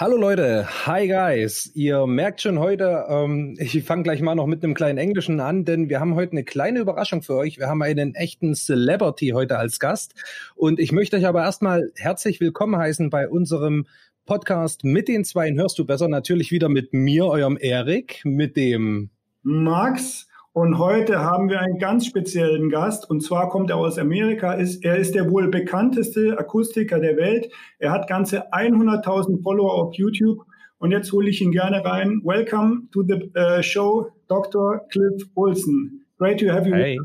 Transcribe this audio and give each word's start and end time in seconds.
Hallo 0.00 0.16
Leute, 0.16 0.64
hi 0.86 1.08
guys. 1.08 1.72
Ihr 1.74 2.06
merkt 2.06 2.40
schon 2.40 2.60
heute, 2.60 3.06
ähm, 3.08 3.56
ich 3.58 3.82
fange 3.82 4.04
gleich 4.04 4.22
mal 4.22 4.36
noch 4.36 4.46
mit 4.46 4.62
einem 4.62 4.74
kleinen 4.74 4.96
Englischen 4.96 5.40
an, 5.40 5.64
denn 5.64 5.88
wir 5.88 5.98
haben 5.98 6.14
heute 6.14 6.30
eine 6.30 6.44
kleine 6.44 6.78
Überraschung 6.78 7.20
für 7.22 7.34
euch. 7.34 7.58
Wir 7.58 7.66
haben 7.66 7.82
einen 7.82 8.14
echten 8.14 8.54
Celebrity 8.54 9.30
heute 9.30 9.58
als 9.58 9.80
Gast 9.80 10.14
und 10.54 10.78
ich 10.78 10.92
möchte 10.92 11.16
euch 11.16 11.26
aber 11.26 11.42
erstmal 11.42 11.90
herzlich 11.96 12.38
willkommen 12.38 12.76
heißen 12.76 13.10
bei 13.10 13.28
unserem 13.28 13.88
Podcast 14.24 14.84
mit 14.84 15.08
den 15.08 15.24
Zweien 15.24 15.58
hörst 15.58 15.80
du 15.80 15.84
besser. 15.84 16.06
Natürlich 16.06 16.52
wieder 16.52 16.68
mit 16.68 16.92
mir, 16.92 17.26
eurem 17.26 17.58
Erik, 17.60 18.20
mit 18.24 18.56
dem 18.56 19.10
Max 19.42 20.27
und 20.58 20.78
heute 20.78 21.20
haben 21.20 21.48
wir 21.48 21.60
einen 21.60 21.78
ganz 21.78 22.04
speziellen 22.04 22.68
Gast. 22.68 23.08
Und 23.08 23.20
zwar 23.22 23.48
kommt 23.48 23.70
er 23.70 23.76
aus 23.76 23.96
Amerika. 23.96 24.54
Ist, 24.54 24.84
er 24.84 24.96
ist 24.96 25.14
der 25.14 25.30
wohl 25.30 25.46
bekannteste 25.46 26.36
Akustiker 26.36 26.98
der 26.98 27.16
Welt. 27.16 27.48
Er 27.78 27.92
hat 27.92 28.08
ganze 28.08 28.52
100.000 28.52 29.40
Follower 29.40 29.72
auf 29.72 29.94
YouTube. 29.94 30.44
Und 30.78 30.90
jetzt 30.90 31.12
hole 31.12 31.30
ich 31.30 31.40
ihn 31.40 31.52
gerne 31.52 31.84
rein. 31.84 32.20
Welcome 32.24 32.88
to 32.92 33.04
the 33.04 33.30
uh, 33.36 33.62
show, 33.62 34.10
Dr. 34.28 34.80
Cliff 34.90 35.22
Olson. 35.36 36.04
Great 36.18 36.40
to 36.40 36.48
have 36.48 36.66
you 36.66 36.74
hey. 36.74 36.98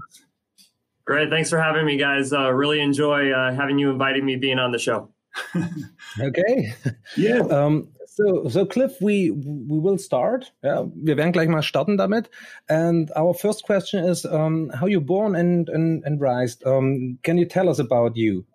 Great. 1.05 1.29
Thanks 1.29 1.51
for 1.51 1.61
having 1.61 1.85
me, 1.85 1.95
guys. 1.95 2.33
Uh, 2.33 2.51
really 2.51 2.79
enjoy 2.79 3.31
uh, 3.31 3.53
having 3.53 3.77
you 3.77 3.91
inviting 3.91 4.25
me 4.25 4.35
being 4.35 4.57
on 4.57 4.71
the 4.71 4.79
show. 4.79 5.09
okay. 6.19 6.73
Yeah. 7.15 7.41
Um, 7.41 7.89
so, 8.15 8.47
so 8.47 8.65
Cliff, 8.65 8.93
we 9.01 9.31
we 9.31 9.79
will 9.79 9.97
start. 9.97 10.51
Yeah, 10.63 10.85
wir 10.95 11.17
werden 11.17 11.33
gleich 11.33 11.49
mal 11.49 11.63
starten 11.63 11.97
damit. 11.97 12.29
And 12.69 13.11
our 13.15 13.33
first 13.33 13.63
question 13.63 14.03
is, 14.05 14.25
um, 14.25 14.69
how 14.69 14.85
you 14.85 15.01
born 15.01 15.35
and 15.35 15.67
and, 15.69 16.03
and 16.05 16.21
raised? 16.21 16.65
Um, 16.65 17.17
can 17.23 17.37
you 17.37 17.45
tell 17.45 17.69
us 17.69 17.79
about 17.79 18.15
you? 18.15 18.45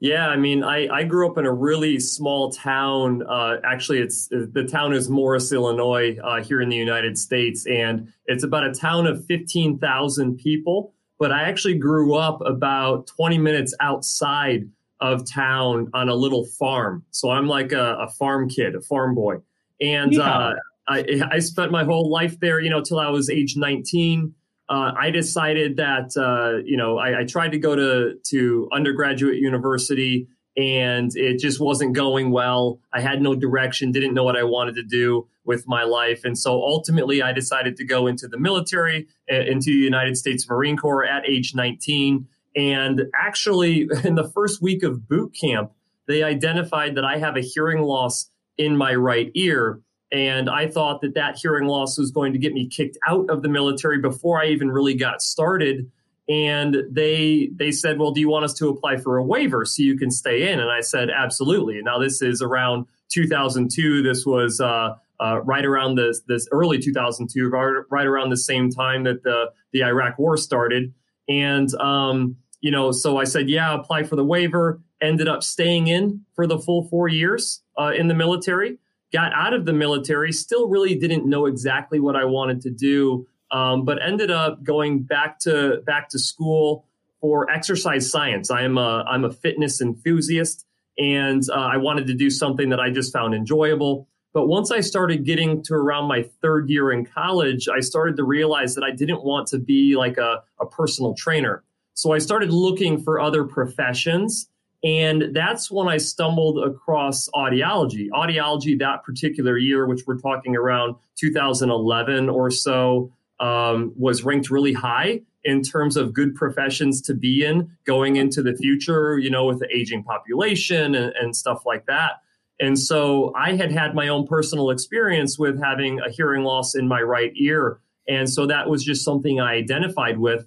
Yeah, 0.00 0.28
I 0.28 0.36
mean, 0.36 0.62
I, 0.62 0.86
I 0.88 1.04
grew 1.04 1.30
up 1.30 1.38
in 1.38 1.46
a 1.46 1.52
really 1.52 1.98
small 1.98 2.50
town. 2.50 3.22
Uh, 3.26 3.56
actually, 3.64 4.00
it's 4.00 4.28
the 4.28 4.68
town 4.70 4.92
is 4.92 5.08
Morris, 5.08 5.50
Illinois, 5.50 6.18
uh, 6.22 6.42
here 6.42 6.60
in 6.60 6.68
the 6.68 6.76
United 6.76 7.16
States, 7.16 7.66
and 7.66 8.12
it's 8.26 8.44
about 8.44 8.66
a 8.66 8.72
town 8.72 9.06
of 9.06 9.24
fifteen 9.24 9.78
thousand 9.78 10.36
people. 10.36 10.92
But 11.18 11.32
I 11.32 11.44
actually 11.44 11.78
grew 11.78 12.14
up 12.16 12.42
about 12.44 13.06
twenty 13.06 13.38
minutes 13.38 13.74
outside 13.80 14.68
of 15.00 15.28
town 15.30 15.90
on 15.92 16.08
a 16.08 16.14
little 16.14 16.44
farm. 16.44 17.04
So 17.10 17.30
I'm 17.30 17.46
like 17.46 17.72
a, 17.72 17.96
a 18.00 18.08
farm 18.08 18.48
kid, 18.48 18.74
a 18.74 18.80
farm 18.80 19.14
boy. 19.14 19.36
And 19.80 20.18
uh, 20.18 20.54
I, 20.86 21.22
I, 21.30 21.38
spent 21.40 21.72
my 21.72 21.84
whole 21.84 22.08
life 22.10 22.38
there, 22.40 22.60
you 22.60 22.70
know, 22.70 22.80
till 22.80 23.00
I 23.00 23.08
was 23.08 23.28
age 23.28 23.54
19. 23.56 24.34
Uh, 24.68 24.92
I 24.98 25.10
decided 25.10 25.76
that, 25.76 26.16
uh, 26.16 26.62
you 26.64 26.76
know, 26.76 26.96
I, 26.96 27.20
I, 27.20 27.24
tried 27.24 27.50
to 27.52 27.58
go 27.58 27.74
to, 27.74 28.14
to 28.30 28.68
undergraduate 28.72 29.36
university 29.36 30.28
and 30.56 31.10
it 31.16 31.38
just 31.38 31.60
wasn't 31.60 31.94
going 31.94 32.30
well. 32.30 32.78
I 32.92 33.00
had 33.00 33.20
no 33.20 33.34
direction, 33.34 33.90
didn't 33.90 34.14
know 34.14 34.22
what 34.22 34.36
I 34.36 34.44
wanted 34.44 34.76
to 34.76 34.84
do 34.84 35.26
with 35.44 35.66
my 35.66 35.82
life. 35.82 36.24
And 36.24 36.38
so 36.38 36.62
ultimately, 36.62 37.20
I 37.22 37.32
decided 37.32 37.76
to 37.76 37.84
go 37.84 38.06
into 38.06 38.28
the 38.28 38.38
military, 38.38 39.08
uh, 39.30 39.36
into 39.36 39.66
the 39.66 39.84
United 39.84 40.16
States 40.16 40.48
Marine 40.48 40.76
Corps 40.76 41.04
at 41.04 41.28
age 41.28 41.54
19. 41.54 42.26
And 42.56 43.02
actually, 43.14 43.88
in 44.04 44.14
the 44.14 44.30
first 44.34 44.62
week 44.62 44.82
of 44.82 45.08
boot 45.08 45.34
camp, 45.38 45.72
they 46.06 46.22
identified 46.22 46.96
that 46.96 47.04
I 47.04 47.18
have 47.18 47.36
a 47.36 47.40
hearing 47.40 47.82
loss 47.82 48.30
in 48.58 48.76
my 48.76 48.94
right 48.94 49.30
ear. 49.34 49.80
And 50.12 50.48
I 50.48 50.68
thought 50.68 51.00
that 51.00 51.14
that 51.14 51.38
hearing 51.38 51.66
loss 51.66 51.98
was 51.98 52.10
going 52.10 52.32
to 52.34 52.38
get 52.38 52.52
me 52.52 52.68
kicked 52.68 52.96
out 53.08 53.28
of 53.30 53.42
the 53.42 53.48
military 53.48 53.98
before 53.98 54.40
I 54.40 54.46
even 54.46 54.70
really 54.70 54.94
got 54.94 55.22
started. 55.22 55.90
And 56.28 56.76
they 56.90 57.50
they 57.54 57.70
said, 57.70 57.98
"Well, 57.98 58.12
do 58.12 58.20
you 58.20 58.28
want 58.28 58.44
us 58.44 58.54
to 58.54 58.68
apply 58.68 58.96
for 58.98 59.18
a 59.18 59.24
waiver 59.24 59.64
so 59.64 59.82
you 59.82 59.98
can 59.98 60.10
stay 60.10 60.50
in?" 60.50 60.60
And 60.60 60.70
I 60.70 60.80
said, 60.80 61.10
"Absolutely." 61.10 61.82
Now 61.82 61.98
this 61.98 62.22
is 62.22 62.40
around 62.40 62.86
2002. 63.10 64.02
This 64.02 64.24
was 64.24 64.58
uh, 64.60 64.94
uh, 65.20 65.40
right 65.42 65.64
around 65.64 65.96
this 65.96 66.22
this 66.26 66.48
early 66.50 66.78
2002, 66.78 67.48
right, 67.48 67.82
right 67.90 68.06
around 68.06 68.30
the 68.30 68.38
same 68.38 68.70
time 68.70 69.04
that 69.04 69.22
the 69.22 69.50
the 69.72 69.82
Iraq 69.84 70.18
War 70.18 70.36
started. 70.36 70.94
And 71.28 71.74
um, 71.74 72.36
you 72.64 72.70
know, 72.70 72.92
so 72.92 73.18
I 73.18 73.24
said, 73.24 73.50
yeah, 73.50 73.74
apply 73.74 74.04
for 74.04 74.16
the 74.16 74.24
waiver. 74.24 74.80
Ended 75.02 75.28
up 75.28 75.42
staying 75.42 75.86
in 75.88 76.22
for 76.34 76.46
the 76.46 76.58
full 76.58 76.88
four 76.88 77.08
years 77.08 77.62
uh, 77.78 77.92
in 77.94 78.08
the 78.08 78.14
military. 78.14 78.78
Got 79.12 79.34
out 79.34 79.52
of 79.52 79.66
the 79.66 79.74
military. 79.74 80.32
Still, 80.32 80.66
really 80.66 80.94
didn't 80.94 81.28
know 81.28 81.44
exactly 81.44 82.00
what 82.00 82.16
I 82.16 82.24
wanted 82.24 82.62
to 82.62 82.70
do, 82.70 83.26
um, 83.50 83.84
but 83.84 83.98
ended 84.02 84.30
up 84.30 84.64
going 84.64 85.02
back 85.02 85.40
to 85.40 85.82
back 85.84 86.08
to 86.08 86.18
school 86.18 86.86
for 87.20 87.50
exercise 87.50 88.10
science. 88.10 88.50
I 88.50 88.62
am 88.62 88.78
a 88.78 89.04
I'm 89.06 89.26
a 89.26 89.30
fitness 89.30 89.82
enthusiast, 89.82 90.64
and 90.96 91.42
uh, 91.50 91.68
I 91.74 91.76
wanted 91.76 92.06
to 92.06 92.14
do 92.14 92.30
something 92.30 92.70
that 92.70 92.80
I 92.80 92.88
just 92.88 93.12
found 93.12 93.34
enjoyable. 93.34 94.08
But 94.32 94.46
once 94.48 94.70
I 94.70 94.80
started 94.80 95.26
getting 95.26 95.62
to 95.64 95.74
around 95.74 96.08
my 96.08 96.22
third 96.40 96.70
year 96.70 96.90
in 96.90 97.04
college, 97.04 97.68
I 97.68 97.80
started 97.80 98.16
to 98.16 98.24
realize 98.24 98.74
that 98.76 98.84
I 98.84 98.90
didn't 98.90 99.22
want 99.22 99.48
to 99.48 99.58
be 99.58 99.96
like 99.96 100.16
a, 100.16 100.42
a 100.58 100.64
personal 100.64 101.12
trainer. 101.14 101.62
So 101.94 102.12
I 102.12 102.18
started 102.18 102.50
looking 102.50 103.02
for 103.02 103.20
other 103.20 103.44
professions. 103.44 104.48
And 104.84 105.34
that's 105.34 105.70
when 105.70 105.88
I 105.88 105.96
stumbled 105.96 106.62
across 106.62 107.28
audiology. 107.34 108.10
Audiology 108.10 108.78
that 108.80 109.02
particular 109.02 109.56
year, 109.56 109.86
which 109.86 110.02
we're 110.06 110.18
talking 110.18 110.54
around 110.56 110.96
2011 111.16 112.28
or 112.28 112.50
so, 112.50 113.10
um, 113.40 113.94
was 113.96 114.24
ranked 114.24 114.50
really 114.50 114.74
high 114.74 115.22
in 115.42 115.62
terms 115.62 115.96
of 115.96 116.12
good 116.12 116.34
professions 116.34 117.00
to 117.02 117.14
be 117.14 117.44
in 117.44 117.70
going 117.84 118.16
into 118.16 118.42
the 118.42 118.54
future, 118.54 119.18
you 119.18 119.30
know, 119.30 119.46
with 119.46 119.58
the 119.58 119.68
aging 119.74 120.04
population 120.04 120.94
and, 120.94 121.12
and 121.18 121.34
stuff 121.34 121.62
like 121.64 121.86
that. 121.86 122.20
And 122.60 122.78
so 122.78 123.32
I 123.34 123.56
had 123.56 123.72
had 123.72 123.94
my 123.94 124.08
own 124.08 124.26
personal 124.26 124.70
experience 124.70 125.38
with 125.38 125.60
having 125.62 126.00
a 126.00 126.10
hearing 126.10 126.44
loss 126.44 126.74
in 126.74 126.86
my 126.86 127.00
right 127.00 127.32
ear. 127.36 127.80
And 128.08 128.30
so 128.30 128.46
that 128.46 128.68
was 128.68 128.84
just 128.84 129.04
something 129.04 129.40
I 129.40 129.54
identified 129.54 130.18
with. 130.18 130.46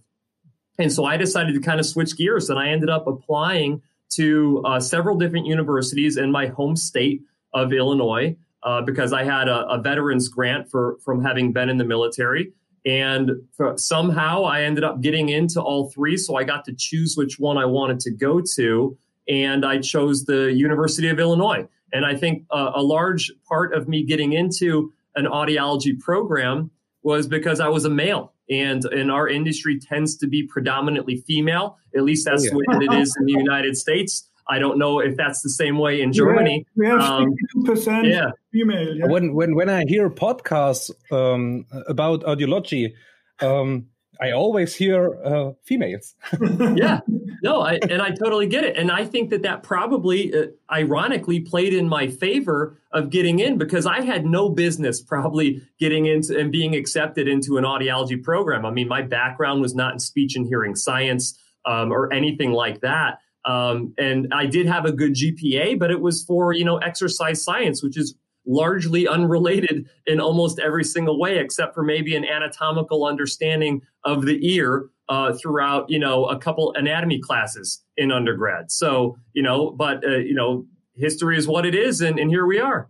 And 0.78 0.92
so 0.92 1.06
I 1.06 1.18
decided 1.18 1.54
to 1.56 1.62
kind 1.62 1.80
of 1.80 1.86
switch 1.86 2.16
gears 2.18 2.50
and 2.50 2.60
I 2.60 2.70
ended 2.70 2.90
up 2.90 3.08
applying 3.08 3.82
to 4.10 4.62
uh, 4.66 4.80
several 4.80 5.18
different 5.18 5.46
universities 5.46 6.18
in 6.18 6.32
my 6.32 6.48
home 6.48 6.76
state 6.76 7.22
of 7.54 7.74
Illinois 7.74 8.36
uh, 8.64 8.82
because 8.82 9.14
I 9.14 9.24
had 9.24 9.48
a, 9.48 9.66
a, 9.68 9.82
veterans 9.82 10.28
grant 10.28 10.70
for 10.70 10.98
from 11.04 11.24
having 11.24 11.52
been 11.52 11.70
in 11.70 11.78
the 11.78 11.86
military. 11.86 12.54
And 12.86 13.32
somehow 13.76 14.44
I 14.44 14.62
ended 14.62 14.84
up 14.84 15.02
getting 15.02 15.30
into 15.30 15.62
all 15.62 15.90
three. 15.90 16.16
So 16.16 16.36
I 16.36 16.44
got 16.44 16.64
to 16.66 16.74
choose 16.78 17.16
which 17.18 17.38
one 17.38 17.58
I 17.58 17.66
wanted 17.66 18.00
to 18.02 18.12
go 18.12 18.42
to. 18.56 18.98
And 19.28 19.66
I 19.66 19.80
chose 19.80 20.24
the 20.24 20.54
University 20.54 21.10
of 21.10 21.20
Illinois. 21.20 21.68
And 21.92 22.06
I 22.06 22.16
think 22.16 22.46
uh, 22.50 22.72
a 22.76 22.82
large 22.82 23.32
part 23.48 23.74
of 23.74 23.88
me 23.88 24.04
getting 24.04 24.34
into 24.34 24.94
an 25.16 25.26
audiology 25.26 26.00
program 26.00 26.72
was 27.04 27.28
because 27.28 27.60
I 27.60 27.68
was 27.68 27.86
a 27.86 27.90
male 27.90 28.34
and 28.50 28.86
in 28.94 29.10
our 29.10 29.28
industry 29.28 29.80
tends 29.80 30.16
to 30.18 30.28
be 30.28 30.44
predominantly 30.48 31.18
female. 31.28 31.78
At 31.96 32.04
least 32.04 32.26
that's 32.26 32.44
oh, 32.44 32.46
yeah. 32.46 32.52
the 32.52 32.58
way 32.58 32.66
that 32.88 32.94
it 32.96 33.02
is 33.02 33.16
in 33.20 33.26
the 33.26 33.34
United 33.34 33.78
States. 33.78 34.30
I 34.50 34.60
don't 34.60 34.78
know 34.78 35.00
if 35.00 35.18
that's 35.18 35.42
the 35.42 35.50
same 35.50 35.78
way 35.78 36.02
in 36.02 36.14
Germany. 36.14 36.66
We 36.76 36.88
have 36.88 37.02
um, 37.02 37.36
percent 37.66 38.08
yeah. 38.08 38.32
female. 38.52 38.96
Yeah. 38.96 39.08
When 39.08 39.34
when 39.34 39.56
when 39.56 39.70
I 39.70 39.84
hear 39.86 40.10
podcasts 40.10 40.90
um, 41.12 41.66
about 41.88 42.22
audiology, 42.24 42.94
um, 43.42 43.88
I 44.20 44.32
always 44.32 44.76
hear 44.76 45.20
uh, 45.24 45.52
females. 45.64 46.16
yeah, 46.76 47.02
no, 47.44 47.62
I, 47.62 47.74
and 47.90 48.02
I 48.02 48.12
totally 48.12 48.48
get 48.48 48.64
it. 48.64 48.78
And 48.78 48.92
I 48.92 49.06
think 49.06 49.30
that 49.30 49.44
that 49.44 49.64
probably, 49.64 50.34
uh, 50.34 50.48
ironically, 50.72 51.40
played 51.40 51.74
in 51.74 51.88
my 51.88 52.08
favor 52.08 52.78
of 52.92 53.10
getting 53.10 53.40
in 53.40 53.58
because 53.58 53.86
I 53.86 54.02
had 54.02 54.26
no 54.26 54.50
business 54.50 55.02
probably 55.02 55.62
getting 55.80 56.06
into 56.06 56.38
and 56.38 56.52
being 56.52 56.76
accepted 56.76 57.28
into 57.28 57.58
an 57.58 57.64
audiology 57.64 58.22
program. 58.22 58.66
I 58.66 58.72
mean, 58.72 58.88
my 58.88 59.02
background 59.02 59.62
was 59.62 59.76
not 59.76 59.94
in 59.94 60.00
speech 60.00 60.36
and 60.36 60.48
hearing 60.48 60.76
science 60.76 61.40
um, 61.66 61.92
or 61.92 62.12
anything 62.12 62.52
like 62.52 62.82
that. 62.82 63.20
Um, 63.46 63.94
and 63.98 64.28
I 64.34 64.46
did 64.46 64.68
have 64.68 64.86
a 64.86 64.92
good 64.92 65.14
GPA, 65.14 65.80
but 65.80 65.90
it 65.90 66.02
was 66.02 66.24
for 66.24 66.54
you 66.54 66.66
know 66.66 66.78
exercise 66.78 67.44
science, 67.44 67.82
which 67.82 67.98
is 67.98 68.16
largely 68.48 69.08
unrelated 69.08 69.88
in 70.06 70.20
almost 70.20 70.60
every 70.60 70.84
single 70.84 71.20
way, 71.20 71.38
except 71.38 71.76
for 71.76 71.84
maybe 71.84 72.16
an 72.16 72.26
anatomical 72.26 73.06
understanding 73.06 73.82
of 74.04 74.26
the 74.26 74.40
ear 74.48 74.90
uh, 75.10 75.34
throughout, 75.34 75.90
you 75.90 76.00
know, 76.00 76.26
a 76.26 76.38
couple 76.38 76.74
anatomy 76.76 77.20
classes 77.20 77.84
in 77.98 78.12
undergrad. 78.12 78.72
So, 78.72 79.18
you 79.34 79.44
know, 79.44 79.72
but, 79.72 80.04
uh, 80.04 80.18
you 80.18 80.34
know, 80.34 80.66
history 80.96 81.38
is 81.38 81.48
what 81.48 81.66
it 81.66 81.76
is. 81.76 82.02
And, 82.02 82.18
and 82.20 82.30
here 82.30 82.46
we 82.46 82.60
are. 82.60 82.90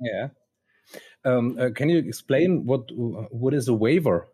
Yeah. 0.00 0.28
Um, 1.24 1.58
uh, 1.58 1.70
can 1.74 1.88
you 1.88 1.98
explain 1.98 2.64
what 2.64 2.82
what 2.92 3.52
is 3.52 3.68
a 3.68 3.74
waiver? 3.74 4.28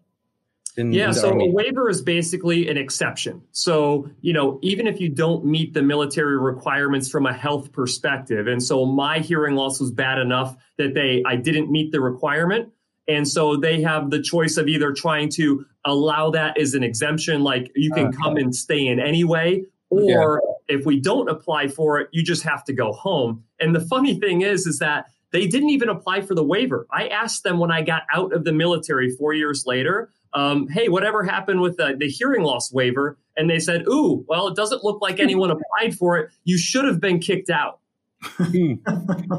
In, 0.76 0.92
yeah, 0.92 1.08
in 1.08 1.14
so 1.14 1.30
Army? 1.30 1.48
a 1.48 1.52
waiver 1.52 1.88
is 1.88 2.02
basically 2.02 2.68
an 2.68 2.76
exception. 2.76 3.42
So, 3.52 4.10
you 4.22 4.32
know, 4.32 4.58
even 4.62 4.86
if 4.86 5.00
you 5.00 5.08
don't 5.08 5.44
meet 5.44 5.72
the 5.72 5.82
military 5.82 6.38
requirements 6.38 7.08
from 7.08 7.26
a 7.26 7.32
health 7.32 7.72
perspective, 7.72 8.46
and 8.48 8.62
so 8.62 8.84
my 8.84 9.20
hearing 9.20 9.54
loss 9.54 9.78
was 9.78 9.92
bad 9.92 10.18
enough 10.18 10.56
that 10.78 10.94
they 10.94 11.22
I 11.24 11.36
didn't 11.36 11.70
meet 11.70 11.92
the 11.92 12.00
requirement, 12.00 12.72
and 13.06 13.26
so 13.28 13.56
they 13.56 13.82
have 13.82 14.10
the 14.10 14.20
choice 14.20 14.56
of 14.56 14.66
either 14.66 14.92
trying 14.92 15.28
to 15.30 15.64
allow 15.84 16.30
that 16.30 16.58
as 16.58 16.74
an 16.74 16.82
exemption, 16.82 17.42
like 17.42 17.70
you 17.76 17.92
can 17.92 18.06
uh-huh. 18.06 18.22
come 18.22 18.36
and 18.36 18.54
stay 18.54 18.86
in 18.86 18.98
anyway, 18.98 19.62
or 19.90 20.42
yeah. 20.68 20.76
if 20.76 20.86
we 20.86 20.98
don't 20.98 21.28
apply 21.28 21.68
for 21.68 22.00
it, 22.00 22.08
you 22.12 22.24
just 22.24 22.42
have 22.42 22.64
to 22.64 22.72
go 22.72 22.92
home. 22.92 23.44
And 23.60 23.74
the 23.74 23.80
funny 23.80 24.18
thing 24.18 24.42
is, 24.42 24.66
is 24.66 24.78
that 24.80 25.06
they 25.32 25.46
didn't 25.46 25.70
even 25.70 25.88
apply 25.88 26.20
for 26.22 26.34
the 26.34 26.44
waiver. 26.44 26.86
I 26.92 27.08
asked 27.08 27.42
them 27.42 27.58
when 27.58 27.70
I 27.70 27.82
got 27.82 28.02
out 28.14 28.32
of 28.32 28.44
the 28.44 28.52
military 28.52 29.10
four 29.10 29.34
years 29.34 29.64
later, 29.66 30.10
um, 30.34 30.68
hey, 30.68 30.88
whatever 30.88 31.22
happened 31.22 31.60
with 31.60 31.76
the, 31.76 31.96
the 31.98 32.08
hearing 32.08 32.42
loss 32.42 32.72
waiver? 32.72 33.16
And 33.36 33.48
they 33.48 33.58
said, 33.58 33.84
ooh, 33.88 34.24
well, 34.28 34.48
it 34.48 34.56
doesn't 34.56 34.84
look 34.84 35.00
like 35.00 35.20
anyone 35.20 35.50
applied 35.56 35.96
for 35.96 36.18
it. 36.18 36.30
You 36.44 36.58
should 36.58 36.84
have 36.84 37.00
been 37.00 37.20
kicked 37.20 37.50
out. 37.50 37.80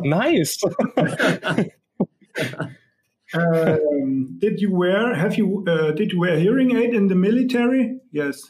nice. 0.01 0.61
um, 3.33 4.37
did 4.39 4.61
you 4.61 4.71
wear? 4.71 5.13
Have 5.15 5.37
you? 5.37 5.65
Uh, 5.67 5.91
did 5.91 6.11
you 6.11 6.19
wear 6.19 6.37
hearing 6.39 6.75
aid 6.75 6.93
in 6.93 7.07
the 7.07 7.15
military? 7.15 7.99
Yes. 8.11 8.43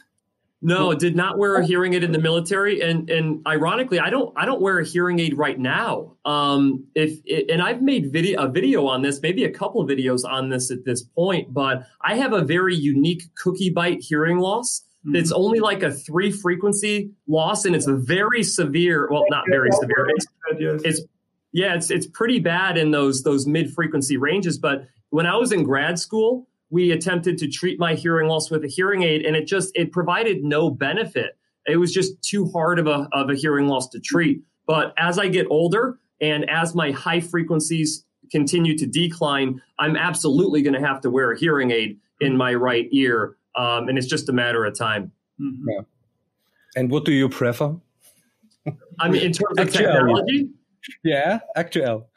No, 0.66 0.92
did 0.94 1.14
not 1.14 1.38
wear 1.38 1.54
a 1.54 1.64
hearing 1.64 1.94
aid 1.94 2.02
in 2.02 2.10
the 2.10 2.18
military, 2.18 2.80
and 2.80 3.08
and 3.08 3.46
ironically, 3.46 4.00
I 4.00 4.10
don't 4.10 4.32
I 4.36 4.44
don't 4.44 4.60
wear 4.60 4.80
a 4.80 4.84
hearing 4.84 5.20
aid 5.20 5.38
right 5.38 5.56
now. 5.56 6.16
Um, 6.24 6.88
if 6.96 7.20
and 7.48 7.62
I've 7.62 7.82
made 7.82 8.12
video 8.12 8.42
a 8.42 8.48
video 8.48 8.84
on 8.88 9.02
this, 9.02 9.22
maybe 9.22 9.44
a 9.44 9.50
couple 9.50 9.80
of 9.80 9.88
videos 9.88 10.28
on 10.28 10.48
this 10.48 10.72
at 10.72 10.84
this 10.84 11.04
point, 11.04 11.54
but 11.54 11.86
I 12.00 12.16
have 12.16 12.32
a 12.32 12.42
very 12.42 12.74
unique 12.74 13.22
cookie 13.36 13.70
bite 13.70 14.00
hearing 14.00 14.38
loss. 14.38 14.82
Mm-hmm. 15.06 15.14
It's 15.14 15.30
only 15.30 15.60
like 15.60 15.84
a 15.84 15.92
three 15.92 16.32
frequency 16.32 17.12
loss, 17.28 17.64
and 17.64 17.76
it's 17.76 17.86
very 17.86 18.42
severe. 18.42 19.08
Well, 19.08 19.24
not 19.30 19.44
very 19.48 19.70
severe. 19.70 20.08
It's, 20.16 20.26
it's 20.84 21.02
yeah, 21.52 21.76
it's 21.76 21.92
it's 21.92 22.08
pretty 22.08 22.40
bad 22.40 22.76
in 22.76 22.90
those 22.90 23.22
those 23.22 23.46
mid 23.46 23.72
frequency 23.72 24.16
ranges. 24.16 24.58
But 24.58 24.88
when 25.10 25.26
I 25.26 25.36
was 25.36 25.52
in 25.52 25.62
grad 25.62 26.00
school, 26.00 26.48
we 26.70 26.90
attempted 26.90 27.38
to 27.38 27.48
treat 27.48 27.78
my 27.78 27.94
hearing 27.94 28.28
loss 28.28 28.50
with 28.50 28.64
a 28.64 28.68
hearing 28.68 29.02
aid, 29.02 29.24
and 29.24 29.36
it 29.36 29.46
just 29.46 29.70
it 29.74 29.92
provided 29.92 30.42
no 30.42 30.70
benefit. 30.70 31.38
It 31.66 31.76
was 31.76 31.92
just 31.92 32.22
too 32.22 32.50
hard 32.52 32.78
of 32.78 32.86
a 32.86 33.08
of 33.12 33.30
a 33.30 33.34
hearing 33.34 33.66
loss 33.66 33.88
to 33.90 34.00
treat. 34.00 34.42
But 34.66 34.94
as 34.98 35.18
I 35.18 35.28
get 35.28 35.46
older 35.48 35.98
and 36.20 36.48
as 36.50 36.74
my 36.74 36.90
high 36.90 37.20
frequencies 37.20 38.04
continue 38.32 38.76
to 38.78 38.86
decline, 38.86 39.62
I'm 39.78 39.96
absolutely 39.96 40.62
going 40.62 40.74
to 40.74 40.86
have 40.86 41.00
to 41.02 41.10
wear 41.10 41.32
a 41.32 41.38
hearing 41.38 41.70
aid 41.70 41.98
in 42.20 42.36
my 42.36 42.54
right 42.54 42.88
ear, 42.92 43.36
um, 43.56 43.88
and 43.88 43.98
it's 43.98 44.06
just 44.06 44.28
a 44.28 44.32
matter 44.32 44.64
of 44.64 44.76
time. 44.76 45.12
Mm-hmm. 45.40 45.70
Yeah. 45.70 45.80
And 46.76 46.90
what 46.90 47.04
do 47.04 47.12
you 47.12 47.28
prefer? 47.28 47.76
I 48.98 49.08
mean, 49.08 49.22
in 49.22 49.32
terms 49.32 49.58
of 49.58 49.72
technology. 49.72 50.48
Yeah, 51.04 51.40
actual. 51.54 52.08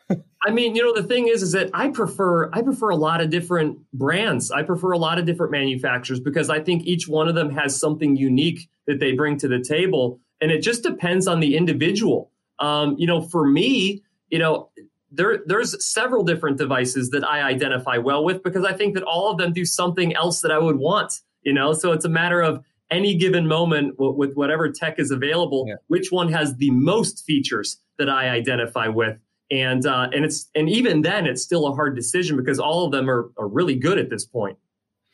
I 0.46 0.52
mean, 0.52 0.76
you 0.76 0.84
know, 0.84 0.94
the 0.94 1.08
thing 1.08 1.28
is, 1.28 1.42
is 1.42 1.52
that 1.52 1.70
I 1.74 1.90
prefer 1.90 2.50
I 2.54 2.62
prefer 2.62 2.90
a 2.90 2.96
lot 2.96 3.22
of 3.22 3.30
different 3.30 3.80
brands. 3.94 4.52
I 4.52 4.64
prefer 4.64 4.92
a 4.92 4.98
lot 4.98 5.20
of 5.20 5.26
different 5.26 5.52
manufacturers 5.52 6.20
because 6.20 6.50
I 6.50 6.62
think 6.62 6.86
each 6.86 7.08
one 7.08 7.28
of 7.28 7.36
them 7.36 7.50
has 7.52 7.78
something 7.78 8.16
unique 8.16 8.70
that 8.88 9.00
they 9.00 9.12
bring 9.12 9.38
to 9.40 9.48
the 9.48 9.60
table, 9.60 10.20
and 10.40 10.52
it 10.52 10.62
just 10.62 10.84
depends 10.84 11.28
on 11.28 11.42
the 11.42 11.58
individual. 11.58 12.32
Um, 12.60 12.96
you 12.98 13.06
know, 13.06 13.22
for 13.22 13.46
me, 13.46 14.02
you 14.30 14.40
know, 14.40 14.70
there 15.12 15.40
there's 15.46 15.84
several 15.86 16.24
different 16.24 16.58
devices 16.58 17.10
that 17.10 17.28
I 17.28 17.42
identify 17.42 17.98
well 17.98 18.24
with 18.24 18.42
because 18.42 18.64
I 18.64 18.74
think 18.74 18.94
that 18.94 19.04
all 19.04 19.32
of 19.32 19.38
them 19.38 19.52
do 19.52 19.66
something 19.66 20.16
else 20.16 20.40
that 20.42 20.52
I 20.52 20.58
would 20.58 20.78
want. 20.78 21.20
You 21.44 21.54
know, 21.54 21.74
so 21.74 21.92
it's 21.92 22.06
a 22.06 22.10
matter 22.10 22.42
of 22.42 22.64
any 22.92 23.16
given 23.16 23.48
moment 23.48 23.96
with 23.98 24.34
whatever 24.34 24.72
tech 24.72 25.00
is 25.00 25.12
available, 25.12 25.66
yeah. 25.68 25.76
which 25.88 26.12
one 26.12 26.32
has 26.32 26.56
the 26.56 26.72
most 26.72 27.24
features 27.26 27.78
that 27.98 28.10
I 28.10 28.30
identify 28.30 28.88
with 28.88 29.18
and 29.52 29.86
uh, 29.86 30.10
and 30.14 30.26
it's 30.26 30.50
and 30.56 30.70
even 30.70 31.02
then 31.02 31.26
it's 31.26 31.42
still 31.42 31.68
a 31.68 31.74
hard 31.74 31.96
decision 31.96 32.38
because 32.38 32.60
all 32.60 32.86
of 32.86 32.92
them 32.92 33.10
are, 33.10 33.32
are 33.38 33.48
really 33.48 33.76
good 33.76 33.98
at 33.98 34.10
this 34.10 34.26
point. 34.26 34.58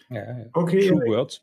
Yeah. 0.09 0.45
Okay. 0.55 0.87
True 0.87 1.09
words. 1.09 1.39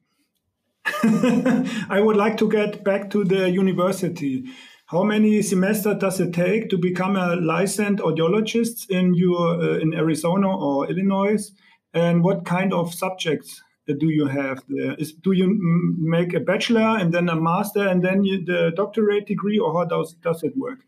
I 0.85 2.01
would 2.01 2.17
like 2.17 2.37
to 2.39 2.51
get 2.51 2.85
back 2.85 3.11
to 3.11 3.25
the 3.25 3.51
university. 3.51 4.45
How 4.87 5.05
many 5.05 5.41
semesters 5.43 5.97
does 5.99 6.21
it 6.21 6.35
take 6.35 6.69
to 6.71 6.77
become 6.77 7.17
a 7.17 7.37
licensed 7.37 8.03
audiologist 8.03 8.91
in 8.91 9.15
your 9.15 9.61
uh, 9.61 9.79
in 9.79 9.95
Arizona 9.95 10.55
or 10.55 10.91
Illinois? 10.91 11.51
And 11.95 12.23
what 12.25 12.45
kind 12.45 12.73
of 12.73 12.93
subjects 12.93 13.63
do 13.87 14.09
you 14.09 14.27
have 14.27 14.63
there? 14.69 14.95
Is 14.95 15.13
do 15.13 15.33
you 15.33 15.59
make 15.99 16.35
a 16.35 16.41
bachelor 16.41 16.99
and 16.99 17.13
then 17.13 17.29
a 17.29 17.37
master 17.37 17.87
and 17.87 18.03
then 18.03 18.25
you, 18.25 18.45
the 18.45 18.73
doctorate 18.75 19.27
degree, 19.27 19.59
or 19.59 19.73
how 19.73 19.85
does 19.85 20.15
does 20.15 20.43
it 20.43 20.57
work? 20.57 20.81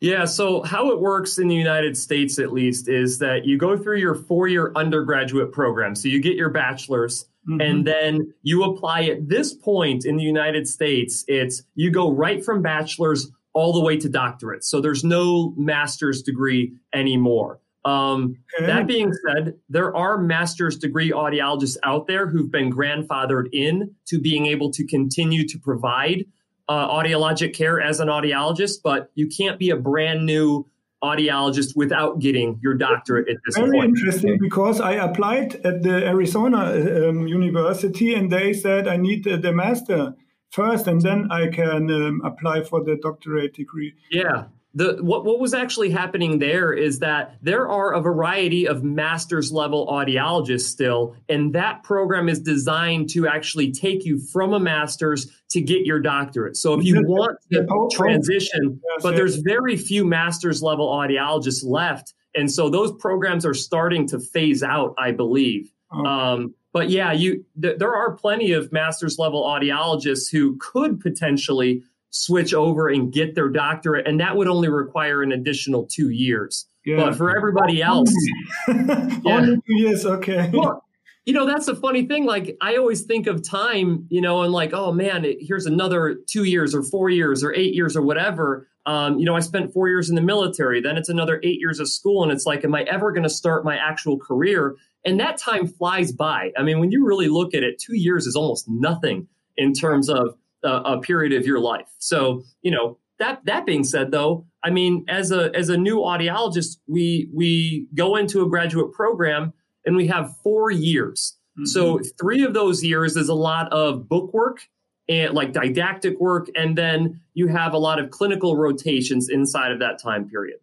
Yeah, 0.00 0.26
so 0.26 0.62
how 0.62 0.90
it 0.92 1.00
works 1.00 1.38
in 1.38 1.48
the 1.48 1.56
United 1.56 1.96
States, 1.96 2.38
at 2.38 2.52
least, 2.52 2.88
is 2.88 3.18
that 3.18 3.44
you 3.44 3.58
go 3.58 3.76
through 3.76 3.98
your 3.98 4.14
four 4.14 4.46
year 4.46 4.70
undergraduate 4.76 5.50
program. 5.50 5.96
So 5.96 6.08
you 6.08 6.20
get 6.20 6.36
your 6.36 6.50
bachelor's, 6.50 7.24
mm-hmm. 7.48 7.60
and 7.60 7.84
then 7.84 8.32
you 8.42 8.62
apply 8.62 9.04
at 9.04 9.28
this 9.28 9.54
point 9.54 10.04
in 10.04 10.16
the 10.16 10.22
United 10.22 10.68
States, 10.68 11.24
it's 11.26 11.62
you 11.74 11.90
go 11.90 12.12
right 12.12 12.44
from 12.44 12.62
bachelor's 12.62 13.30
all 13.54 13.72
the 13.72 13.80
way 13.80 13.96
to 13.96 14.08
doctorate. 14.08 14.62
So 14.62 14.80
there's 14.80 15.02
no 15.02 15.52
master's 15.56 16.22
degree 16.22 16.74
anymore. 16.92 17.58
Um, 17.84 18.36
okay. 18.56 18.66
That 18.66 18.86
being 18.86 19.12
said, 19.26 19.54
there 19.68 19.96
are 19.96 20.18
master's 20.18 20.76
degree 20.76 21.10
audiologists 21.10 21.76
out 21.82 22.06
there 22.06 22.28
who've 22.28 22.50
been 22.50 22.72
grandfathered 22.72 23.48
in 23.52 23.94
to 24.06 24.20
being 24.20 24.46
able 24.46 24.70
to 24.72 24.86
continue 24.86 25.46
to 25.48 25.58
provide 25.58 26.24
uh, 26.68 26.88
audiologic 26.88 27.54
care 27.54 27.80
as 27.80 28.00
an 28.00 28.08
audiologist, 28.08 28.78
but 28.82 29.10
you 29.14 29.26
can't 29.26 29.58
be 29.58 29.70
a 29.70 29.76
brand 29.76 30.26
new 30.26 30.66
audiologist 31.02 31.76
without 31.76 32.18
getting 32.18 32.58
your 32.62 32.74
doctorate 32.74 33.28
at 33.28 33.36
this 33.46 33.56
Very 33.56 33.70
point. 33.70 33.88
interesting 33.90 34.36
because 34.40 34.80
I 34.80 34.94
applied 34.94 35.54
at 35.64 35.82
the 35.82 36.04
Arizona 36.06 37.08
um, 37.08 37.28
University 37.28 38.14
and 38.14 38.30
they 38.30 38.52
said 38.52 38.88
I 38.88 38.96
need 38.96 39.22
the, 39.22 39.36
the 39.36 39.52
master 39.52 40.14
first 40.50 40.88
and 40.88 41.00
then 41.00 41.30
I 41.30 41.48
can 41.48 41.88
um, 41.90 42.20
apply 42.24 42.64
for 42.64 42.82
the 42.82 42.96
doctorate 42.96 43.54
degree. 43.54 43.94
Yeah 44.10 44.46
the 44.74 44.98
what, 45.00 45.24
what 45.24 45.40
was 45.40 45.54
actually 45.54 45.90
happening 45.90 46.38
there 46.38 46.72
is 46.72 46.98
that 46.98 47.36
there 47.42 47.68
are 47.68 47.94
a 47.94 48.00
variety 48.00 48.68
of 48.68 48.84
master's 48.84 49.50
level 49.50 49.86
audiologists 49.86 50.68
still 50.68 51.16
and 51.28 51.54
that 51.54 51.82
program 51.82 52.28
is 52.28 52.40
designed 52.40 53.08
to 53.08 53.26
actually 53.26 53.72
take 53.72 54.04
you 54.04 54.18
from 54.18 54.52
a 54.52 54.60
master's 54.60 55.37
to 55.50 55.60
get 55.60 55.86
your 55.86 56.00
doctorate 56.00 56.56
so 56.56 56.74
if 56.74 56.84
you 56.84 57.02
want 57.06 57.36
to 57.50 57.88
transition 57.92 58.80
but 59.02 59.16
there's 59.16 59.36
very 59.36 59.76
few 59.76 60.04
master's 60.04 60.62
level 60.62 60.88
audiologists 60.88 61.64
left 61.64 62.14
and 62.34 62.50
so 62.50 62.68
those 62.68 62.92
programs 62.92 63.46
are 63.46 63.54
starting 63.54 64.06
to 64.06 64.18
phase 64.18 64.62
out 64.62 64.94
i 64.98 65.10
believe 65.10 65.72
oh. 65.92 66.04
um, 66.04 66.54
but 66.72 66.90
yeah 66.90 67.12
you 67.12 67.44
th- 67.60 67.78
there 67.78 67.94
are 67.94 68.12
plenty 68.14 68.52
of 68.52 68.70
master's 68.72 69.18
level 69.18 69.42
audiologists 69.44 70.30
who 70.30 70.56
could 70.58 71.00
potentially 71.00 71.82
switch 72.10 72.54
over 72.54 72.88
and 72.88 73.12
get 73.12 73.34
their 73.34 73.48
doctorate, 73.48 74.06
and 74.06 74.20
that 74.20 74.36
would 74.36 74.48
only 74.48 74.68
require 74.68 75.22
an 75.22 75.32
additional 75.32 75.86
two 75.86 76.10
years. 76.10 76.66
Yeah. 76.84 76.96
But 76.96 77.16
for 77.16 77.36
everybody 77.36 77.82
else, 77.82 78.12
yeah. 78.68 79.18
only 79.24 79.56
two 79.56 79.62
years, 79.76 80.06
okay. 80.06 80.50
Well, 80.52 80.82
you 81.28 81.34
know 81.34 81.44
that's 81.44 81.68
a 81.68 81.76
funny 81.76 82.06
thing. 82.06 82.24
Like 82.24 82.56
I 82.62 82.76
always 82.76 83.02
think 83.02 83.26
of 83.26 83.46
time, 83.46 84.06
you 84.08 84.22
know, 84.22 84.44
and 84.44 84.50
like, 84.50 84.72
oh 84.72 84.92
man, 84.92 85.26
here's 85.40 85.66
another 85.66 86.16
two 86.26 86.44
years 86.44 86.74
or 86.74 86.82
four 86.82 87.10
years 87.10 87.44
or 87.44 87.52
eight 87.52 87.74
years 87.74 87.98
or 87.98 88.00
whatever. 88.00 88.66
Um, 88.86 89.18
you 89.18 89.26
know, 89.26 89.36
I 89.36 89.40
spent 89.40 89.74
four 89.74 89.90
years 89.90 90.08
in 90.08 90.14
the 90.14 90.22
military, 90.22 90.80
then 90.80 90.96
it's 90.96 91.10
another 91.10 91.38
eight 91.42 91.60
years 91.60 91.80
of 91.80 91.88
school, 91.90 92.22
and 92.22 92.32
it's 92.32 92.46
like, 92.46 92.64
am 92.64 92.74
I 92.74 92.84
ever 92.84 93.12
going 93.12 93.24
to 93.24 93.28
start 93.28 93.62
my 93.62 93.76
actual 93.76 94.18
career? 94.18 94.76
And 95.04 95.20
that 95.20 95.36
time 95.36 95.66
flies 95.66 96.12
by. 96.12 96.50
I 96.56 96.62
mean, 96.62 96.80
when 96.80 96.90
you 96.92 97.06
really 97.06 97.28
look 97.28 97.52
at 97.52 97.62
it, 97.62 97.78
two 97.78 97.94
years 97.94 98.26
is 98.26 98.34
almost 98.34 98.64
nothing 98.66 99.28
in 99.54 99.74
terms 99.74 100.08
of 100.08 100.34
a, 100.62 100.76
a 100.76 101.00
period 101.02 101.38
of 101.38 101.44
your 101.44 101.60
life. 101.60 101.88
So, 101.98 102.42
you 102.62 102.70
know, 102.70 102.96
that 103.18 103.44
that 103.44 103.66
being 103.66 103.84
said 103.84 104.12
though, 104.12 104.46
I 104.64 104.70
mean, 104.70 105.04
as 105.08 105.30
a 105.30 105.54
as 105.54 105.68
a 105.68 105.76
new 105.76 105.98
audiologist, 105.98 106.78
we 106.86 107.28
we 107.34 107.86
go 107.94 108.16
into 108.16 108.40
a 108.40 108.48
graduate 108.48 108.92
program 108.92 109.52
and 109.88 109.96
we 109.96 110.06
have 110.06 110.36
four 110.44 110.70
years. 110.70 111.38
Mm-hmm. 111.58 111.64
So 111.64 112.00
three 112.20 112.44
of 112.44 112.52
those 112.52 112.84
years 112.84 113.16
is 113.16 113.30
a 113.30 113.34
lot 113.34 113.72
of 113.72 114.06
book 114.06 114.34
work 114.34 114.60
and 115.08 115.32
like 115.32 115.54
didactic 115.54 116.20
work, 116.20 116.48
and 116.54 116.76
then 116.76 117.20
you 117.32 117.48
have 117.48 117.72
a 117.72 117.78
lot 117.78 117.98
of 117.98 118.10
clinical 118.10 118.54
rotations 118.54 119.30
inside 119.30 119.72
of 119.72 119.78
that 119.78 119.98
time 119.98 120.28
period. 120.28 120.58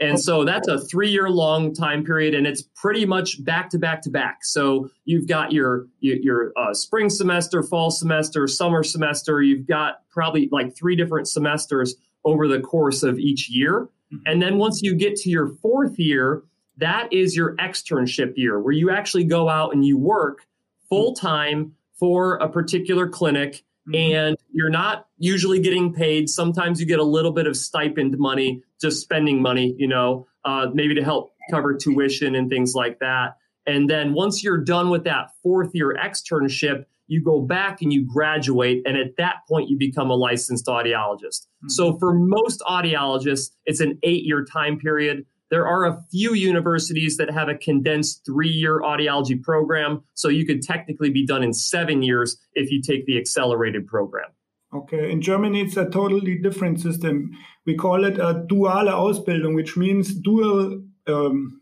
And 0.00 0.18
so 0.18 0.46
that's 0.46 0.66
a 0.66 0.78
three 0.78 1.10
year 1.10 1.28
long 1.28 1.74
time 1.74 2.04
period, 2.04 2.34
and 2.34 2.46
it's 2.46 2.62
pretty 2.62 3.04
much 3.04 3.44
back 3.44 3.68
to 3.70 3.78
back 3.78 4.00
to 4.02 4.10
back. 4.10 4.44
So 4.44 4.88
you've 5.04 5.28
got 5.28 5.52
your 5.52 5.86
your, 6.00 6.16
your 6.16 6.52
uh, 6.56 6.72
spring 6.72 7.10
semester, 7.10 7.62
fall 7.62 7.90
semester, 7.90 8.48
summer 8.48 8.82
semester. 8.82 9.42
You've 9.42 9.66
got 9.66 10.00
probably 10.10 10.48
like 10.50 10.74
three 10.74 10.96
different 10.96 11.28
semesters 11.28 11.96
over 12.24 12.48
the 12.48 12.60
course 12.60 13.02
of 13.02 13.18
each 13.18 13.50
year. 13.50 13.90
Mm-hmm. 14.10 14.22
And 14.24 14.40
then 14.40 14.56
once 14.56 14.80
you 14.80 14.94
get 14.94 15.16
to 15.16 15.28
your 15.28 15.48
fourth 15.60 15.98
year, 15.98 16.44
that 16.80 17.12
is 17.12 17.36
your 17.36 17.54
externship 17.56 18.32
year 18.36 18.58
where 18.58 18.72
you 18.72 18.90
actually 18.90 19.24
go 19.24 19.48
out 19.48 19.72
and 19.72 19.84
you 19.84 19.96
work 19.96 20.46
full 20.88 21.14
time 21.14 21.72
for 21.98 22.36
a 22.36 22.48
particular 22.48 23.08
clinic 23.08 23.62
mm-hmm. 23.88 23.94
and 23.94 24.36
you're 24.52 24.70
not 24.70 25.06
usually 25.18 25.60
getting 25.60 25.92
paid 25.92 26.28
sometimes 26.28 26.80
you 26.80 26.86
get 26.86 26.98
a 26.98 27.04
little 27.04 27.32
bit 27.32 27.46
of 27.46 27.56
stipend 27.56 28.18
money 28.18 28.62
just 28.80 29.00
spending 29.00 29.40
money 29.40 29.74
you 29.78 29.86
know 29.86 30.26
uh, 30.44 30.66
maybe 30.72 30.94
to 30.94 31.04
help 31.04 31.32
cover 31.50 31.74
tuition 31.74 32.34
and 32.34 32.50
things 32.50 32.74
like 32.74 32.98
that 32.98 33.36
and 33.66 33.88
then 33.88 34.14
once 34.14 34.42
you're 34.42 34.62
done 34.62 34.90
with 34.90 35.04
that 35.04 35.30
fourth 35.42 35.70
year 35.74 35.96
externship 36.02 36.84
you 37.06 37.22
go 37.22 37.40
back 37.40 37.82
and 37.82 37.92
you 37.92 38.06
graduate 38.06 38.82
and 38.86 38.96
at 38.96 39.16
that 39.16 39.38
point 39.48 39.68
you 39.68 39.76
become 39.76 40.10
a 40.10 40.14
licensed 40.14 40.66
audiologist 40.66 41.46
mm-hmm. 41.46 41.68
so 41.68 41.98
for 41.98 42.14
most 42.14 42.60
audiologists 42.60 43.50
it's 43.66 43.80
an 43.80 43.98
eight 44.02 44.24
year 44.24 44.44
time 44.44 44.78
period 44.78 45.26
there 45.50 45.66
are 45.66 45.84
a 45.84 46.00
few 46.10 46.34
universities 46.34 47.16
that 47.16 47.30
have 47.30 47.48
a 47.48 47.56
condensed 47.56 48.24
three 48.24 48.48
year 48.48 48.80
audiology 48.80 49.40
program. 49.40 50.02
So 50.14 50.28
you 50.28 50.46
could 50.46 50.62
technically 50.62 51.10
be 51.10 51.26
done 51.26 51.42
in 51.42 51.52
seven 51.52 52.02
years 52.02 52.36
if 52.54 52.70
you 52.70 52.80
take 52.80 53.06
the 53.06 53.18
accelerated 53.18 53.86
program. 53.86 54.30
Okay, 54.72 55.10
in 55.10 55.20
Germany, 55.20 55.62
it's 55.62 55.76
a 55.76 55.90
totally 55.90 56.38
different 56.38 56.80
system. 56.80 57.36
We 57.66 57.74
call 57.74 58.04
it 58.04 58.18
a 58.18 58.46
duale 58.48 58.88
Ausbildung, 58.88 59.56
which 59.56 59.76
means 59.76 60.14
dual 60.14 60.82
um, 61.08 61.60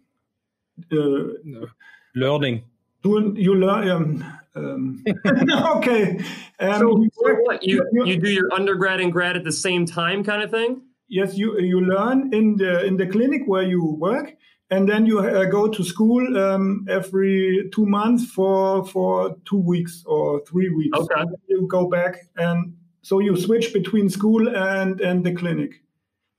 uh, 0.92 1.66
learning. 2.14 2.64
Do, 3.02 3.34
you 3.34 3.54
learn. 3.54 3.88
Um, 3.88 4.38
um, 4.54 5.04
okay. 5.76 6.18
Um, 6.60 6.78
so, 6.78 7.06
so 7.12 7.34
what, 7.44 7.64
you, 7.64 7.82
you 7.92 8.20
do 8.20 8.28
your 8.28 8.52
undergrad 8.52 9.00
and 9.00 9.10
grad 9.10 9.36
at 9.36 9.44
the 9.44 9.52
same 9.52 9.86
time, 9.86 10.22
kind 10.22 10.42
of 10.42 10.50
thing? 10.50 10.82
Yes, 11.08 11.36
you 11.36 11.58
you 11.58 11.80
learn 11.80 12.32
in 12.32 12.56
the 12.56 12.84
in 12.84 12.96
the 12.96 13.06
clinic 13.06 13.42
where 13.46 13.62
you 13.62 13.84
work, 13.84 14.34
and 14.70 14.88
then 14.88 15.06
you 15.06 15.20
uh, 15.20 15.44
go 15.46 15.68
to 15.68 15.82
school 15.82 16.36
um, 16.38 16.86
every 16.88 17.68
two 17.72 17.86
months 17.86 18.30
for 18.30 18.86
for 18.86 19.36
two 19.44 19.58
weeks 19.58 20.04
or 20.06 20.44
three 20.44 20.70
weeks. 20.70 20.98
Okay. 20.98 21.24
You 21.48 21.66
go 21.66 21.88
back, 21.88 22.16
and 22.36 22.74
so 23.02 23.20
you 23.20 23.36
switch 23.36 23.72
between 23.72 24.08
school 24.08 24.54
and 24.54 25.00
and 25.00 25.24
the 25.24 25.34
clinic 25.34 25.82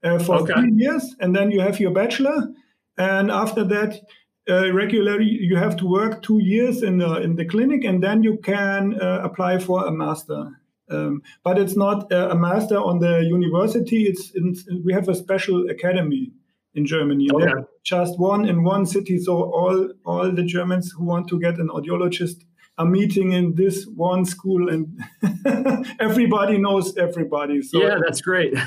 uh, 0.03 0.19
for 0.19 0.35
okay. 0.37 0.53
three 0.53 0.73
years, 0.73 1.15
and 1.19 1.35
then 1.35 1.51
you 1.51 1.61
have 1.61 1.79
your 1.79 1.91
bachelor, 1.91 2.53
and 2.97 3.31
after 3.31 3.63
that. 3.65 3.99
Uh, 4.49 4.73
regularly, 4.73 5.25
you 5.25 5.55
have 5.55 5.77
to 5.77 5.85
work 5.85 6.23
two 6.23 6.39
years 6.39 6.81
in 6.81 6.97
the 6.97 7.21
in 7.21 7.35
the 7.35 7.45
clinic, 7.45 7.83
and 7.83 8.01
then 8.01 8.23
you 8.23 8.35
can 8.37 8.99
uh, 8.99 9.21
apply 9.23 9.59
for 9.59 9.85
a 9.85 9.91
master. 9.91 10.58
Um, 10.89 11.21
but 11.43 11.59
it's 11.59 11.75
not 11.75 12.11
a, 12.11 12.35
master 12.35 12.77
on 12.77 12.99
the 12.99 13.23
university. 13.23 14.03
It's 14.03 14.31
in, 14.31 14.55
we 14.83 14.93
have 14.93 15.07
a 15.07 15.15
special 15.15 15.69
academy 15.69 16.31
in 16.73 16.85
Germany. 16.85 17.27
Okay. 17.33 17.51
just 17.83 18.19
one 18.19 18.45
in 18.45 18.63
one 18.63 18.85
city. 18.85 19.19
So 19.19 19.33
all 19.33 19.89
all 20.05 20.31
the 20.31 20.43
Germans 20.43 20.91
who 20.91 21.05
want 21.05 21.27
to 21.29 21.39
get 21.39 21.57
an 21.57 21.69
audiologist 21.69 22.43
are 22.79 22.85
meeting 22.85 23.33
in 23.33 23.55
this 23.55 23.85
one 23.85 24.25
school, 24.25 24.69
and 24.69 24.97
everybody 25.99 26.57
knows 26.57 26.97
everybody. 26.97 27.61
So, 27.61 27.81
yeah, 27.81 27.97
that's 28.03 28.21
great. 28.21 28.53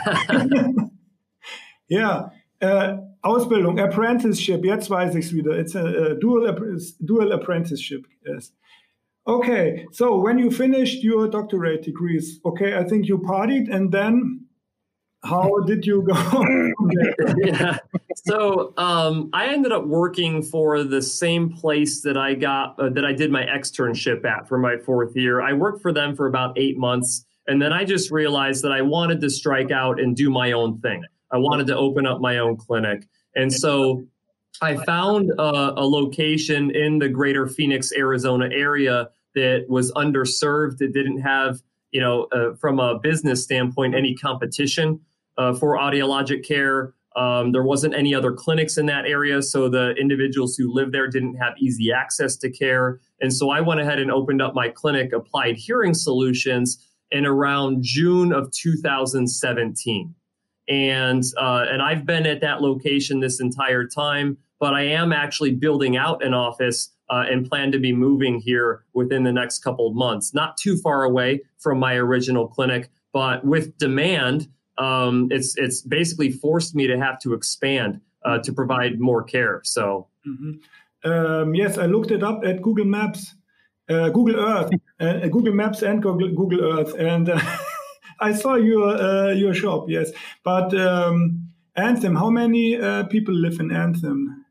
yeah. 1.89 2.29
Uh, 2.61 2.99
Ausbildung, 3.25 3.81
Apprenticeship, 3.81 4.65
jetzt 4.65 4.91
weiß 4.91 5.15
ich 5.15 5.27
es 5.27 5.33
wieder. 5.33 5.59
It's 5.59 5.75
a, 5.75 5.85
a 5.85 6.15
dual, 6.17 6.55
dual 7.05 7.33
apprenticeship, 7.33 8.07
yes. 8.27 8.53
Okay, 9.27 9.87
so 9.93 10.19
when 10.19 10.39
you 10.39 10.51
finished 10.51 11.05
your 11.05 11.29
doctorate 11.29 11.83
degrees, 11.83 12.41
okay, 12.45 12.77
I 12.77 12.83
think 12.83 13.07
you 13.07 13.19
partied, 13.19 13.73
and 13.73 13.93
then 13.93 14.47
how 15.25 15.61
did 15.67 15.87
you 15.87 16.03
go? 16.03 16.45
yeah. 17.37 17.79
So 18.25 18.75
um, 18.77 19.31
I 19.33 19.47
ended 19.47 19.71
up 19.71 19.87
working 19.87 20.43
for 20.43 20.83
the 20.83 21.01
same 21.01 21.53
place 21.53 22.03
that 22.03 22.17
I 22.17 22.35
got 22.35 22.79
uh, 22.81 22.89
that 22.91 23.05
I 23.05 23.13
did 23.13 23.31
my 23.31 23.45
externship 23.45 24.25
at 24.25 24.49
for 24.49 24.59
my 24.59 24.77
fourth 24.77 25.17
year. 25.17 25.41
I 25.41 25.53
worked 25.53 25.83
for 25.83 25.93
them 25.93 26.17
for 26.17 26.27
about 26.27 26.59
eight 26.59 26.77
months, 26.77 27.25
and 27.47 27.63
then 27.63 27.73
I 27.73 27.85
just 27.85 28.11
realized 28.11 28.65
that 28.65 28.73
I 28.73 28.83
wanted 28.83 29.21
to 29.21 29.31
strike 29.31 29.71
out 29.71 30.01
and 30.01 30.17
do 30.17 30.31
my 30.31 30.51
own 30.51 30.81
thing. 30.81 31.05
I 31.31 31.39
wanted 31.39 31.69
to 31.69 31.77
open 31.77 32.07
up 32.07 32.21
my 32.21 32.39
own 32.39 32.57
clinic, 32.57 33.07
and 33.37 33.53
so 33.53 34.03
I 34.63 34.77
found 34.85 35.31
a, 35.39 35.73
a, 35.77 35.85
location 35.85 36.71
in 36.71 36.99
the 36.99 37.09
greater 37.09 37.47
Phoenix, 37.49 37.93
Arizona 37.93 38.49
area 38.53 39.11
that 39.35 39.67
was 39.69 39.91
underserved, 39.93 40.79
that 40.79 40.93
didn't 40.93 41.21
have, 41.21 41.61
you 41.91 42.01
know, 42.01 42.29
uh, 42.33 42.55
from 42.55 42.79
a 42.79 42.99
business 42.99 43.43
standpoint, 43.43 43.95
any 43.95 44.15
competition 44.15 45.01
uh, 45.37 45.53
for 45.55 45.77
audiologic 45.77 46.47
care. 46.47 46.95
Um, 47.17 47.53
there 47.53 47.65
wasn't 47.65 47.95
any 47.95 48.15
other 48.15 48.33
clinics 48.33 48.79
in 48.79 48.87
that 48.87 49.05
area, 49.05 49.43
so 49.43 49.69
the 49.69 49.91
individuals 50.01 50.57
who 50.57 50.73
lived 50.73 50.93
there 50.93 51.09
didn't 51.09 51.35
have 51.35 51.55
easy 51.59 51.93
access 51.93 52.37
to 52.37 52.51
care. 52.51 53.01
And 53.21 53.33
so 53.33 53.51
I 53.51 53.61
went 53.61 53.81
ahead 53.81 53.99
and 53.99 54.11
opened 54.11 54.41
up 54.41 54.55
my 54.55 54.69
clinic, 54.69 55.13
Applied 55.13 55.57
Hearing 55.57 55.93
Solutions, 55.93 56.87
in 57.11 57.27
around 57.27 57.83
June 57.83 58.33
of 58.33 58.51
2017 58.53 60.15
and 60.69 61.25
uh, 61.37 61.67
and 61.69 61.83
I've 61.83 62.07
been 62.07 62.27
at 62.27 62.41
that 62.41 62.63
location 62.63 63.21
this 63.21 63.41
entire 63.41 63.87
time. 63.87 64.39
But 64.63 64.75
I 64.75 64.83
am 64.83 65.13
actually 65.13 65.51
building 65.55 65.97
out 65.97 66.25
an 66.25 66.35
office 66.35 66.91
uh, 67.11 67.25
and 67.29 67.51
plan 67.51 67.73
to 67.73 67.81
be 67.81 67.93
moving 67.93 68.39
here 68.39 68.85
within 68.93 69.25
the 69.25 69.33
next 69.33 69.59
couple 69.59 69.89
of 69.89 69.97
months. 69.97 70.33
Not 70.35 70.57
too 70.57 70.77
far 70.77 71.03
away 71.03 71.41
from 71.59 71.81
my 71.81 71.95
original 71.95 72.47
clinic, 72.47 72.89
but 73.13 73.45
with 73.45 73.77
demand, 73.79 74.47
um, 74.79 75.27
it's 75.33 75.57
it's 75.57 75.81
basically 75.81 76.31
forced 76.31 76.77
me 76.77 76.87
to 76.87 76.97
have 76.97 77.19
to 77.23 77.35
expand 77.35 78.01
uh, 78.25 78.39
to 78.39 78.53
provide 78.53 79.01
more 79.01 79.25
care. 79.25 79.61
So. 79.65 80.07
Mm-hmm. 80.25 80.53
Um, 81.05 81.57
yes, 81.57 81.79
I 81.79 81.87
looked 81.87 82.13
it 82.13 82.23
up 82.23 82.45
at 82.45 82.63
Google 82.63 82.85
Maps, 82.85 83.35
uh, 83.89 84.11
Google 84.11 84.39
Earth, 84.39 84.71
uh, 85.01 85.27
Google 85.27 85.53
Maps 85.53 85.83
and 85.83 86.01
Google, 86.01 86.33
Google 86.33 86.63
Earth, 86.79 86.95
and 86.97 87.29
I 88.21 88.33
saw 88.33 88.55
your 88.55 88.91
uh, 88.91 89.33
your 89.33 89.55
shop, 89.55 89.87
yes. 89.89 90.13
But 90.45 90.73
um, 90.79 91.51
Anthem, 91.75 92.15
how 92.15 92.31
many 92.31 92.81
uh, 92.81 93.03
people 93.07 93.35
live 93.35 93.59
in 93.59 93.73
Anthem? 93.73 94.42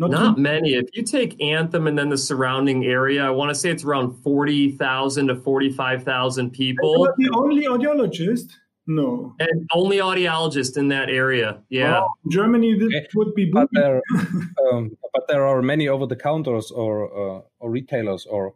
Not, 0.00 0.10
Not 0.12 0.38
many. 0.38 0.74
If 0.74 0.86
you 0.92 1.02
take 1.02 1.40
Anthem 1.42 1.88
and 1.88 1.98
then 1.98 2.08
the 2.08 2.18
surrounding 2.18 2.84
area, 2.84 3.24
I 3.24 3.30
want 3.30 3.48
to 3.48 3.54
say 3.54 3.70
it's 3.70 3.82
around 3.82 4.14
forty 4.22 4.72
thousand 4.72 5.26
to 5.26 5.34
forty-five 5.34 6.04
thousand 6.04 6.50
people. 6.50 7.12
the 7.18 7.30
only 7.34 7.66
audiologist. 7.66 8.52
No. 8.86 9.34
And 9.38 9.68
only 9.74 9.98
audiologist 9.98 10.78
in 10.78 10.88
that 10.88 11.10
area. 11.10 11.60
Yeah. 11.68 11.92
Well, 11.92 12.14
Germany 12.30 12.78
this 12.78 13.06
would 13.14 13.34
be 13.34 13.46
but 13.46 13.68
there, 13.72 14.00
um, 14.72 14.96
but 15.12 15.28
there 15.28 15.44
are 15.44 15.60
many 15.60 15.88
over 15.88 16.06
the 16.06 16.16
counters 16.16 16.70
or 16.70 17.06
uh, 17.12 17.42
or 17.58 17.70
retailers 17.70 18.24
or 18.24 18.54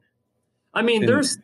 I 0.74 0.82
mean, 0.82 1.04
there's 1.04 1.38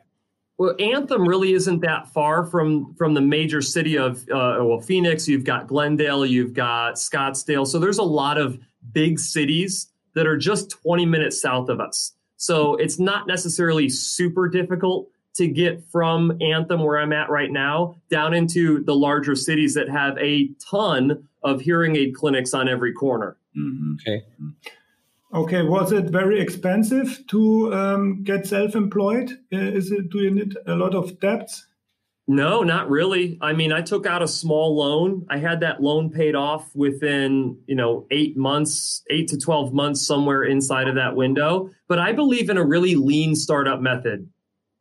well, 0.57 0.75
Anthem 0.79 1.27
really 1.27 1.53
isn't 1.53 1.81
that 1.81 2.11
far 2.13 2.45
from 2.45 2.93
from 2.95 3.13
the 3.13 3.21
major 3.21 3.61
city 3.61 3.97
of 3.97 4.23
uh, 4.29 4.57
well 4.61 4.81
Phoenix. 4.81 5.27
You've 5.27 5.43
got 5.43 5.67
Glendale, 5.67 6.25
you've 6.25 6.53
got 6.53 6.95
Scottsdale. 6.95 7.67
So 7.67 7.79
there's 7.79 7.99
a 7.99 8.03
lot 8.03 8.37
of 8.37 8.59
big 8.91 9.19
cities 9.19 9.87
that 10.15 10.27
are 10.27 10.37
just 10.37 10.69
20 10.69 11.05
minutes 11.05 11.41
south 11.41 11.69
of 11.69 11.79
us. 11.79 12.13
So 12.37 12.75
it's 12.75 12.99
not 12.99 13.27
necessarily 13.27 13.89
super 13.89 14.47
difficult 14.47 15.09
to 15.35 15.47
get 15.47 15.83
from 15.91 16.37
Anthem, 16.41 16.83
where 16.83 16.97
I'm 16.97 17.13
at 17.13 17.29
right 17.29 17.51
now, 17.51 17.95
down 18.09 18.33
into 18.33 18.83
the 18.83 18.95
larger 18.95 19.35
cities 19.35 19.73
that 19.75 19.89
have 19.89 20.17
a 20.17 20.49
ton 20.69 21.27
of 21.43 21.61
hearing 21.61 21.95
aid 21.95 22.15
clinics 22.15 22.53
on 22.53 22.67
every 22.67 22.93
corner. 22.93 23.37
Mm-hmm. 23.57 23.93
Okay. 23.95 24.23
Okay, 25.31 25.61
was 25.61 25.91
it 25.91 26.05
very 26.05 26.39
expensive 26.41 27.23
to 27.27 27.73
um, 27.73 28.23
get 28.23 28.47
self-employed? 28.47 29.31
Uh, 29.53 29.57
is 29.57 29.91
it 29.91 30.09
do 30.09 30.19
you 30.19 30.31
need 30.31 30.57
a 30.65 30.75
lot 30.75 30.95
of 30.95 31.19
debts? 31.19 31.67
No, 32.31 32.61
not 32.61 32.91
really. 32.91 33.39
I 33.41 33.53
mean, 33.53 33.73
I 33.73 33.81
took 33.81 34.05
out 34.05 34.21
a 34.21 34.27
small 34.27 34.77
loan. 34.77 35.25
I 35.31 35.39
had 35.39 35.61
that 35.61 35.81
loan 35.81 36.11
paid 36.11 36.35
off 36.35 36.69
within, 36.75 37.57
you 37.65 37.73
know, 37.73 38.05
8 38.11 38.37
months, 38.37 39.01
8 39.09 39.27
to 39.29 39.37
12 39.39 39.73
months 39.73 40.05
somewhere 40.05 40.43
inside 40.43 40.87
of 40.87 40.93
that 40.93 41.15
window, 41.15 41.71
but 41.87 41.97
I 41.97 42.11
believe 42.11 42.51
in 42.51 42.57
a 42.57 42.63
really 42.63 42.93
lean 42.93 43.35
startup 43.35 43.81
method. 43.81 44.29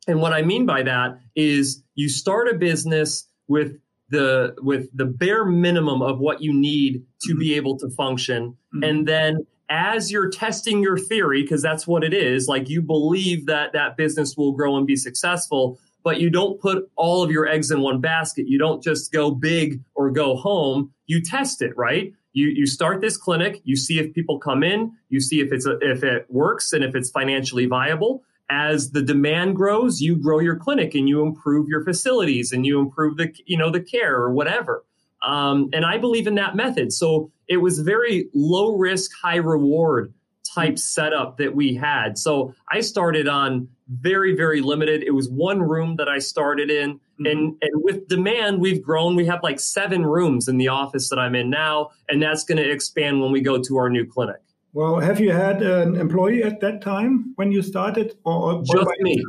And 0.07 0.21
what 0.21 0.35
I 0.35 0.43
mean 0.43 0.67
by 0.67 0.83
that 0.83 1.21
is 1.35 1.83
you 1.95 2.11
start 2.11 2.49
a 2.49 2.55
business 2.55 3.26
with 3.47 3.78
the 4.11 4.55
with 4.61 4.95
the 4.95 5.07
bare 5.07 5.47
minimum 5.47 6.02
of 6.02 6.19
what 6.19 6.43
you 6.43 6.52
need 6.52 7.02
to 7.23 7.31
mm-hmm. 7.31 7.40
be 7.40 7.55
able 7.55 7.78
to 7.78 7.88
function 7.90 8.57
mm-hmm. 8.75 8.85
and 8.85 9.09
then 9.09 9.47
as 9.71 10.11
you're 10.11 10.31
testing 10.31 10.83
your 10.83 10.97
theory, 10.97 11.43
because 11.43 11.61
that's 11.61 11.87
what 11.87 12.02
it 12.02 12.14
is, 12.14 12.49
like 12.49 12.69
you 12.69 12.81
believe 12.81 13.47
that 13.47 13.73
that 13.75 13.97
business 13.97 14.37
will 14.37 14.52
grow 14.52 14.76
and 14.76 14.87
be 14.87 14.97
successful, 14.97 15.78
but 16.05 16.21
you 16.21 16.31
don't 16.31 16.61
put 16.61 16.90
all 16.97 17.23
of 17.23 17.31
your 17.31 17.47
eggs 17.47 17.71
in 17.71 17.81
one 17.81 18.00
basket. 18.00 18.47
You 18.49 18.59
don't 18.59 18.83
just 18.83 19.12
go 19.12 19.31
big 19.31 19.81
or 19.95 20.11
go 20.11 20.37
home. 20.37 20.93
You 21.07 21.23
test 21.23 21.62
it, 21.62 21.76
right? 21.76 22.12
You, 22.33 22.49
you 22.49 22.67
start 22.67 23.00
this 23.00 23.17
clinic, 23.17 23.61
you 23.64 23.76
see 23.76 23.99
if 23.99 24.14
people 24.14 24.38
come 24.38 24.62
in, 24.62 24.93
you 25.09 25.21
see 25.21 25.40
if 25.40 25.52
it's 25.52 25.67
a, 25.67 25.78
if 25.81 26.05
it 26.05 26.26
works 26.28 26.73
and 26.73 26.85
if 26.85 26.95
it's 26.95 27.11
financially 27.11 27.67
viable. 27.67 28.23
As 28.50 28.93
the 28.93 29.02
demand 29.02 29.57
grows, 29.57 30.00
you 30.00 30.17
grow 30.17 30.38
your 30.38 30.57
clinic 30.57 30.95
and 30.95 31.09
you 31.09 31.23
improve 31.23 31.69
your 31.69 31.85
facilities 31.85 32.52
and 32.52 32.64
you 32.64 32.81
improve 32.81 33.17
the 33.17 33.35
you 33.45 33.59
know 33.59 33.71
the 33.71 33.81
care 33.81 34.14
or 34.14 34.33
whatever. 34.33 34.85
Um, 35.23 35.69
and 35.73 35.85
I 35.85 35.99
believe 35.99 36.26
in 36.26 36.37
that 36.37 36.55
method. 36.55 36.93
So 36.93 37.31
it 37.49 37.59
was 37.59 37.81
very 37.81 38.28
low 38.35 38.76
risk, 38.76 39.11
high 39.21 39.37
reward 39.37 40.14
type 40.59 40.79
setup 40.79 41.37
that 41.38 41.55
we 41.55 41.75
had. 41.75 42.19
So 42.19 42.55
I 42.71 42.81
started 42.81 43.29
on 43.29 43.69
very, 43.88 44.35
very 44.35 44.61
limited. 44.61 45.03
It 45.03 45.12
was 45.12 45.29
one 45.29 45.62
room 45.62 45.97
that 45.97 46.09
I 46.09 46.19
started 46.19 46.71
in. 46.71 46.95
Mm-hmm. 46.95 47.27
And, 47.27 47.57
and 47.62 47.83
with 47.85 48.09
demand, 48.09 48.61
we've 48.61 48.83
grown. 48.83 49.17
We 49.17 49.27
have 49.27 49.43
like 49.43 49.61
seven 49.61 50.05
rooms 50.05 50.49
in 50.49 50.59
the 50.59 50.69
office 50.69 51.09
that 51.11 51.19
I'm 51.19 51.35
in 51.35 51.50
now, 51.50 51.91
and 52.09 52.23
that's 52.23 52.45
going 52.45 52.59
to 52.59 52.71
expand 52.71 53.21
when 53.21 53.33
we 53.33 53.41
go 53.41 53.62
to 53.62 53.77
our 53.77 53.88
new 53.88 54.07
clinic. 54.07 54.41
Well, 54.73 55.00
have 55.00 55.19
you 55.19 55.33
had 55.33 55.62
an 55.62 55.97
employee 55.97 56.43
at 56.43 56.61
that 56.61 56.83
time 56.83 57.33
when 57.37 57.50
you 57.50 57.62
started? 57.62 58.17
Or, 58.25 58.62
Just 58.62 58.91
me. 59.00 59.25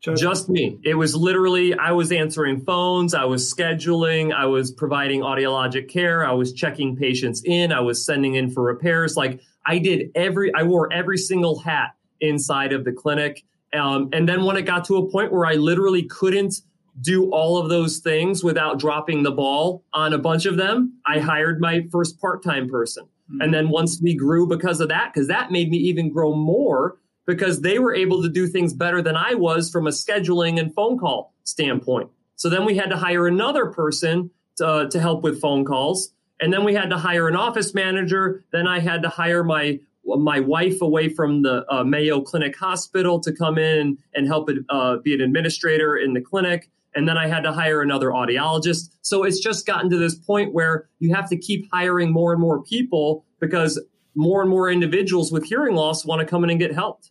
Just, 0.00 0.22
Just 0.22 0.48
me. 0.48 0.78
It 0.84 0.94
was 0.94 1.16
literally, 1.16 1.74
I 1.74 1.92
was 1.92 2.12
answering 2.12 2.60
phones, 2.60 3.14
I 3.14 3.24
was 3.24 3.52
scheduling, 3.52 4.32
I 4.32 4.46
was 4.46 4.70
providing 4.70 5.22
audiologic 5.22 5.88
care, 5.88 6.24
I 6.24 6.32
was 6.32 6.52
checking 6.52 6.96
patients 6.96 7.42
in, 7.44 7.72
I 7.72 7.80
was 7.80 8.04
sending 8.04 8.34
in 8.34 8.50
for 8.50 8.62
repairs. 8.62 9.16
Like 9.16 9.40
I 9.66 9.78
did 9.78 10.10
every, 10.14 10.54
I 10.54 10.62
wore 10.62 10.92
every 10.92 11.18
single 11.18 11.58
hat 11.58 11.94
inside 12.20 12.72
of 12.72 12.84
the 12.84 12.92
clinic. 12.92 13.44
Um, 13.72 14.08
and 14.12 14.28
then 14.28 14.44
when 14.44 14.56
it 14.56 14.62
got 14.62 14.84
to 14.86 14.96
a 14.96 15.10
point 15.10 15.32
where 15.32 15.46
I 15.46 15.54
literally 15.54 16.04
couldn't 16.04 16.54
do 17.00 17.30
all 17.30 17.58
of 17.58 17.68
those 17.68 17.98
things 17.98 18.42
without 18.42 18.78
dropping 18.78 19.22
the 19.22 19.32
ball 19.32 19.84
on 19.92 20.12
a 20.12 20.18
bunch 20.18 20.46
of 20.46 20.56
them, 20.56 20.98
I 21.04 21.18
hired 21.18 21.60
my 21.60 21.86
first 21.90 22.20
part 22.20 22.42
time 22.42 22.68
person. 22.68 23.04
Mm-hmm. 23.04 23.40
And 23.42 23.54
then 23.54 23.68
once 23.68 24.00
we 24.00 24.14
grew 24.14 24.46
because 24.46 24.80
of 24.80 24.88
that, 24.88 25.12
because 25.12 25.28
that 25.28 25.50
made 25.50 25.68
me 25.68 25.78
even 25.78 26.10
grow 26.10 26.34
more 26.34 26.98
because 27.26 27.60
they 27.60 27.78
were 27.78 27.94
able 27.94 28.22
to 28.22 28.28
do 28.28 28.46
things 28.46 28.72
better 28.72 29.02
than 29.02 29.16
I 29.16 29.34
was 29.34 29.68
from 29.68 29.86
a 29.86 29.90
scheduling 29.90 30.60
and 30.60 30.72
phone 30.74 30.96
call 30.96 31.34
standpoint. 31.44 32.08
So 32.36 32.48
then 32.48 32.64
we 32.64 32.76
had 32.76 32.90
to 32.90 32.96
hire 32.96 33.26
another 33.26 33.66
person 33.66 34.30
to, 34.58 34.88
to 34.90 35.00
help 35.00 35.22
with 35.22 35.40
phone 35.40 35.64
calls. 35.64 36.12
And 36.40 36.52
then 36.52 36.64
we 36.64 36.74
had 36.74 36.90
to 36.90 36.98
hire 36.98 37.28
an 37.28 37.36
office 37.36 37.74
manager. 37.74 38.44
Then 38.52 38.66
I 38.66 38.80
had 38.80 39.02
to 39.02 39.08
hire 39.08 39.42
my 39.42 39.80
my 40.04 40.38
wife 40.38 40.80
away 40.82 41.08
from 41.08 41.42
the 41.42 41.64
uh, 41.68 41.82
Mayo 41.82 42.20
Clinic 42.20 42.56
Hospital 42.56 43.18
to 43.20 43.32
come 43.32 43.58
in 43.58 43.98
and 44.14 44.26
help 44.28 44.48
it, 44.48 44.58
uh, 44.68 44.98
be 44.98 45.12
an 45.14 45.20
administrator 45.20 45.96
in 45.96 46.12
the 46.12 46.20
clinic. 46.20 46.70
And 46.94 47.08
then 47.08 47.18
I 47.18 47.26
had 47.26 47.42
to 47.42 47.52
hire 47.52 47.82
another 47.82 48.10
audiologist. 48.10 48.90
So 49.02 49.24
it's 49.24 49.40
just 49.40 49.66
gotten 49.66 49.90
to 49.90 49.98
this 49.98 50.14
point 50.14 50.54
where 50.54 50.88
you 51.00 51.12
have 51.12 51.28
to 51.30 51.36
keep 51.36 51.68
hiring 51.72 52.12
more 52.12 52.32
and 52.32 52.40
more 52.40 52.62
people 52.62 53.24
because 53.40 53.80
more 54.14 54.40
and 54.40 54.48
more 54.48 54.70
individuals 54.70 55.32
with 55.32 55.44
hearing 55.44 55.74
loss 55.74 56.04
want 56.04 56.20
to 56.20 56.26
come 56.26 56.44
in 56.44 56.50
and 56.50 56.58
get 56.58 56.72
helped. 56.72 57.10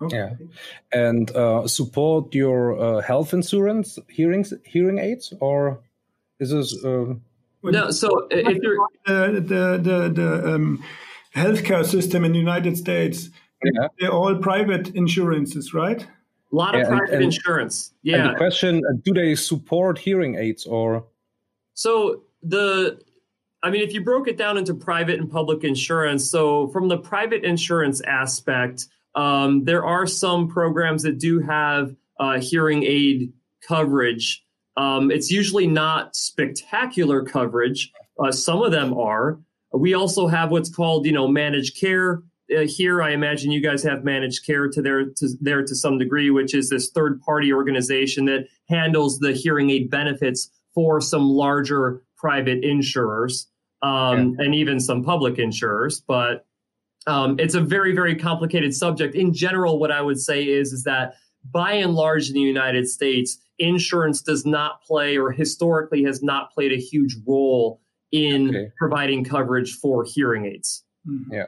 Okay. 0.00 0.16
Yeah, 0.16 0.30
and 0.92 1.30
uh, 1.30 1.68
support 1.68 2.34
your 2.34 2.78
uh, 2.78 3.00
health 3.02 3.32
insurance 3.34 3.98
hearing 4.08 4.44
hearing 4.64 4.98
aids, 4.98 5.32
or 5.40 5.80
is 6.40 6.50
this? 6.50 6.74
Uh, 7.64 7.70
no, 7.70 7.90
so 7.90 8.26
if 8.30 8.58
you're 8.62 8.88
the 9.06 9.40
the 9.40 9.80
the, 9.82 10.08
the 10.08 10.54
um, 10.54 10.84
healthcare 11.34 11.84
system 11.84 12.24
in 12.24 12.32
the 12.32 12.38
United 12.38 12.76
States, 12.76 13.30
yeah. 13.64 13.88
they're 13.98 14.12
all 14.12 14.34
private 14.36 14.88
insurances, 14.94 15.72
right? 15.72 16.02
A 16.02 16.54
lot 16.54 16.74
of 16.74 16.82
yeah, 16.82 16.88
private 16.88 17.04
and, 17.04 17.14
and, 17.14 17.24
insurance. 17.24 17.92
Yeah. 18.02 18.28
the 18.28 18.36
question: 18.36 18.82
uh, 18.88 18.94
Do 19.04 19.12
they 19.14 19.34
support 19.34 19.98
hearing 19.98 20.36
aids 20.36 20.66
or? 20.66 21.04
So 21.74 22.24
the 22.42 23.00
I 23.62 23.70
mean, 23.70 23.82
if 23.82 23.94
you 23.94 24.02
broke 24.02 24.26
it 24.26 24.36
down 24.36 24.58
into 24.58 24.74
private 24.74 25.20
and 25.20 25.30
public 25.30 25.62
insurance, 25.62 26.28
so 26.28 26.68
from 26.68 26.88
the 26.88 26.98
private 26.98 27.44
insurance 27.44 28.00
aspect, 28.02 28.88
um, 29.14 29.64
there 29.64 29.84
are 29.84 30.06
some 30.06 30.48
programs 30.48 31.02
that 31.04 31.18
do 31.18 31.38
have 31.40 31.94
uh, 32.18 32.40
hearing 32.40 32.82
aid 32.82 33.32
coverage. 33.66 34.44
Um, 34.76 35.10
it's 35.10 35.30
usually 35.30 35.66
not 35.66 36.16
spectacular 36.16 37.22
coverage. 37.22 37.92
Uh, 38.18 38.32
some 38.32 38.62
of 38.62 38.72
them 38.72 38.94
are. 38.94 39.38
We 39.72 39.94
also 39.94 40.26
have 40.28 40.50
what's 40.50 40.74
called, 40.74 41.06
you 41.06 41.12
know, 41.12 41.28
managed 41.28 41.78
care. 41.78 42.22
Uh, 42.54 42.60
here, 42.60 43.02
I 43.02 43.10
imagine 43.10 43.52
you 43.52 43.62
guys 43.62 43.82
have 43.82 44.04
managed 44.04 44.44
care 44.44 44.68
to 44.68 44.82
there 44.82 45.04
to 45.04 45.28
there 45.40 45.64
to 45.64 45.74
some 45.74 45.98
degree, 45.98 46.30
which 46.30 46.54
is 46.54 46.68
this 46.68 46.90
third 46.90 47.20
party 47.20 47.52
organization 47.52 48.26
that 48.26 48.48
handles 48.68 49.18
the 49.18 49.32
hearing 49.32 49.70
aid 49.70 49.90
benefits 49.90 50.50
for 50.74 51.00
some 51.00 51.28
larger 51.28 52.02
private 52.16 52.64
insurers 52.64 53.48
um, 53.82 54.36
yeah. 54.38 54.44
and 54.44 54.54
even 54.54 54.80
some 54.80 55.02
public 55.02 55.38
insurers. 55.38 56.00
But 56.00 56.46
um, 57.06 57.38
it's 57.38 57.54
a 57.54 57.60
very, 57.60 57.94
very 57.94 58.14
complicated 58.14 58.74
subject. 58.74 59.14
In 59.14 59.34
general, 59.34 59.78
what 59.78 59.90
I 59.90 60.00
would 60.00 60.20
say 60.20 60.44
is, 60.44 60.72
is 60.72 60.84
that 60.84 61.14
by 61.50 61.72
and 61.72 61.94
large 61.94 62.28
in 62.28 62.34
the 62.34 62.40
United 62.40 62.88
States, 62.88 63.38
insurance 63.58 64.22
does 64.22 64.44
not 64.44 64.82
play 64.82 65.16
or 65.16 65.30
historically 65.30 66.02
has 66.04 66.22
not 66.22 66.52
played 66.52 66.72
a 66.72 66.76
huge 66.76 67.16
role 67.26 67.80
in 68.10 68.50
okay. 68.50 68.72
providing 68.76 69.24
coverage 69.24 69.74
for 69.74 70.04
hearing 70.04 70.46
aids. 70.46 70.84
Mm-hmm. 71.08 71.34
Yeah. 71.34 71.46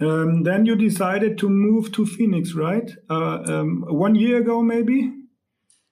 Um, 0.00 0.42
then 0.42 0.66
you 0.66 0.74
decided 0.74 1.38
to 1.38 1.48
move 1.48 1.92
to 1.92 2.04
Phoenix, 2.04 2.54
right? 2.54 2.90
Uh, 3.08 3.42
um, 3.46 3.84
one 3.88 4.14
year 4.14 4.38
ago, 4.38 4.62
maybe. 4.62 5.12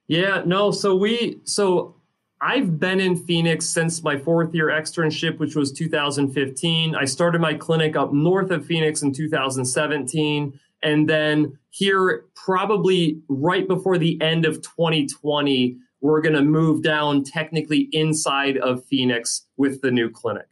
Yeah. 0.08 0.42
No. 0.44 0.72
So 0.72 0.96
we. 0.96 1.40
So 1.44 1.94
I've 2.40 2.80
been 2.80 3.00
in 3.00 3.16
Phoenix 3.16 3.66
since 3.66 4.02
my 4.02 4.18
fourth 4.18 4.54
year 4.54 4.68
externship, 4.68 5.38
which 5.38 5.54
was 5.54 5.72
2015. 5.72 6.94
I 6.96 7.04
started 7.04 7.40
my 7.40 7.54
clinic 7.54 7.96
up 7.96 8.12
north 8.12 8.50
of 8.50 8.66
Phoenix 8.66 9.02
in 9.02 9.12
2017. 9.12 10.58
And 10.82 11.08
then 11.08 11.58
here, 11.70 12.24
probably 12.34 13.20
right 13.28 13.66
before 13.66 13.98
the 13.98 14.20
end 14.20 14.44
of 14.46 14.62
2020, 14.62 15.76
we're 16.00 16.20
going 16.20 16.34
to 16.34 16.42
move 16.42 16.82
down 16.82 17.24
technically 17.24 17.88
inside 17.92 18.56
of 18.56 18.84
Phoenix 18.86 19.46
with 19.56 19.82
the 19.82 19.90
new 19.90 20.08
clinic. 20.10 20.46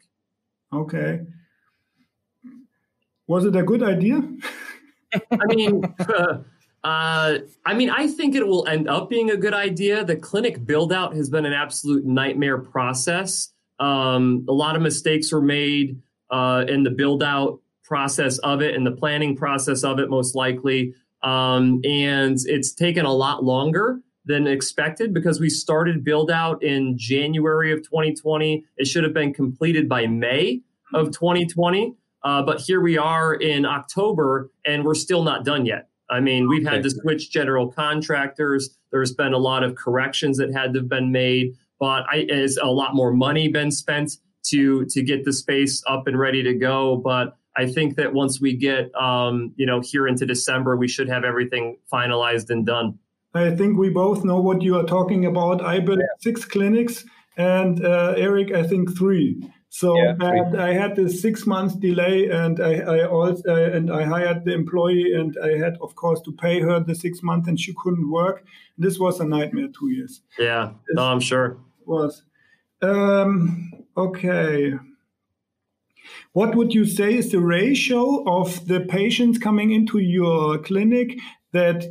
Okay. 0.72 1.20
Was 3.26 3.44
it 3.44 3.56
a 3.56 3.62
good 3.62 3.82
idea? 3.82 4.22
I 5.12 5.54
mean, 5.54 5.82
uh, 6.00 6.38
Uh, 6.84 7.38
I 7.66 7.74
mean, 7.74 7.90
I 7.90 8.06
think 8.06 8.34
it 8.34 8.46
will 8.46 8.66
end 8.66 8.88
up 8.88 9.10
being 9.10 9.30
a 9.30 9.36
good 9.36 9.54
idea. 9.54 10.04
The 10.04 10.16
clinic 10.16 10.64
build 10.64 10.92
out 10.92 11.14
has 11.16 11.28
been 11.28 11.44
an 11.44 11.52
absolute 11.52 12.04
nightmare 12.04 12.58
process. 12.58 13.52
Um, 13.80 14.46
a 14.48 14.52
lot 14.52 14.76
of 14.76 14.82
mistakes 14.82 15.32
were 15.32 15.42
made 15.42 16.00
uh, 16.30 16.64
in 16.68 16.84
the 16.84 16.90
build 16.90 17.22
out 17.22 17.60
process 17.88 18.38
of 18.38 18.60
it 18.60 18.74
and 18.74 18.86
the 18.86 18.92
planning 18.92 19.34
process 19.34 19.82
of 19.82 19.98
it, 19.98 20.10
most 20.10 20.34
likely. 20.34 20.94
Um, 21.22 21.80
and 21.84 22.38
it's 22.44 22.72
taken 22.72 23.04
a 23.04 23.12
lot 23.12 23.42
longer 23.42 24.00
than 24.26 24.46
expected 24.46 25.14
because 25.14 25.40
we 25.40 25.48
started 25.48 26.04
build 26.04 26.30
out 26.30 26.62
in 26.62 26.96
January 26.98 27.72
of 27.72 27.78
2020. 27.78 28.64
It 28.76 28.86
should 28.86 29.02
have 29.02 29.14
been 29.14 29.32
completed 29.32 29.88
by 29.88 30.06
May 30.06 30.60
of 30.92 31.10
2020. 31.12 31.96
Uh, 32.22 32.42
but 32.42 32.60
here 32.60 32.80
we 32.80 32.98
are 32.98 33.34
in 33.34 33.64
October 33.64 34.50
and 34.66 34.84
we're 34.84 34.94
still 34.94 35.22
not 35.22 35.44
done 35.44 35.64
yet. 35.64 35.88
I 36.10 36.20
mean, 36.20 36.48
we've 36.48 36.66
had 36.66 36.82
to 36.82 36.90
switch 36.90 37.30
general 37.30 37.70
contractors. 37.70 38.76
There's 38.90 39.12
been 39.12 39.32
a 39.32 39.38
lot 39.38 39.62
of 39.62 39.74
corrections 39.74 40.38
that 40.38 40.52
had 40.52 40.72
to 40.74 40.80
have 40.80 40.88
been 40.88 41.12
made, 41.12 41.54
but 41.78 42.04
I, 42.10 42.26
is 42.28 42.58
a 42.62 42.70
lot 42.70 42.94
more 42.94 43.12
money 43.12 43.48
been 43.48 43.70
spent 43.70 44.16
to 44.44 44.86
to 44.86 45.02
get 45.02 45.24
the 45.24 45.32
space 45.32 45.82
up 45.86 46.06
and 46.06 46.18
ready 46.18 46.42
to 46.42 46.54
go. 46.54 46.96
But 46.96 47.36
I 47.58 47.66
think 47.66 47.96
that 47.96 48.14
once 48.14 48.40
we 48.40 48.56
get, 48.56 48.94
um, 48.94 49.52
you 49.56 49.66
know, 49.66 49.80
here 49.80 50.06
into 50.06 50.24
December, 50.24 50.76
we 50.76 50.86
should 50.86 51.08
have 51.08 51.24
everything 51.24 51.78
finalized 51.92 52.50
and 52.50 52.64
done. 52.64 53.00
I 53.34 53.50
think 53.56 53.76
we 53.76 53.90
both 53.90 54.24
know 54.24 54.40
what 54.40 54.62
you 54.62 54.76
are 54.78 54.84
talking 54.84 55.26
about. 55.26 55.60
I 55.60 55.80
built 55.80 55.98
six 56.20 56.44
clinics, 56.44 57.04
and 57.36 57.84
uh, 57.84 58.14
Erik, 58.16 58.54
I 58.54 58.62
think 58.62 58.96
three. 58.96 59.42
So 59.70 59.96
yeah, 59.98 60.14
I 60.58 60.72
had 60.72 60.94
this 60.94 61.20
six 61.20 61.46
months 61.46 61.74
delay, 61.74 62.30
and 62.30 62.60
I, 62.60 62.74
I 62.78 63.06
also 63.06 63.42
uh, 63.48 63.76
and 63.76 63.92
I 63.92 64.04
hired 64.04 64.44
the 64.44 64.54
employee, 64.54 65.12
and 65.14 65.36
I 65.42 65.58
had, 65.58 65.76
of 65.82 65.96
course, 65.96 66.20
to 66.22 66.32
pay 66.32 66.60
her 66.60 66.78
the 66.80 66.94
six 66.94 67.22
months, 67.22 67.48
and 67.48 67.58
she 67.58 67.74
couldn't 67.82 68.10
work. 68.10 68.44
This 68.78 68.98
was 68.98 69.20
a 69.20 69.26
nightmare. 69.26 69.68
Two 69.78 69.90
years. 69.90 70.22
Yeah, 70.38 70.70
no, 70.92 71.02
I'm 71.02 71.20
sure. 71.20 71.58
Was 71.84 72.22
um, 72.82 73.72
okay. 73.96 74.74
What 76.38 76.54
would 76.54 76.72
you 76.72 76.84
say 76.84 77.16
is 77.16 77.32
the 77.32 77.40
ratio 77.40 78.22
of 78.22 78.64
the 78.68 78.78
patients 78.78 79.38
coming 79.38 79.72
into 79.72 79.98
your 79.98 80.58
clinic 80.58 81.18
that 81.52 81.84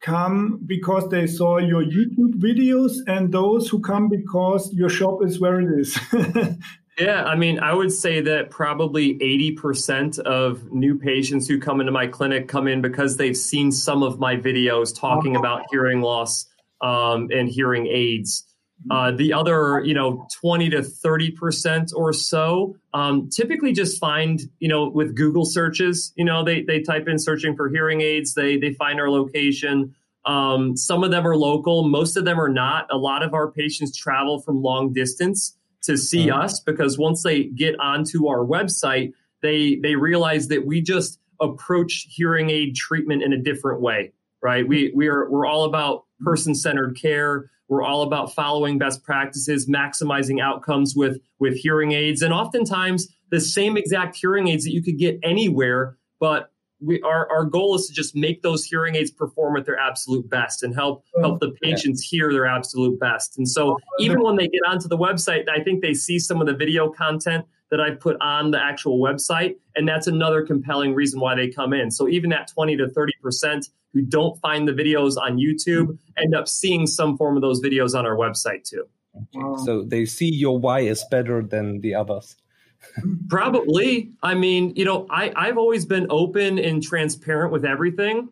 come 0.00 0.58
because 0.64 1.10
they 1.10 1.26
saw 1.26 1.58
your 1.58 1.84
YouTube 1.84 2.32
videos 2.36 2.92
and 3.06 3.30
those 3.30 3.68
who 3.68 3.80
come 3.80 4.08
because 4.08 4.72
your 4.72 4.88
shop 4.88 5.18
is 5.22 5.38
where 5.38 5.60
it 5.60 5.68
is? 5.78 5.98
Yeah, 6.96 7.24
I 7.24 7.34
mean, 7.34 7.58
I 7.58 7.74
would 7.74 7.90
say 7.90 8.20
that 8.20 8.50
probably 8.50 9.18
80% 9.18 10.20
of 10.20 10.72
new 10.72 10.96
patients 10.96 11.48
who 11.48 11.58
come 11.58 11.80
into 11.80 11.90
my 11.90 12.06
clinic 12.06 12.46
come 12.46 12.68
in 12.68 12.82
because 12.82 13.16
they've 13.16 13.36
seen 13.36 13.72
some 13.72 14.04
of 14.04 14.20
my 14.20 14.36
videos 14.36 14.96
talking 14.96 15.34
about 15.34 15.62
hearing 15.72 16.02
loss 16.02 16.46
um, 16.82 17.30
and 17.32 17.48
hearing 17.48 17.88
aids. 17.88 18.44
Uh, 18.90 19.10
the 19.10 19.32
other, 19.32 19.82
you 19.84 19.94
know, 19.94 20.26
20 20.40 20.70
to 20.70 20.78
30% 20.78 21.94
or 21.94 22.12
so 22.12 22.76
um, 22.92 23.30
typically 23.30 23.72
just 23.72 23.98
find, 23.98 24.42
you 24.58 24.68
know, 24.68 24.88
with 24.88 25.14
Google 25.14 25.44
searches, 25.44 26.12
you 26.16 26.24
know, 26.24 26.44
they, 26.44 26.62
they 26.62 26.80
type 26.80 27.08
in 27.08 27.18
searching 27.18 27.56
for 27.56 27.68
hearing 27.68 28.02
aids, 28.02 28.34
they, 28.34 28.58
they 28.58 28.74
find 28.74 29.00
our 29.00 29.10
location. 29.10 29.94
Um, 30.26 30.76
some 30.76 31.02
of 31.02 31.10
them 31.10 31.26
are 31.26 31.36
local, 31.36 31.88
most 31.88 32.16
of 32.16 32.24
them 32.24 32.38
are 32.38 32.48
not. 32.48 32.86
A 32.90 32.96
lot 32.96 33.22
of 33.22 33.32
our 33.34 33.50
patients 33.50 33.96
travel 33.96 34.40
from 34.40 34.62
long 34.62 34.92
distance 34.92 35.56
to 35.84 35.96
see 35.96 36.30
uh-huh. 36.30 36.42
us 36.42 36.60
because 36.60 36.98
once 36.98 37.22
they 37.22 37.44
get 37.44 37.78
onto 37.78 38.26
our 38.28 38.44
website, 38.44 39.12
they 39.42 39.76
they 39.76 39.94
realize 39.94 40.48
that 40.48 40.66
we 40.66 40.80
just 40.80 41.18
approach 41.40 42.06
hearing 42.08 42.50
aid 42.50 42.74
treatment 42.74 43.22
in 43.22 43.32
a 43.32 43.38
different 43.38 43.80
way, 43.80 44.12
right? 44.42 44.66
We 44.66 44.92
we 44.94 45.08
are 45.08 45.28
we're 45.30 45.46
all 45.46 45.64
about 45.64 46.04
person 46.20 46.54
centered 46.54 46.98
care. 47.00 47.50
We're 47.74 47.82
all 47.82 48.02
about 48.02 48.32
following 48.32 48.78
best 48.78 49.02
practices, 49.02 49.68
maximizing 49.68 50.40
outcomes 50.40 50.94
with 50.94 51.18
with 51.40 51.56
hearing 51.56 51.90
aids, 51.90 52.22
and 52.22 52.32
oftentimes 52.32 53.08
the 53.30 53.40
same 53.40 53.76
exact 53.76 54.14
hearing 54.14 54.46
aids 54.46 54.62
that 54.62 54.70
you 54.70 54.80
could 54.80 54.96
get 54.96 55.18
anywhere, 55.24 55.96
but 56.20 56.52
we 56.80 57.02
our, 57.02 57.28
our 57.32 57.44
goal 57.44 57.74
is 57.74 57.88
to 57.88 57.92
just 57.92 58.14
make 58.14 58.42
those 58.42 58.64
hearing 58.64 58.94
aids 58.94 59.10
perform 59.10 59.56
at 59.56 59.64
their 59.64 59.76
absolute 59.76 60.30
best 60.30 60.62
and 60.62 60.72
help 60.72 61.04
help 61.20 61.40
the 61.40 61.50
patients 61.64 62.00
hear 62.00 62.32
their 62.32 62.46
absolute 62.46 63.00
best. 63.00 63.38
And 63.38 63.48
so 63.48 63.76
even 63.98 64.22
when 64.22 64.36
they 64.36 64.46
get 64.46 64.60
onto 64.68 64.86
the 64.86 64.96
website, 64.96 65.48
I 65.48 65.60
think 65.64 65.82
they 65.82 65.94
see 65.94 66.20
some 66.20 66.40
of 66.40 66.46
the 66.46 66.54
video 66.54 66.90
content 66.90 67.44
that 67.72 67.80
I 67.80 67.90
put 67.90 68.16
on 68.20 68.52
the 68.52 68.62
actual 68.62 69.00
website, 69.00 69.56
and 69.74 69.88
that's 69.88 70.06
another 70.06 70.46
compelling 70.46 70.94
reason 70.94 71.18
why 71.18 71.34
they 71.34 71.48
come 71.48 71.72
in. 71.72 71.90
So 71.90 72.08
even 72.08 72.30
that 72.30 72.46
20 72.46 72.76
to 72.76 72.88
30 72.88 73.12
percent 73.20 73.68
who 73.94 74.02
don't 74.02 74.38
find 74.40 74.68
the 74.68 74.72
videos 74.72 75.16
on 75.16 75.38
YouTube 75.38 75.96
end 76.18 76.34
up 76.34 76.48
seeing 76.48 76.86
some 76.86 77.16
form 77.16 77.36
of 77.36 77.42
those 77.42 77.62
videos 77.62 77.96
on 77.96 78.04
our 78.04 78.16
website 78.16 78.68
too. 78.68 78.84
Wow. 79.32 79.56
So 79.64 79.84
they 79.84 80.04
see 80.04 80.28
your 80.28 80.58
why 80.58 80.80
is 80.80 81.04
better 81.10 81.42
than 81.42 81.80
the 81.80 81.94
others. 81.94 82.36
Probably. 83.28 84.12
I 84.22 84.34
mean, 84.34 84.74
you 84.76 84.84
know, 84.84 85.06
I, 85.08 85.32
I've 85.36 85.56
always 85.56 85.86
been 85.86 86.06
open 86.10 86.58
and 86.58 86.82
transparent 86.82 87.52
with 87.52 87.64
everything. 87.64 88.28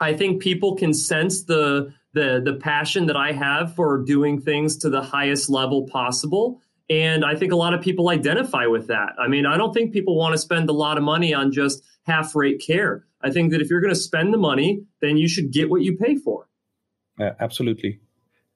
I 0.00 0.12
think 0.14 0.42
people 0.42 0.76
can 0.76 0.94
sense 0.94 1.42
the 1.44 1.92
the 2.12 2.40
the 2.44 2.54
passion 2.54 3.06
that 3.06 3.16
I 3.16 3.32
have 3.32 3.74
for 3.74 3.98
doing 3.98 4.40
things 4.40 4.76
to 4.78 4.90
the 4.90 5.02
highest 5.02 5.50
level 5.50 5.86
possible. 5.88 6.60
And 6.90 7.24
I 7.24 7.34
think 7.34 7.52
a 7.52 7.56
lot 7.56 7.74
of 7.74 7.82
people 7.82 8.08
identify 8.08 8.66
with 8.66 8.86
that. 8.86 9.10
I 9.18 9.28
mean, 9.28 9.44
I 9.44 9.58
don't 9.58 9.74
think 9.74 9.92
people 9.92 10.16
want 10.16 10.32
to 10.32 10.38
spend 10.38 10.70
a 10.70 10.72
lot 10.72 10.96
of 10.96 11.04
money 11.04 11.34
on 11.34 11.52
just 11.52 11.82
half 12.08 12.34
rate 12.34 12.62
care. 12.64 13.04
I 13.20 13.30
think 13.30 13.50
that 13.52 13.60
if 13.60 13.70
you're 13.70 13.80
going 13.80 13.94
to 13.94 14.00
spend 14.00 14.32
the 14.32 14.38
money, 14.38 14.84
then 15.00 15.16
you 15.16 15.28
should 15.28 15.52
get 15.52 15.70
what 15.70 15.82
you 15.82 15.96
pay 15.96 16.16
for. 16.16 16.48
Yeah, 17.18 17.34
absolutely. 17.40 18.00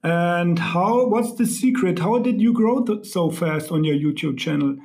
And 0.02 0.58
how? 0.58 1.06
What's 1.06 1.34
the 1.34 1.46
secret? 1.46 1.98
How 1.98 2.18
did 2.18 2.40
you 2.40 2.52
grow 2.52 3.02
so 3.02 3.30
fast 3.30 3.70
on 3.70 3.84
your 3.84 3.96
YouTube 3.96 4.38
channel? 4.38 4.76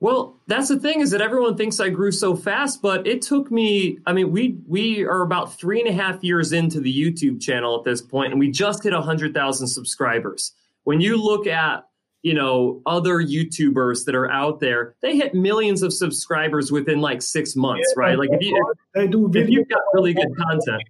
Well, 0.00 0.40
that's 0.46 0.68
the 0.68 0.78
thing 0.78 1.00
is 1.00 1.10
that 1.10 1.20
everyone 1.20 1.56
thinks 1.56 1.80
I 1.80 1.88
grew 1.88 2.12
so 2.12 2.36
fast, 2.36 2.80
but 2.80 3.04
it 3.06 3.20
took 3.20 3.50
me. 3.50 3.98
I 4.06 4.12
mean, 4.12 4.30
we 4.30 4.58
we 4.66 5.04
are 5.04 5.22
about 5.22 5.58
three 5.58 5.80
and 5.80 5.88
a 5.88 5.92
half 5.92 6.22
years 6.22 6.52
into 6.52 6.80
the 6.80 6.92
YouTube 6.92 7.40
channel 7.40 7.76
at 7.76 7.84
this 7.84 8.00
point, 8.00 8.30
and 8.32 8.38
we 8.38 8.50
just 8.50 8.84
hit 8.84 8.92
hundred 8.92 9.34
thousand 9.34 9.66
subscribers. 9.66 10.52
When 10.84 11.00
you 11.00 11.20
look 11.20 11.48
at 11.48 11.87
you 12.22 12.34
know 12.34 12.82
other 12.86 13.18
YouTubers 13.22 14.04
that 14.06 14.14
are 14.14 14.30
out 14.30 14.60
there, 14.60 14.94
they 15.02 15.16
hit 15.16 15.34
millions 15.34 15.82
of 15.82 15.92
subscribers 15.92 16.72
within 16.72 17.00
like 17.00 17.22
six 17.22 17.56
months, 17.56 17.92
yeah, 17.96 18.00
right? 18.02 18.18
Like 18.18 18.30
if 18.32 18.42
you 18.42 18.74
they 18.94 19.06
do 19.06 19.30
if 19.34 19.48
you've 19.48 19.68
got 19.68 19.80
really 19.94 20.14
good 20.14 20.36
content. 20.36 20.82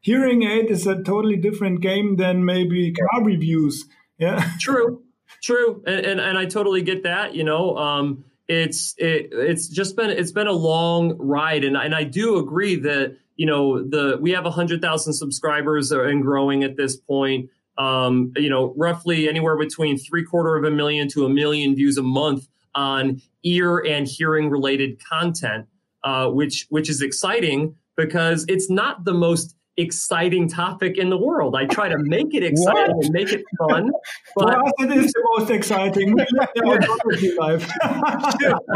Hearing 0.00 0.42
aid 0.42 0.70
is 0.70 0.86
a 0.86 1.02
totally 1.02 1.36
different 1.36 1.80
game 1.80 2.16
than 2.16 2.44
maybe 2.44 2.92
car 2.92 3.24
reviews. 3.24 3.86
Yeah, 4.18 4.50
true. 4.60 5.02
True, 5.42 5.82
and, 5.86 6.06
and, 6.06 6.20
and 6.20 6.38
I 6.38 6.46
totally 6.46 6.80
get 6.80 7.02
that. 7.02 7.34
You 7.34 7.44
know, 7.44 7.76
um, 7.76 8.24
it's 8.48 8.94
it, 8.96 9.28
it's 9.32 9.68
just 9.68 9.94
been 9.94 10.08
it's 10.08 10.32
been 10.32 10.46
a 10.46 10.52
long 10.52 11.16
ride, 11.18 11.64
and 11.64 11.76
and 11.76 11.94
I 11.94 12.04
do 12.04 12.38
agree 12.38 12.76
that 12.76 13.16
you 13.36 13.44
know 13.46 13.82
the 13.82 14.18
we 14.20 14.30
have 14.30 14.44
hundred 14.46 14.80
thousand 14.80 15.12
subscribers 15.12 15.92
and 15.92 16.22
growing 16.22 16.62
at 16.62 16.76
this 16.76 16.96
point. 16.96 17.50
Um, 17.76 18.32
you 18.36 18.48
know, 18.48 18.72
roughly 18.76 19.28
anywhere 19.28 19.56
between 19.56 19.98
three 19.98 20.24
quarter 20.24 20.56
of 20.56 20.64
a 20.64 20.70
million 20.70 21.08
to 21.08 21.26
a 21.26 21.28
million 21.28 21.74
views 21.74 21.98
a 21.98 22.02
month 22.02 22.46
on 22.74 23.20
ear 23.42 23.78
and 23.78 24.06
hearing 24.06 24.50
related 24.50 25.02
content, 25.04 25.66
uh, 26.04 26.28
which 26.28 26.66
which 26.70 26.88
is 26.88 27.02
exciting 27.02 27.74
because 27.96 28.44
it's 28.48 28.70
not 28.70 29.04
the 29.04 29.14
most 29.14 29.56
exciting 29.76 30.48
topic 30.48 30.96
in 30.98 31.10
the 31.10 31.16
world. 31.16 31.56
I 31.56 31.66
try 31.66 31.88
to 31.88 31.98
make 31.98 32.32
it 32.34 32.44
exciting 32.44 32.96
what? 32.96 33.06
and 33.06 33.12
make 33.12 33.32
it 33.32 33.42
fun. 33.58 33.90
But 34.36 34.50
For 34.50 34.64
us, 34.64 34.72
it 34.78 34.92
is 34.92 35.12
the 35.12 35.22
most 35.36 35.50
exciting. 35.50 36.16
life. 37.38 37.68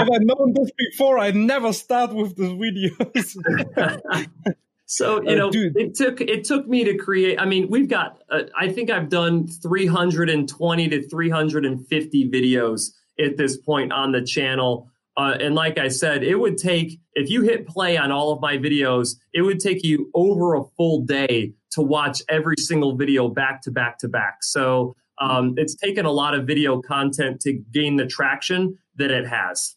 If 0.01 0.09
I'd 0.11 0.23
known 0.23 0.53
this 0.55 0.71
before, 0.77 1.19
I'd 1.19 1.37
never 1.37 1.73
start 1.73 2.15
with 2.15 2.37
the 2.37 2.45
videos. 2.45 4.55
So 4.91 5.23
you 5.23 5.31
uh, 5.31 5.35
know, 5.35 5.49
uh, 5.49 5.71
it 5.77 5.95
took 5.95 6.23
it 6.23 6.45
took 6.45 6.67
me 6.67 6.83
to 6.85 6.97
create. 6.97 7.39
I 7.39 7.45
mean, 7.45 7.69
we've 7.69 7.89
got. 7.89 8.23
Uh, 8.31 8.45
I 8.57 8.69
think 8.69 8.91
I've 8.91 9.11
done 9.11 9.47
320 9.47 10.89
to 10.89 11.09
350 11.09 12.31
videos 12.31 12.93
at 13.21 13.37
this 13.37 13.59
point 13.59 13.93
on 13.93 14.13
the 14.13 14.23
channel. 14.23 14.91
Uh, 15.15 15.37
and 15.41 15.55
like 15.55 15.77
I 15.77 15.89
said, 15.89 16.23
it 16.23 16.37
would 16.37 16.57
take, 16.57 17.01
if 17.15 17.29
you 17.29 17.43
hit 17.43 17.67
play 17.67 17.99
on 17.99 18.13
all 18.13 18.33
of 18.33 18.41
my 18.41 18.57
videos, 18.57 19.17
it 19.35 19.43
would 19.43 19.59
take 19.59 19.85
you 19.85 20.11
over 20.15 20.55
a 20.55 20.65
full 20.77 21.03
day 21.05 21.53
to 21.73 21.83
watch 21.83 22.23
every 22.29 22.55
single 22.57 22.97
video 22.97 23.29
back 23.29 23.61
to 23.63 23.71
back 23.71 23.99
to 23.99 24.09
back. 24.09 24.39
So 24.43 24.95
um, 25.21 25.55
it's 25.57 25.75
taken 25.75 26.07
a 26.07 26.13
lot 26.13 26.35
of 26.35 26.47
video 26.47 26.81
content 26.81 27.41
to 27.43 27.53
gain 27.53 27.97
the 27.97 28.07
traction 28.07 28.79
that 28.97 29.11
it 29.11 29.27
has. 29.27 29.75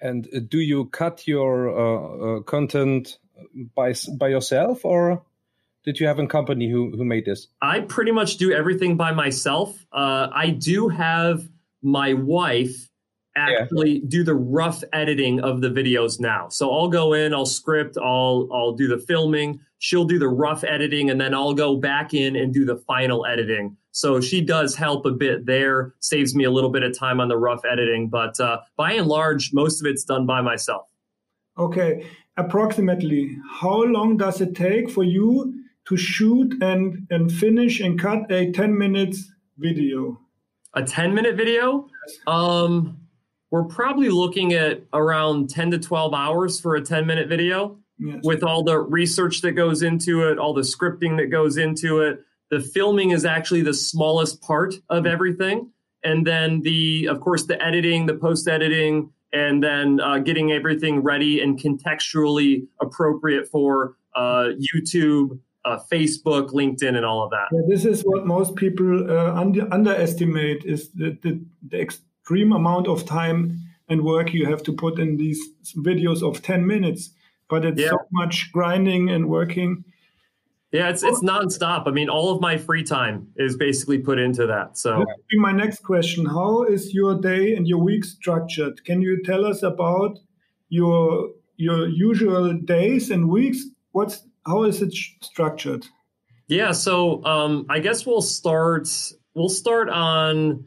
And 0.00 0.28
uh, 0.34 0.40
do 0.48 0.58
you 0.58 0.86
cut 0.86 1.28
your 1.28 1.68
uh, 1.68 2.38
uh, 2.38 2.40
content 2.40 3.18
by 3.74 3.94
by 4.18 4.28
yourself, 4.28 4.84
or 4.84 5.22
did 5.84 6.00
you 6.00 6.06
have 6.06 6.18
a 6.18 6.26
company 6.26 6.70
who 6.70 6.90
who 6.96 7.04
made 7.04 7.24
this? 7.24 7.48
I 7.60 7.80
pretty 7.80 8.12
much 8.12 8.36
do 8.36 8.52
everything 8.52 8.96
by 8.96 9.12
myself. 9.12 9.86
Uh, 9.92 10.28
I 10.32 10.50
do 10.50 10.88
have 10.88 11.48
my 11.82 12.14
wife 12.14 12.90
actually 13.36 13.98
yeah. 13.98 14.04
do 14.08 14.24
the 14.24 14.34
rough 14.34 14.82
editing 14.92 15.40
of 15.40 15.60
the 15.60 15.68
videos 15.68 16.20
now. 16.20 16.48
So 16.48 16.72
I'll 16.72 16.88
go 16.88 17.12
in, 17.12 17.34
I'll 17.34 17.46
script, 17.46 17.96
I'll 17.98 18.48
I'll 18.52 18.72
do 18.72 18.88
the 18.88 18.98
filming, 18.98 19.60
she'll 19.78 20.04
do 20.04 20.18
the 20.18 20.28
rough 20.28 20.64
editing 20.64 21.10
and 21.10 21.20
then 21.20 21.34
I'll 21.34 21.54
go 21.54 21.76
back 21.76 22.14
in 22.14 22.36
and 22.36 22.54
do 22.54 22.64
the 22.64 22.76
final 22.76 23.26
editing. 23.26 23.76
So 23.90 24.20
she 24.20 24.40
does 24.40 24.74
help 24.74 25.06
a 25.06 25.12
bit 25.12 25.46
there, 25.46 25.94
saves 26.00 26.34
me 26.34 26.44
a 26.44 26.50
little 26.50 26.70
bit 26.70 26.82
of 26.82 26.96
time 26.98 27.20
on 27.20 27.28
the 27.28 27.36
rough 27.36 27.64
editing, 27.64 28.08
but 28.08 28.38
uh, 28.40 28.60
by 28.76 28.92
and 28.92 29.06
large 29.06 29.52
most 29.52 29.80
of 29.80 29.86
it's 29.86 30.04
done 30.04 30.26
by 30.26 30.40
myself. 30.40 30.88
Okay, 31.56 32.06
approximately 32.36 33.36
how 33.60 33.82
long 33.84 34.16
does 34.16 34.40
it 34.40 34.54
take 34.54 34.90
for 34.90 35.04
you 35.04 35.54
to 35.86 35.96
shoot 35.96 36.54
and 36.62 37.06
and 37.10 37.32
finish 37.32 37.80
and 37.80 38.00
cut 38.00 38.30
a 38.30 38.50
10 38.52 38.76
minutes 38.76 39.30
video? 39.58 40.20
A 40.74 40.82
10 40.82 41.14
minute 41.14 41.36
video? 41.36 41.88
Um 42.26 42.98
we're 43.50 43.64
probably 43.64 44.08
looking 44.08 44.52
at 44.52 44.82
around 44.92 45.48
10 45.48 45.70
to 45.72 45.78
12 45.78 46.12
hours 46.12 46.58
for 46.58 46.74
a 46.74 46.82
10 46.82 47.06
minute 47.06 47.28
video 47.28 47.78
yes. 47.98 48.20
with 48.24 48.42
all 48.42 48.64
the 48.64 48.78
research 48.78 49.42
that 49.42 49.52
goes 49.52 49.82
into 49.82 50.28
it, 50.28 50.38
all 50.38 50.54
the 50.54 50.62
scripting 50.62 51.16
that 51.18 51.26
goes 51.26 51.56
into 51.56 52.00
it. 52.00 52.20
The 52.50 52.60
filming 52.60 53.10
is 53.10 53.24
actually 53.24 53.62
the 53.62 53.74
smallest 53.74 54.42
part 54.42 54.74
of 54.90 55.06
everything. 55.06 55.70
And 56.02 56.26
then 56.26 56.60
the, 56.60 57.06
of 57.06 57.20
course, 57.20 57.46
the 57.46 57.62
editing, 57.64 58.06
the 58.06 58.14
post 58.14 58.46
editing, 58.46 59.10
and 59.34 59.62
then 59.62 60.00
uh, 60.00 60.18
getting 60.18 60.52
everything 60.52 61.02
ready 61.02 61.40
and 61.40 61.60
contextually 61.60 62.66
appropriate 62.80 63.48
for 63.48 63.96
uh, 64.14 64.50
YouTube, 64.74 65.38
uh, 65.64 65.78
Facebook, 65.92 66.50
LinkedIn, 66.50 66.96
and 66.96 67.04
all 67.04 67.22
of 67.24 67.30
that. 67.30 67.48
Yeah, 67.52 67.62
this 67.68 67.84
is 67.84 68.02
what 68.02 68.26
most 68.26 68.54
people 68.56 69.10
uh, 69.10 69.34
under, 69.34 69.66
underestimate 69.72 70.64
is 70.64 70.90
the, 70.92 71.18
the, 71.22 71.40
the 71.68 71.80
extreme 71.80 72.52
amount 72.52 72.86
of 72.86 73.04
time 73.04 73.60
and 73.88 74.02
work 74.02 74.32
you 74.32 74.46
have 74.46 74.62
to 74.62 74.72
put 74.72 74.98
in 74.98 75.16
these 75.16 75.40
videos 75.76 76.22
of 76.22 76.40
10 76.42 76.66
minutes 76.66 77.10
but 77.48 77.64
it's 77.64 77.80
yeah. 77.80 77.90
so 77.90 77.98
much 78.12 78.50
grinding 78.52 79.10
and 79.10 79.28
working 79.28 79.84
yeah 80.74 80.90
it's 80.90 81.02
it's 81.02 81.22
nonstop. 81.22 81.86
I 81.86 81.90
mean 81.90 82.08
all 82.08 82.34
of 82.34 82.40
my 82.40 82.58
free 82.58 82.82
time 82.82 83.28
is 83.36 83.56
basically 83.56 83.98
put 83.98 84.18
into 84.18 84.46
that 84.46 84.76
so. 84.76 85.04
My 85.34 85.52
next 85.52 85.82
question. 85.82 86.26
How 86.26 86.64
is 86.64 86.92
your 86.92 87.18
day 87.20 87.54
and 87.56 87.66
your 87.66 87.78
week 87.78 88.04
structured? 88.04 88.84
Can 88.84 89.00
you 89.00 89.22
tell 89.22 89.44
us 89.46 89.62
about 89.62 90.18
your 90.68 91.30
your 91.56 91.88
usual 91.88 92.52
days 92.52 93.10
and 93.10 93.28
weeks? 93.28 93.64
What's 93.92 94.26
how 94.46 94.64
is 94.64 94.82
it 94.82 94.92
structured? 95.22 95.86
Yeah 96.48 96.72
so 96.72 97.24
um 97.24 97.64
i 97.70 97.78
guess 97.78 98.04
we'll 98.04 98.20
start 98.20 98.86
we'll 99.34 99.48
start 99.48 99.88
on 99.88 100.64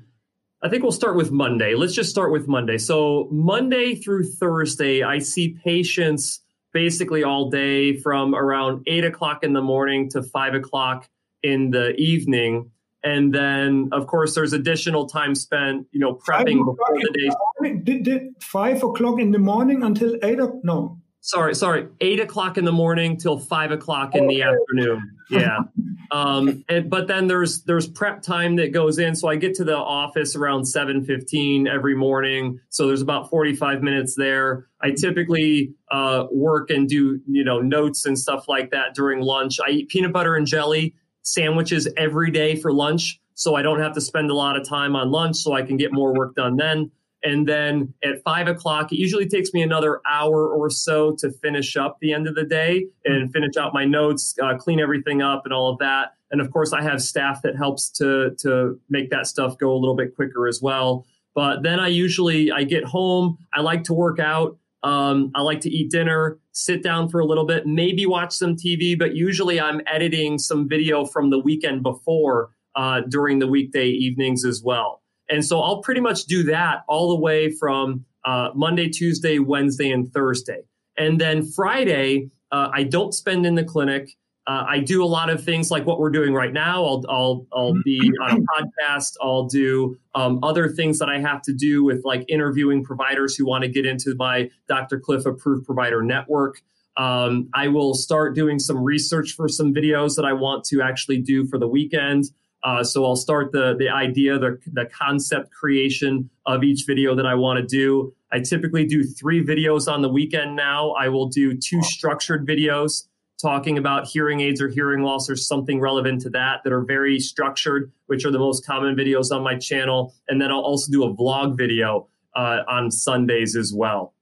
I 0.61 0.69
think 0.69 0.81
we'll 0.81 0.91
start 0.91 1.15
with 1.15 1.31
Monday. 1.31 1.75
Let's 1.75 1.93
just 1.93 2.09
start 2.09 2.31
with 2.31 2.47
Monday. 2.47 2.79
So, 2.79 3.27
Monday 3.31 3.93
through 3.93 4.23
Thursday, 4.23 5.03
I 5.03 5.19
see 5.19 5.55
patients 5.63 6.41
basically 6.77 7.23
all 7.23 7.49
day 7.49 7.97
from 7.97 8.35
around 8.35 8.83
eight 8.85 9.03
o'clock 9.03 9.43
in 9.43 9.51
the 9.51 9.61
morning 9.61 10.07
to 10.07 10.21
five 10.21 10.53
o'clock 10.53 11.09
in 11.41 11.71
the 11.71 11.95
evening. 11.95 12.69
And 13.03 13.33
then, 13.33 13.89
of 13.91 14.05
course, 14.05 14.35
there's 14.35 14.53
additional 14.53 15.07
time 15.07 15.33
spent, 15.33 15.87
you 15.91 15.99
know, 15.99 16.13
prepping 16.13 16.59
before 16.63 16.99
the 17.01 17.29
day. 17.63 17.75
Did, 17.83 18.03
did 18.03 18.21
five 18.43 18.83
o'clock 18.83 19.19
in 19.19 19.31
the 19.31 19.39
morning 19.39 19.81
until 19.81 20.17
eight 20.21 20.39
o'clock? 20.39 20.63
No. 20.63 21.01
Sorry, 21.27 21.53
sorry, 21.53 21.87
eight 21.99 22.21
o'clock 22.21 22.57
in 22.57 22.63
the 22.65 22.71
morning 22.71 23.17
till 23.17 23.37
five 23.37 23.71
o'clock 23.71 24.15
in 24.15 24.27
the 24.27 24.41
afternoon. 24.41 25.17
Yeah. 25.29 25.59
Um, 26.09 26.63
and, 26.69 26.89
but 26.89 27.07
then 27.07 27.27
there's 27.27 27.63
there's 27.63 27.85
prep 27.85 28.21
time 28.21 28.55
that 28.55 28.71
goes 28.71 28.97
in. 28.97 29.13
So 29.13 29.27
I 29.27 29.35
get 29.35 29.53
to 29.55 29.65
the 29.65 29.75
office 29.75 30.37
around 30.37 30.63
seven 30.63 31.03
fifteen 31.03 31.67
every 31.67 31.95
morning. 31.95 32.61
So 32.69 32.87
there's 32.87 33.01
about 33.01 33.29
forty 33.29 33.53
five 33.53 33.83
minutes 33.83 34.15
there. 34.15 34.69
I 34.81 34.91
typically 34.91 35.73
uh, 35.91 36.27
work 36.31 36.69
and 36.69 36.87
do 36.87 37.19
you 37.27 37.43
know 37.43 37.59
notes 37.59 38.05
and 38.05 38.17
stuff 38.17 38.47
like 38.47 38.71
that 38.71 38.95
during 38.95 39.19
lunch. 39.19 39.57
I 39.59 39.71
eat 39.71 39.89
peanut 39.89 40.13
butter 40.13 40.37
and 40.37 40.47
jelly 40.47 40.95
sandwiches 41.23 41.89
every 41.97 42.31
day 42.31 42.55
for 42.55 42.71
lunch, 42.71 43.19
so 43.33 43.55
I 43.55 43.61
don't 43.61 43.81
have 43.81 43.93
to 43.95 43.99
spend 43.99 44.31
a 44.31 44.33
lot 44.33 44.55
of 44.55 44.65
time 44.65 44.95
on 44.95 45.11
lunch. 45.11 45.35
So 45.35 45.51
I 45.51 45.61
can 45.61 45.75
get 45.75 45.91
more 45.91 46.13
work 46.13 46.35
done 46.35 46.55
then. 46.55 46.89
And 47.23 47.47
then 47.47 47.93
at 48.03 48.23
five 48.23 48.47
o'clock, 48.47 48.91
it 48.91 48.97
usually 48.97 49.27
takes 49.27 49.53
me 49.53 49.61
another 49.61 50.01
hour 50.09 50.47
or 50.47 50.69
so 50.69 51.15
to 51.19 51.31
finish 51.31 51.75
up 51.75 51.97
the 51.99 52.13
end 52.13 52.27
of 52.27 52.35
the 52.35 52.43
day 52.43 52.87
and 53.05 53.31
finish 53.33 53.57
out 53.57 53.73
my 53.73 53.85
notes, 53.85 54.35
uh, 54.41 54.55
clean 54.57 54.79
everything 54.79 55.21
up, 55.21 55.41
and 55.45 55.53
all 55.53 55.71
of 55.71 55.79
that. 55.79 56.13
And 56.31 56.41
of 56.41 56.51
course, 56.51 56.73
I 56.73 56.81
have 56.83 57.01
staff 57.01 57.41
that 57.41 57.55
helps 57.55 57.89
to 57.91 58.35
to 58.39 58.79
make 58.89 59.09
that 59.09 59.27
stuff 59.27 59.57
go 59.57 59.71
a 59.71 59.77
little 59.77 59.95
bit 59.95 60.15
quicker 60.15 60.47
as 60.47 60.61
well. 60.61 61.05
But 61.33 61.63
then 61.63 61.79
I 61.79 61.87
usually 61.87 62.51
I 62.51 62.63
get 62.63 62.83
home. 62.83 63.37
I 63.53 63.61
like 63.61 63.83
to 63.85 63.93
work 63.93 64.19
out. 64.19 64.57
Um, 64.83 65.31
I 65.35 65.41
like 65.41 65.61
to 65.61 65.69
eat 65.69 65.89
dinner, 65.89 66.37
sit 66.51 66.83
down 66.83 67.09
for 67.09 67.19
a 67.19 67.25
little 67.25 67.45
bit, 67.45 67.65
maybe 67.65 68.05
watch 68.05 68.33
some 68.33 68.55
TV. 68.55 68.97
But 68.97 69.15
usually, 69.15 69.59
I'm 69.59 69.81
editing 69.87 70.37
some 70.37 70.69
video 70.69 71.05
from 71.05 71.29
the 71.29 71.39
weekend 71.39 71.83
before 71.83 72.51
uh, 72.75 73.01
during 73.01 73.39
the 73.39 73.47
weekday 73.47 73.87
evenings 73.87 74.45
as 74.45 74.61
well. 74.63 75.01
And 75.29 75.43
so 75.43 75.61
I'll 75.61 75.81
pretty 75.81 76.01
much 76.01 76.25
do 76.25 76.43
that 76.43 76.83
all 76.87 77.09
the 77.09 77.19
way 77.19 77.51
from 77.51 78.05
uh, 78.25 78.49
Monday, 78.55 78.89
Tuesday, 78.89 79.39
Wednesday, 79.39 79.91
and 79.91 80.11
Thursday. 80.11 80.61
And 80.97 81.19
then 81.19 81.45
Friday, 81.45 82.29
uh, 82.51 82.69
I 82.73 82.83
don't 82.83 83.13
spend 83.13 83.45
in 83.45 83.55
the 83.55 83.63
clinic. 83.63 84.15
Uh, 84.47 84.65
I 84.65 84.79
do 84.79 85.03
a 85.03 85.05
lot 85.05 85.29
of 85.29 85.43
things 85.43 85.69
like 85.69 85.85
what 85.85 85.99
we're 85.99 86.09
doing 86.09 86.33
right 86.33 86.53
now. 86.53 86.85
I'll 86.85 87.03
I'll 87.09 87.47
I'll 87.51 87.73
be 87.83 87.99
on 88.21 88.37
a 88.37 88.61
podcast. 88.61 89.15
I'll 89.21 89.43
do 89.43 89.97
um, 90.15 90.39
other 90.41 90.69
things 90.69 90.99
that 90.99 91.09
I 91.09 91.19
have 91.19 91.41
to 91.43 91.53
do 91.53 91.83
with 91.83 92.05
like 92.05 92.23
interviewing 92.29 92.81
providers 92.81 93.35
who 93.35 93.45
want 93.45 93.65
to 93.65 93.69
get 93.69 93.85
into 93.85 94.15
my 94.15 94.49
Dr. 94.69 95.01
Cliff 95.01 95.25
approved 95.25 95.65
provider 95.65 96.01
network. 96.01 96.61
Um, 96.95 97.49
I 97.53 97.67
will 97.67 97.93
start 97.93 98.35
doing 98.35 98.57
some 98.57 98.81
research 98.81 99.33
for 99.33 99.49
some 99.49 99.73
videos 99.73 100.15
that 100.15 100.25
I 100.25 100.33
want 100.33 100.63
to 100.65 100.81
actually 100.81 101.19
do 101.19 101.45
for 101.45 101.59
the 101.59 101.67
weekend. 101.67 102.25
Uh, 102.63 102.83
so 102.83 103.05
I'll 103.05 103.15
start 103.15 103.51
the 103.51 103.75
the 103.77 103.89
idea, 103.89 104.37
the 104.39 104.59
the 104.73 104.85
concept 104.85 105.51
creation 105.51 106.29
of 106.45 106.63
each 106.63 106.85
video 106.85 107.15
that 107.15 107.25
I 107.25 107.35
want 107.35 107.59
to 107.59 107.65
do. 107.65 108.13
I 108.31 108.39
typically 108.39 108.85
do 108.85 109.03
three 109.03 109.45
videos 109.45 109.91
on 109.91 110.01
the 110.01 110.09
weekend 110.09 110.55
now. 110.55 110.91
I 110.91 111.07
will 111.09 111.27
do 111.27 111.55
two 111.55 111.81
structured 111.83 112.45
videos 112.47 113.07
talking 113.41 113.77
about 113.77 114.07
hearing 114.07 114.41
aids 114.41 114.61
or 114.61 114.67
hearing 114.67 115.03
loss 115.03 115.29
or 115.29 115.35
something 115.35 115.79
relevant 115.79 116.21
to 116.21 116.29
that 116.31 116.61
that 116.63 116.73
are 116.73 116.81
very 116.81 117.19
structured, 117.19 117.91
which 118.07 118.25
are 118.25 118.31
the 118.31 118.39
most 118.39 118.65
common 118.65 118.95
videos 118.95 119.31
on 119.31 119.43
my 119.43 119.55
channel. 119.55 120.13
And 120.27 120.41
then 120.41 120.51
I'll 120.51 120.59
also 120.59 120.91
do 120.91 121.03
a 121.03 121.13
vlog 121.13 121.55
video 121.55 122.07
uh, 122.35 122.63
on 122.67 122.89
Sundays 122.91 123.55
as 123.55 123.71
well. 123.73 124.13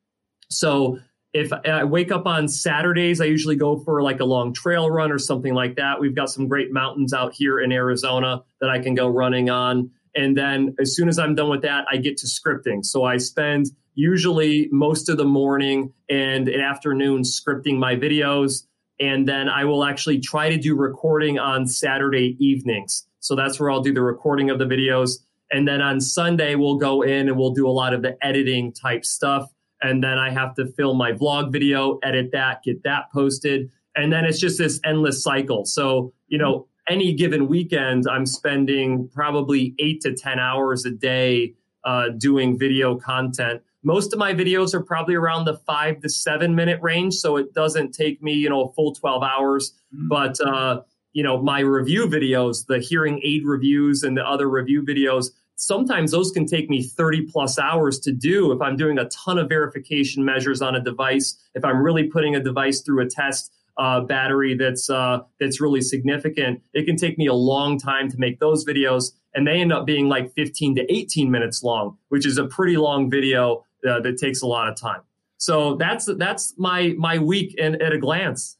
So 0.49 0.99
if 1.35 1.51
I 1.51 1.83
wake 1.83 2.13
up 2.13 2.25
on 2.25 2.47
Saturdays, 2.47 3.19
I 3.19 3.25
usually 3.25 3.57
go 3.57 3.77
for 3.79 4.01
like 4.01 4.21
a 4.21 4.25
long 4.25 4.53
trail 4.53 4.89
run 4.89 5.11
or 5.11 5.19
something 5.19 5.53
like 5.53 5.75
that. 5.75 5.99
We've 5.99 6.15
got 6.15 6.29
some 6.29 6.47
great 6.47 6.71
mountains 6.71 7.11
out 7.11 7.33
here 7.33 7.59
in 7.59 7.73
Arizona 7.73 8.41
that 8.61 8.69
I 8.69 8.79
can 8.79 8.95
go 8.95 9.09
running 9.09 9.49
on. 9.49 9.91
And 10.15 10.37
then 10.37 10.73
as 10.79 10.95
soon 10.95 11.09
as 11.09 11.19
I'm 11.19 11.35
done 11.35 11.49
with 11.49 11.61
that, 11.63 11.83
I 11.91 11.97
get 11.97 12.15
to 12.19 12.25
scripting. 12.25 12.85
So 12.85 13.03
I 13.03 13.17
spend 13.17 13.65
usually 13.95 14.69
most 14.71 15.09
of 15.09 15.17
the 15.17 15.25
morning 15.25 15.91
and 16.09 16.47
afternoon 16.47 17.23
scripting 17.23 17.77
my 17.77 17.97
videos. 17.97 18.63
And 19.01 19.27
then 19.27 19.49
I 19.49 19.65
will 19.65 19.83
actually 19.83 20.21
try 20.21 20.49
to 20.49 20.57
do 20.57 20.73
recording 20.73 21.37
on 21.37 21.67
Saturday 21.67 22.37
evenings. 22.39 23.05
So 23.19 23.35
that's 23.35 23.59
where 23.59 23.69
I'll 23.69 23.81
do 23.81 23.93
the 23.93 24.01
recording 24.01 24.51
of 24.51 24.57
the 24.57 24.65
videos. 24.65 25.17
And 25.51 25.67
then 25.67 25.81
on 25.81 25.99
Sunday, 25.99 26.55
we'll 26.55 26.77
go 26.77 27.01
in 27.01 27.27
and 27.27 27.37
we'll 27.37 27.53
do 27.53 27.67
a 27.67 27.75
lot 27.75 27.93
of 27.93 28.03
the 28.03 28.17
editing 28.25 28.71
type 28.71 29.03
stuff 29.03 29.51
and 29.85 30.03
then 30.03 30.17
I 30.17 30.31
have 30.31 30.55
to 30.55 30.65
film 30.65 30.97
my 30.97 31.11
vlog 31.11 31.51
video, 31.51 31.99
edit 32.01 32.31
that, 32.31 32.63
get 32.63 32.81
that 32.83 33.11
posted. 33.13 33.69
And 33.95 34.11
then 34.11 34.25
it's 34.25 34.39
just 34.39 34.57
this 34.57 34.79
endless 34.83 35.23
cycle. 35.23 35.63
So, 35.65 36.11
you 36.27 36.39
know, 36.39 36.67
any 36.89 37.13
given 37.13 37.47
weekend, 37.47 38.05
I'm 38.09 38.25
spending 38.25 39.09
probably 39.13 39.75
eight 39.77 40.01
to 40.01 40.13
10 40.15 40.39
hours 40.39 40.85
a 40.85 40.91
day 40.91 41.53
uh, 41.83 42.09
doing 42.17 42.57
video 42.57 42.95
content. 42.95 43.61
Most 43.83 44.11
of 44.11 44.17
my 44.17 44.33
videos 44.33 44.73
are 44.73 44.81
probably 44.81 45.13
around 45.13 45.45
the 45.45 45.57
five 45.67 46.01
to 46.01 46.09
seven 46.09 46.55
minute 46.55 46.81
range. 46.81 47.13
So 47.13 47.37
it 47.37 47.53
doesn't 47.53 47.91
take 47.93 48.23
me, 48.23 48.33
you 48.33 48.49
know, 48.49 48.63
a 48.63 48.73
full 48.73 48.95
12 48.95 49.21
hours. 49.21 49.73
Mm-hmm. 49.93 50.07
But, 50.07 50.41
uh, 50.41 50.81
you 51.13 51.21
know, 51.21 51.39
my 51.39 51.59
review 51.59 52.07
videos, 52.07 52.65
the 52.65 52.79
hearing 52.79 53.21
aid 53.23 53.45
reviews 53.45 54.01
and 54.01 54.17
the 54.17 54.27
other 54.27 54.49
review 54.49 54.81
videos, 54.81 55.27
sometimes 55.55 56.11
those 56.11 56.31
can 56.31 56.45
take 56.45 56.69
me 56.69 56.83
30 56.83 57.27
plus 57.31 57.57
hours 57.57 57.99
to 57.99 58.11
do 58.11 58.51
if 58.51 58.61
I'm 58.61 58.75
doing 58.75 58.97
a 58.97 59.05
ton 59.09 59.37
of 59.37 59.49
verification 59.49 60.23
measures 60.25 60.61
on 60.61 60.75
a 60.75 60.81
device, 60.81 61.37
if 61.53 61.63
I'm 61.63 61.81
really 61.81 62.03
putting 62.03 62.35
a 62.35 62.39
device 62.39 62.81
through 62.81 63.05
a 63.05 63.09
test 63.09 63.51
uh, 63.77 64.01
battery 64.01 64.55
that's 64.55 64.89
uh, 64.89 65.19
that's 65.39 65.59
really 65.59 65.81
significant. 65.81 66.61
It 66.73 66.85
can 66.85 66.95
take 66.95 67.17
me 67.17 67.27
a 67.27 67.33
long 67.33 67.77
time 67.77 68.09
to 68.09 68.17
make 68.17 68.39
those 68.39 68.65
videos, 68.65 69.11
and 69.33 69.45
they 69.45 69.59
end 69.59 69.73
up 69.73 69.85
being 69.85 70.07
like 70.07 70.33
15 70.33 70.75
to 70.75 70.93
18 70.93 71.29
minutes 71.29 71.61
long, 71.61 71.97
which 72.09 72.25
is 72.25 72.37
a 72.37 72.45
pretty 72.45 72.77
long 72.77 73.09
video 73.09 73.65
uh, 73.87 73.99
that 73.99 74.17
takes 74.17 74.41
a 74.41 74.47
lot 74.47 74.69
of 74.69 74.75
time. 74.75 75.01
So 75.37 75.75
that's 75.75 76.05
that's 76.17 76.53
my 76.57 76.93
my 76.97 77.19
week 77.19 77.55
in, 77.57 77.81
at 77.81 77.91
a 77.91 77.97
glance. 77.97 78.57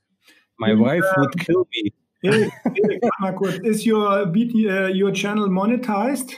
My 0.59 0.73
wife 0.73 1.03
would 1.17 1.39
kill 1.39 1.67
me. 1.73 1.91
is 3.63 3.85
your 3.85 4.25
BT, 4.25 4.69
uh, 4.69 4.87
your 4.87 5.11
channel 5.11 5.47
monetized? 5.47 6.33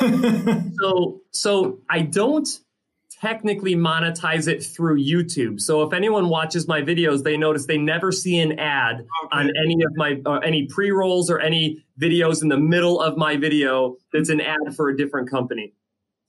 so 0.80 1.20
so 1.30 1.80
I 1.88 2.02
don't 2.02 2.48
technically 3.20 3.74
monetize 3.74 4.46
it 4.46 4.62
through 4.62 5.02
YouTube. 5.02 5.60
So 5.60 5.82
if 5.82 5.92
anyone 5.92 6.28
watches 6.28 6.68
my 6.68 6.82
videos, 6.82 7.22
they 7.22 7.36
notice 7.36 7.66
they 7.66 7.78
never 7.78 8.12
see 8.12 8.38
an 8.38 8.58
ad 8.58 8.96
okay. 8.96 9.06
on 9.32 9.50
any 9.64 9.82
of 9.84 9.96
my 9.96 10.20
uh, 10.26 10.38
any 10.38 10.66
pre-rolls 10.66 11.30
or 11.30 11.38
any 11.40 11.84
videos 12.00 12.42
in 12.42 12.48
the 12.48 12.58
middle 12.58 13.00
of 13.00 13.16
my 13.16 13.36
video 13.36 13.96
that's 14.12 14.28
an 14.28 14.40
ad 14.40 14.74
for 14.76 14.88
a 14.88 14.96
different 14.96 15.30
company. 15.30 15.72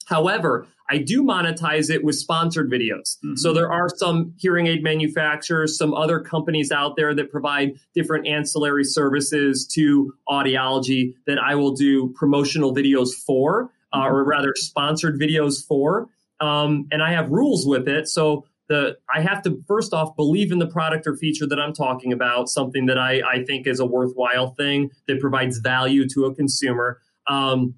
However, 0.07 0.67
I 0.89 0.99
do 0.99 1.21
monetize 1.21 1.89
it 1.89 2.03
with 2.03 2.15
sponsored 2.15 2.71
videos. 2.71 3.17
Mm-hmm. 3.17 3.35
So 3.35 3.53
there 3.53 3.71
are 3.71 3.89
some 3.89 4.33
hearing 4.37 4.67
aid 4.67 4.81
manufacturers, 4.81 5.77
some 5.77 5.93
other 5.93 6.21
companies 6.21 6.71
out 6.71 6.95
there 6.95 7.13
that 7.13 7.29
provide 7.29 7.73
different 7.93 8.25
ancillary 8.25 8.85
services 8.85 9.67
to 9.73 10.13
audiology 10.29 11.13
that 11.25 11.39
I 11.39 11.55
will 11.55 11.73
do 11.73 12.13
promotional 12.15 12.73
videos 12.73 13.13
for, 13.13 13.69
uh, 13.93 14.05
or 14.07 14.23
rather 14.23 14.53
sponsored 14.55 15.19
videos 15.19 15.65
for. 15.65 16.07
Um, 16.39 16.87
and 16.89 17.03
I 17.03 17.11
have 17.11 17.29
rules 17.29 17.65
with 17.67 17.89
it. 17.89 18.07
So 18.07 18.45
the 18.69 18.97
I 19.13 19.21
have 19.21 19.41
to 19.43 19.61
first 19.67 19.93
off 19.93 20.15
believe 20.15 20.53
in 20.53 20.59
the 20.59 20.67
product 20.67 21.05
or 21.05 21.17
feature 21.17 21.47
that 21.47 21.59
I'm 21.59 21.73
talking 21.73 22.13
about, 22.13 22.47
something 22.47 22.85
that 22.85 22.97
I, 22.97 23.21
I 23.21 23.43
think 23.43 23.67
is 23.67 23.81
a 23.81 23.85
worthwhile 23.85 24.51
thing 24.51 24.91
that 25.07 25.19
provides 25.19 25.57
value 25.57 26.07
to 26.09 26.25
a 26.25 26.35
consumer. 26.35 27.01
Um, 27.27 27.75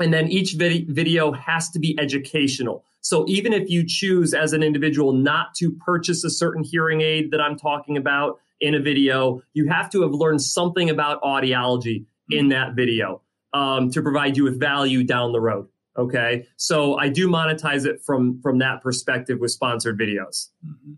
and 0.00 0.12
then 0.12 0.28
each 0.28 0.54
vid- 0.54 0.88
video 0.88 1.32
has 1.32 1.68
to 1.70 1.78
be 1.78 1.98
educational. 2.00 2.84
So 3.02 3.24
even 3.28 3.52
if 3.52 3.70
you 3.70 3.84
choose 3.86 4.34
as 4.34 4.52
an 4.52 4.62
individual 4.62 5.12
not 5.12 5.54
to 5.56 5.72
purchase 5.72 6.24
a 6.24 6.30
certain 6.30 6.62
hearing 6.64 7.00
aid 7.00 7.30
that 7.30 7.40
I'm 7.40 7.56
talking 7.56 7.96
about 7.96 8.38
in 8.60 8.74
a 8.74 8.80
video, 8.80 9.42
you 9.54 9.68
have 9.68 9.90
to 9.90 10.02
have 10.02 10.12
learned 10.12 10.42
something 10.42 10.90
about 10.90 11.22
audiology 11.22 12.04
in 12.30 12.48
that 12.48 12.74
video 12.74 13.22
um, 13.52 13.90
to 13.90 14.02
provide 14.02 14.36
you 14.36 14.44
with 14.44 14.58
value 14.60 15.02
down 15.02 15.32
the 15.32 15.40
road. 15.40 15.66
Okay, 15.96 16.46
so 16.56 16.96
I 16.98 17.08
do 17.08 17.28
monetize 17.28 17.84
it 17.84 18.00
from 18.00 18.40
from 18.40 18.58
that 18.58 18.80
perspective 18.80 19.40
with 19.40 19.50
sponsored 19.50 19.98
videos. 19.98 20.48
Mm-hmm. 20.64 20.92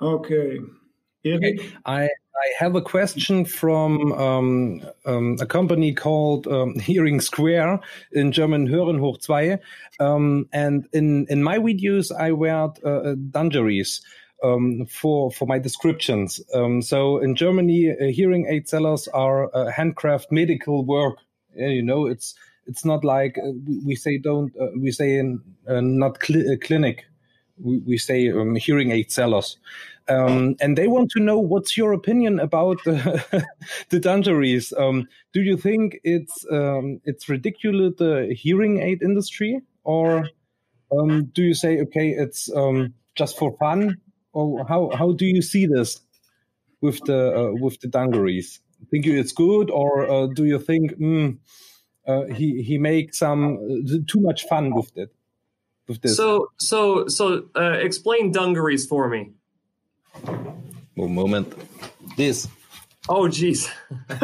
Okay. 0.00 0.58
Okay. 1.36 1.58
I 1.86 2.08
I 2.38 2.54
have 2.58 2.76
a 2.76 2.80
question 2.80 3.44
from 3.44 4.12
um, 4.12 4.82
um, 5.06 5.36
a 5.40 5.46
company 5.46 5.92
called 5.92 6.46
um, 6.46 6.78
Hearing 6.78 7.20
Square 7.20 7.80
in 8.12 8.30
German 8.30 8.68
Hören 8.68 9.00
hoch 9.00 9.20
2. 9.20 9.58
Um, 9.98 10.48
and 10.52 10.86
in, 10.92 11.26
in 11.28 11.42
my 11.42 11.58
videos, 11.58 12.12
I 12.14 12.30
wear 12.30 12.68
uh, 12.84 13.16
dungarees 13.30 14.00
um, 14.44 14.86
for, 14.86 15.32
for 15.32 15.46
my 15.46 15.58
descriptions. 15.58 16.40
Um, 16.54 16.80
so 16.80 17.18
in 17.18 17.34
Germany, 17.34 17.90
uh, 17.90 18.04
hearing 18.04 18.46
aid 18.48 18.68
sellers 18.68 19.08
are 19.08 19.54
uh, 19.54 19.70
handcraft 19.72 20.30
medical 20.30 20.84
work. 20.84 21.18
Yeah, 21.56 21.68
you 21.68 21.82
know, 21.82 22.06
it's 22.06 22.34
it's 22.66 22.84
not 22.84 23.02
like 23.02 23.36
uh, 23.38 23.50
we 23.84 23.96
say 23.96 24.18
don't 24.18 24.54
uh, 24.60 24.68
we 24.78 24.92
say 24.92 25.18
in, 25.18 25.40
uh, 25.66 25.80
not 25.80 26.22
cl 26.22 26.56
clinic 26.60 27.07
we, 27.60 27.78
we 27.78 27.98
say 27.98 28.32
hearing 28.58 28.90
aid 28.90 29.10
sellers 29.10 29.58
um, 30.08 30.56
and 30.60 30.76
they 30.76 30.88
want 30.88 31.10
to 31.10 31.20
know 31.20 31.38
what's 31.38 31.76
your 31.76 31.92
opinion 31.92 32.40
about 32.40 32.82
the, 32.84 33.44
the 33.90 34.00
dungarees. 34.00 34.72
Um, 34.76 35.06
do 35.32 35.42
you 35.42 35.56
think 35.56 36.00
it's 36.02 36.46
um, 36.50 37.00
it's 37.04 37.28
ridiculous 37.28 37.94
the 37.98 38.34
hearing 38.36 38.80
aid 38.80 39.02
industry, 39.02 39.60
or 39.84 40.28
um, 40.90 41.26
do 41.26 41.42
you 41.42 41.54
say 41.54 41.80
okay, 41.82 42.10
it's 42.10 42.50
um, 42.54 42.94
just 43.16 43.38
for 43.38 43.56
fun, 43.58 43.98
or 44.32 44.66
how 44.66 44.90
how 44.94 45.12
do 45.12 45.26
you 45.26 45.42
see 45.42 45.66
this 45.66 46.00
with 46.80 47.00
the 47.04 47.36
uh, 47.36 47.52
with 47.60 47.78
the 47.80 47.88
dungarees? 47.88 48.60
Think 48.90 49.04
you 49.04 49.18
it's 49.20 49.32
good, 49.32 49.70
or 49.70 50.08
uh, 50.10 50.26
do 50.28 50.44
you 50.44 50.58
think 50.58 50.92
mm, 50.98 51.36
uh, 52.06 52.24
he 52.34 52.62
he 52.62 52.78
makes 52.78 53.18
some 53.18 53.56
uh, 53.56 53.98
too 54.06 54.20
much 54.20 54.44
fun 54.44 54.74
with 54.74 54.90
it? 54.96 55.12
With 55.88 56.02
this. 56.02 56.16
So 56.16 56.50
so 56.58 57.08
so 57.08 57.48
uh, 57.56 57.78
explain 57.80 58.30
dungarees 58.30 58.86
for 58.86 59.08
me. 59.08 59.32
One 60.94 61.14
moment. 61.14 61.52
This. 62.16 62.48
Oh, 63.08 63.26
geez. 63.28 63.70
I 64.10 64.18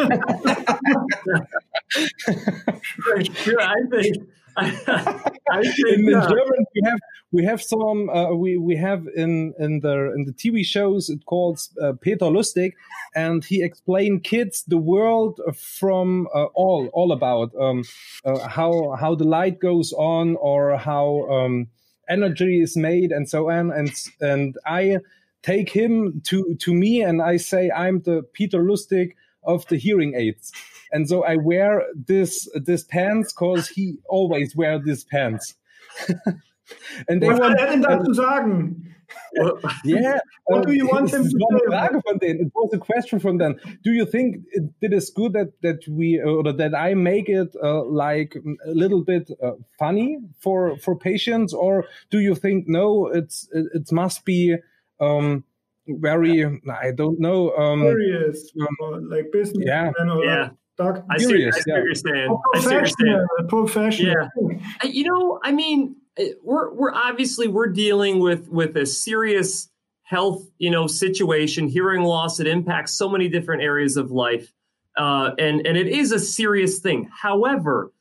think. 3.15 3.31
I, 3.61 3.75
think 3.91 4.17
in, 4.57 6.15
uh, 6.15 6.29
German 6.29 6.67
we 6.75 6.83
have 6.85 6.99
we 7.33 7.45
have 7.45 7.63
some 7.63 8.09
uh, 8.11 8.33
we 8.33 8.57
we 8.57 8.77
have 8.77 9.07
in 9.17 9.55
in 9.59 9.81
the 9.81 10.13
in 10.15 10.25
the 10.25 10.33
TV 10.33 10.65
shows 10.65 11.11
it 11.11 11.25
calls 11.27 11.71
uh, 11.83 11.93
Peter 12.01 12.27
Lustig, 12.27 12.73
and 13.15 13.45
he 13.45 13.63
explained 13.63 14.25
kids 14.25 14.65
the 14.69 14.79
world 14.79 15.41
from 15.57 16.29
uh, 16.35 16.45
all 16.55 16.89
all 16.93 17.13
about 17.13 17.53
um, 17.61 17.85
uh, 18.25 18.49
how 18.49 18.97
how 19.01 19.15
the 19.15 19.25
light 19.25 19.59
goes 19.59 19.93
on 19.93 20.37
or 20.37 20.77
how 20.77 21.29
um, 21.31 21.67
energy 22.09 22.61
is 22.61 22.77
made 22.77 23.11
and 23.11 23.29
so 23.29 23.51
on. 23.51 23.73
And 23.73 23.93
and 24.21 24.57
I 24.67 24.99
take 25.43 25.71
him 25.71 26.23
to 26.25 26.57
to 26.61 26.75
me 26.75 27.03
and 27.03 27.21
I 27.21 27.37
say 27.37 27.71
I'm 27.71 28.01
the 28.01 28.23
Peter 28.33 28.63
Lustig 28.63 29.13
of 29.47 29.67
the 29.69 29.77
hearing 29.77 30.15
aids 30.15 30.53
and 30.95 31.09
so 31.09 31.25
I 31.25 31.37
wear 31.37 31.83
this 31.95 32.49
this 32.55 32.85
pants 32.85 33.33
because 33.33 33.69
he 33.69 33.99
always 34.09 34.55
wear 34.55 34.79
these 34.79 35.05
pants. 35.05 35.55
and 37.09 37.21
they 37.21 37.29
Was 37.29 37.41
want, 37.41 37.59
hat 37.59 37.71
denn 37.71 37.83
dazu 37.83 38.15
sagen? 38.15 38.95
yeah. 39.85 40.21
What 40.47 40.67
do 40.67 40.73
you 40.73 40.87
want 40.87 41.11
them 41.11 41.25
to 41.25 41.31
say? 41.31 42.19
Denen. 42.21 42.47
It 42.47 42.53
was 42.55 42.73
a 42.73 42.79
question 42.79 43.19
from 43.19 43.39
them. 43.39 43.57
Do 43.83 43.91
you 43.91 44.07
think 44.07 44.37
it, 44.53 44.65
it 44.81 44.93
is 44.93 45.11
good 45.11 45.33
that 45.33 45.53
that 45.63 45.87
we 45.89 46.21
or 46.21 46.53
that 46.53 46.75
I 46.75 46.95
make 46.95 47.29
it 47.29 47.55
uh, 47.61 47.85
like 47.85 48.37
a 48.65 48.71
little 48.71 49.03
bit 49.03 49.31
uh, 49.43 49.53
funny 49.79 50.19
for 50.39 50.79
for 50.79 50.97
patients, 50.97 51.53
or 51.53 51.87
do 52.11 52.21
you 52.21 52.37
think 52.37 52.69
no? 52.69 53.09
It's 53.09 53.49
it, 53.53 53.67
it 53.75 53.93
must 53.93 54.25
be. 54.25 54.57
Um, 55.01 55.45
very 55.87 56.45
I 56.45 56.93
don't 56.93 57.21
know 57.21 57.55
um 57.57 57.81
serious 57.81 58.51
um, 58.61 59.09
like 59.11 59.31
business 59.33 59.65
yeah 59.67 59.93
yeah 60.23 60.49
Doc, 60.77 61.05
I 61.09 61.19
see, 61.19 61.47
I 61.47 61.51
see 61.51 61.63
yeah. 61.69 61.75
what 61.75 61.85
you're 61.85 61.95
saying. 61.95 62.39
Professional, 62.53 63.27
professional. 63.49 64.29
Yeah. 64.51 64.91
You 64.91 65.05
know, 65.05 65.39
I 65.45 65.53
mean, 65.53 65.97
eh, 66.17 66.31
we're 66.43 66.75
we're 66.75 66.93
obviously 66.93 67.47
we're 67.47 67.69
dealing 67.69 68.19
with 68.19 68.49
with 68.49 68.77
a 68.77 68.85
serious 68.85 69.69
health, 70.03 70.51
you 70.59 70.71
know, 70.71 70.87
situation, 70.87 71.69
hearing 71.69 72.03
loss. 72.03 72.41
It 72.41 72.49
impacts 72.49 72.93
so 72.93 73.09
many 73.09 73.29
different 73.29 73.63
areas 73.63 73.97
of 73.97 74.11
life, 74.11 74.53
uh, 74.97 75.31
and 75.39 75.65
and 75.65 75.77
it 75.77 75.87
is 75.87 76.11
a 76.11 76.19
serious 76.19 76.81
thing. 76.81 77.09
However, 77.13 77.93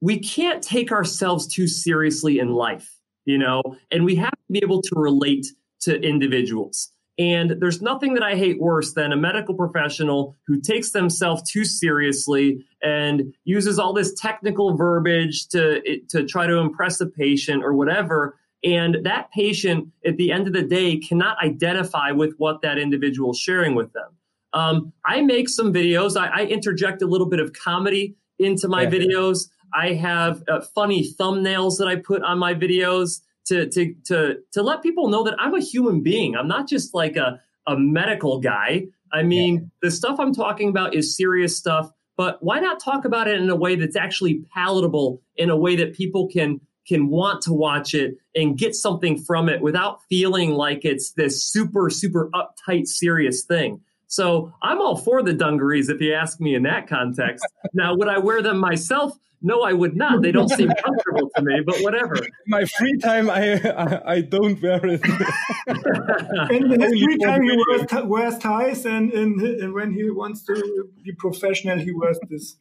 we 0.00 0.18
can't 0.18 0.62
take 0.62 0.90
ourselves 0.90 1.46
too 1.46 1.68
seriously 1.68 2.40
in 2.40 2.48
life, 2.48 2.98
you 3.26 3.38
know, 3.38 3.62
and 3.92 4.04
we 4.04 4.16
have 4.16 4.30
to 4.30 4.52
be 4.52 4.58
able 4.60 4.82
to 4.82 4.94
relate 4.96 5.46
to 5.82 6.00
individuals. 6.00 6.92
And 7.18 7.56
there's 7.60 7.82
nothing 7.82 8.14
that 8.14 8.22
I 8.22 8.36
hate 8.36 8.60
worse 8.60 8.92
than 8.92 9.12
a 9.12 9.16
medical 9.16 9.54
professional 9.54 10.36
who 10.46 10.60
takes 10.60 10.92
themselves 10.92 11.50
too 11.50 11.64
seriously 11.64 12.64
and 12.80 13.34
uses 13.44 13.78
all 13.78 13.92
this 13.92 14.14
technical 14.14 14.76
verbiage 14.76 15.48
to, 15.48 16.00
to 16.10 16.24
try 16.24 16.46
to 16.46 16.58
impress 16.58 17.00
a 17.00 17.06
patient 17.06 17.64
or 17.64 17.72
whatever. 17.72 18.38
And 18.62 18.98
that 19.04 19.32
patient, 19.32 19.88
at 20.06 20.16
the 20.16 20.30
end 20.30 20.46
of 20.46 20.52
the 20.52 20.62
day, 20.62 20.96
cannot 20.98 21.42
identify 21.42 22.12
with 22.12 22.34
what 22.38 22.62
that 22.62 22.78
individual 22.78 23.32
is 23.32 23.38
sharing 23.38 23.74
with 23.74 23.92
them. 23.92 24.10
Um, 24.52 24.92
I 25.04 25.20
make 25.22 25.48
some 25.48 25.72
videos. 25.72 26.16
I, 26.16 26.42
I, 26.42 26.44
interject 26.46 27.02
a 27.02 27.06
little 27.06 27.28
bit 27.28 27.38
of 27.38 27.52
comedy 27.52 28.16
into 28.38 28.66
my 28.66 28.82
yeah. 28.82 28.90
videos. 28.90 29.50
I 29.74 29.92
have 29.92 30.42
uh, 30.48 30.60
funny 30.74 31.12
thumbnails 31.12 31.76
that 31.78 31.86
I 31.86 31.96
put 31.96 32.22
on 32.22 32.38
my 32.38 32.54
videos 32.54 33.20
to 33.48 33.68
to 33.68 33.94
to 34.06 34.36
to 34.52 34.62
let 34.62 34.82
people 34.82 35.08
know 35.08 35.24
that 35.24 35.34
I'm 35.38 35.54
a 35.54 35.60
human 35.60 36.02
being. 36.02 36.36
I'm 36.36 36.48
not 36.48 36.68
just 36.68 36.94
like 36.94 37.16
a 37.16 37.40
a 37.66 37.76
medical 37.76 38.40
guy. 38.40 38.86
I 39.12 39.22
mean, 39.22 39.54
yeah. 39.54 39.60
the 39.82 39.90
stuff 39.90 40.18
I'm 40.20 40.34
talking 40.34 40.68
about 40.68 40.94
is 40.94 41.16
serious 41.16 41.56
stuff, 41.56 41.90
but 42.16 42.42
why 42.42 42.60
not 42.60 42.80
talk 42.80 43.04
about 43.04 43.28
it 43.28 43.40
in 43.40 43.48
a 43.48 43.56
way 43.56 43.76
that's 43.76 43.96
actually 43.96 44.44
palatable, 44.54 45.22
in 45.36 45.50
a 45.50 45.56
way 45.56 45.76
that 45.76 45.94
people 45.94 46.28
can 46.28 46.60
can 46.86 47.08
want 47.08 47.42
to 47.42 47.52
watch 47.52 47.94
it 47.94 48.16
and 48.34 48.56
get 48.56 48.74
something 48.74 49.18
from 49.18 49.48
it 49.48 49.60
without 49.60 50.02
feeling 50.08 50.52
like 50.52 50.84
it's 50.84 51.12
this 51.12 51.42
super 51.42 51.90
super 51.90 52.30
uptight 52.30 52.86
serious 52.86 53.44
thing. 53.44 53.80
So 54.08 54.52
I'm 54.62 54.80
all 54.80 54.96
for 54.96 55.22
the 55.22 55.34
dungarees 55.34 55.90
if 55.90 56.00
you 56.00 56.14
ask 56.14 56.40
me 56.40 56.54
in 56.54 56.62
that 56.62 56.88
context. 56.88 57.46
now, 57.74 57.94
would 57.94 58.08
I 58.08 58.18
wear 58.18 58.42
them 58.42 58.58
myself? 58.58 59.12
No, 59.40 59.62
I 59.62 59.72
would 59.72 59.96
not. 59.96 60.22
They 60.22 60.32
don't 60.32 60.48
seem 60.48 60.68
comfortable 60.84 61.30
to 61.36 61.42
me, 61.42 61.60
but 61.64 61.76
whatever. 61.78 62.16
My 62.48 62.64
free 62.64 62.98
time, 62.98 63.30
I 63.30 63.54
I, 63.54 64.14
I 64.14 64.20
don't 64.20 64.60
wear 64.60 64.80
it. 64.84 65.00
in 66.50 66.80
his 66.80 67.02
free 67.02 67.18
time, 67.18 67.42
he 67.42 67.56
wears, 67.68 68.04
wears 68.04 68.38
ties, 68.38 68.84
and, 68.84 69.12
and, 69.12 69.40
and 69.40 69.72
when 69.72 69.92
he 69.92 70.10
wants 70.10 70.44
to 70.46 70.88
be 71.04 71.12
professional, 71.12 71.78
he 71.78 71.92
wears 71.92 72.18
this. 72.28 72.56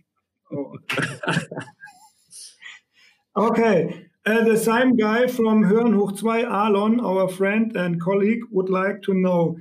Oh. 0.51 0.75
okay. 3.35 4.07
Uh, 4.27 4.43
the 4.43 4.57
same 4.57 4.95
guy 4.97 5.25
from 5.25 5.63
Hören 5.63 5.95
hoch 5.95 6.19
2, 6.19 6.29
Alon, 6.29 6.99
our 6.99 7.27
friend 7.27 7.75
and 7.75 7.99
colleague, 7.99 8.41
would 8.51 8.69
like 8.69 9.01
to 9.03 9.13
know, 9.13 9.57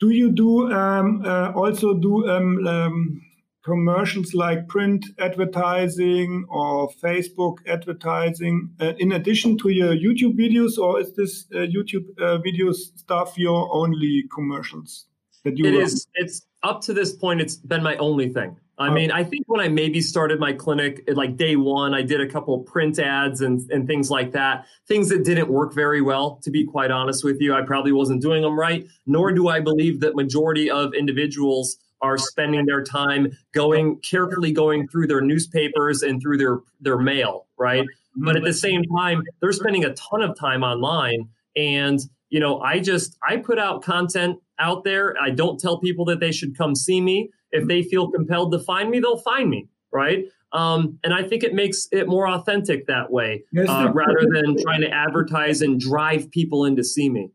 do 0.00 0.10
you 0.10 0.32
do 0.32 0.70
um, 0.72 1.22
uh, 1.24 1.52
also 1.52 1.94
do 1.94 2.28
um, 2.28 2.66
um, 2.66 3.22
commercials 3.68 4.32
like 4.32 4.66
print 4.66 5.04
advertising 5.18 6.46
or 6.48 6.88
Facebook 7.04 7.56
advertising 7.66 8.70
uh, 8.80 8.94
in 8.98 9.12
addition 9.12 9.58
to 9.58 9.68
your 9.68 9.94
YouTube 9.94 10.34
videos, 10.44 10.78
or 10.78 11.00
is 11.00 11.12
this 11.14 11.44
uh, 11.54 11.58
YouTube 11.58 12.06
uh, 12.18 12.38
video 12.38 12.72
stuff 12.72 13.36
your 13.36 13.68
only 13.72 14.24
commercials 14.34 15.04
that 15.44 15.58
you? 15.58 15.66
It 15.66 15.74
is. 15.74 16.06
It's 16.14 16.46
up 16.62 16.80
to 16.82 16.94
this 16.94 17.12
point. 17.14 17.42
It's 17.42 17.56
been 17.56 17.82
my 17.82 17.96
only 17.96 18.30
thing. 18.32 18.56
I 18.80 18.90
mean, 18.90 19.10
I 19.10 19.24
think 19.24 19.42
when 19.48 19.60
I 19.60 19.66
maybe 19.66 20.00
started 20.00 20.38
my 20.38 20.52
clinic, 20.52 21.02
like 21.12 21.36
day 21.36 21.56
one, 21.56 21.94
I 21.94 22.02
did 22.02 22.20
a 22.20 22.28
couple 22.28 22.56
print 22.60 23.00
ads 23.00 23.40
and, 23.40 23.68
and 23.72 23.88
things 23.88 24.08
like 24.08 24.30
that. 24.32 24.66
Things 24.86 25.08
that 25.08 25.24
didn't 25.24 25.48
work 25.48 25.74
very 25.74 26.00
well, 26.00 26.38
to 26.44 26.50
be 26.52 26.64
quite 26.64 26.92
honest 26.92 27.24
with 27.24 27.40
you. 27.40 27.54
I 27.54 27.62
probably 27.62 27.90
wasn't 27.90 28.22
doing 28.22 28.42
them 28.42 28.56
right, 28.56 28.86
nor 29.04 29.32
do 29.32 29.48
I 29.48 29.58
believe 29.58 29.98
that 30.02 30.14
majority 30.14 30.70
of 30.70 30.94
individuals 30.94 31.76
are 32.00 32.18
spending 32.18 32.66
their 32.66 32.82
time 32.82 33.30
going 33.52 33.98
carefully 34.00 34.52
going 34.52 34.88
through 34.88 35.06
their 35.06 35.20
newspapers 35.20 36.02
and 36.02 36.20
through 36.20 36.38
their 36.38 36.60
their 36.80 36.98
mail, 36.98 37.46
right? 37.58 37.86
But 38.16 38.36
at 38.36 38.44
the 38.44 38.52
same 38.52 38.82
time, 38.96 39.22
they're 39.40 39.52
spending 39.52 39.84
a 39.84 39.94
ton 39.94 40.22
of 40.22 40.38
time 40.38 40.62
online 40.62 41.28
and 41.56 42.00
you 42.30 42.40
know, 42.40 42.60
I 42.60 42.80
just 42.80 43.16
I 43.26 43.36
put 43.38 43.58
out 43.58 43.82
content 43.82 44.38
out 44.58 44.84
there. 44.84 45.14
I 45.20 45.30
don't 45.30 45.58
tell 45.58 45.78
people 45.78 46.04
that 46.06 46.20
they 46.20 46.32
should 46.32 46.56
come 46.56 46.74
see 46.74 47.00
me. 47.00 47.30
If 47.50 47.66
they 47.66 47.82
feel 47.82 48.10
compelled 48.10 48.52
to 48.52 48.58
find 48.58 48.90
me, 48.90 49.00
they'll 49.00 49.18
find 49.18 49.48
me, 49.48 49.68
right? 49.92 50.24
Um, 50.52 50.98
and 51.04 51.14
I 51.14 51.22
think 51.22 51.42
it 51.42 51.54
makes 51.54 51.88
it 51.92 52.08
more 52.08 52.28
authentic 52.28 52.86
that 52.86 53.10
way, 53.10 53.44
uh, 53.56 53.90
rather 53.92 54.26
than 54.30 54.56
trying 54.62 54.80
to 54.82 54.90
advertise 54.90 55.60
and 55.62 55.78
drive 55.78 56.30
people 56.30 56.64
in 56.64 56.76
to 56.76 56.84
see 56.84 57.08
me. 57.08 57.30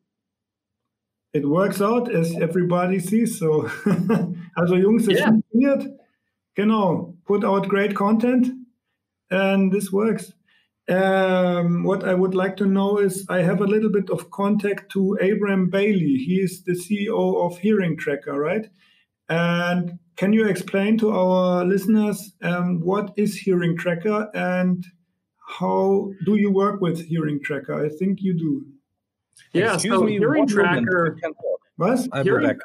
It 1.34 1.48
works 1.48 1.82
out, 1.82 2.14
as 2.14 2.36
everybody 2.36 3.00
sees. 3.00 3.40
So, 3.40 3.64
also 4.58 4.76
Jungs, 4.76 5.10
es 5.10 5.20
yeah. 5.20 5.30
funktioniert. 5.30 5.98
Genau, 6.56 7.16
put 7.26 7.44
out 7.44 7.68
great 7.68 7.96
content, 7.96 8.48
and 9.32 9.72
this 9.72 9.92
works. 9.92 10.34
Um, 10.90 11.84
what 11.84 12.04
I 12.04 12.14
would 12.14 12.36
like 12.36 12.58
to 12.58 12.66
know 12.66 13.00
is 13.00 13.26
I 13.30 13.42
have 13.42 13.62
a 13.62 13.68
little 13.68 13.90
bit 13.90 14.10
of 14.10 14.30
contact 14.32 14.92
to 14.92 15.14
Abram 15.22 15.70
Bailey. 15.70 16.18
He 16.18 16.42
is 16.42 16.64
the 16.64 16.74
CEO 16.74 17.46
of 17.46 17.58
Hearing 17.58 17.98
Tracker, 17.98 18.38
right? 18.38 18.70
And 19.30 19.98
can 20.18 20.34
you 20.34 20.46
explain 20.48 20.98
to 21.00 21.12
our 21.12 21.64
listeners 21.66 22.34
um, 22.42 22.82
what 22.82 23.14
is 23.16 23.38
Hearing 23.38 23.78
Tracker 23.78 24.30
and 24.34 24.86
how 25.48 26.12
do 26.26 26.36
you 26.36 26.52
work 26.52 26.82
with 26.82 27.06
Hearing 27.06 27.42
Tracker? 27.42 27.86
I 27.86 27.90
think 27.90 28.22
you 28.22 28.34
do. 28.34 28.66
Yeah, 29.54 29.76
Excuse 29.76 29.96
so 29.96 30.04
me, 30.04 30.18
hearing 30.18 30.48
tracker. 30.48 31.18
What? 31.78 32.08
Hearing, 32.24 32.60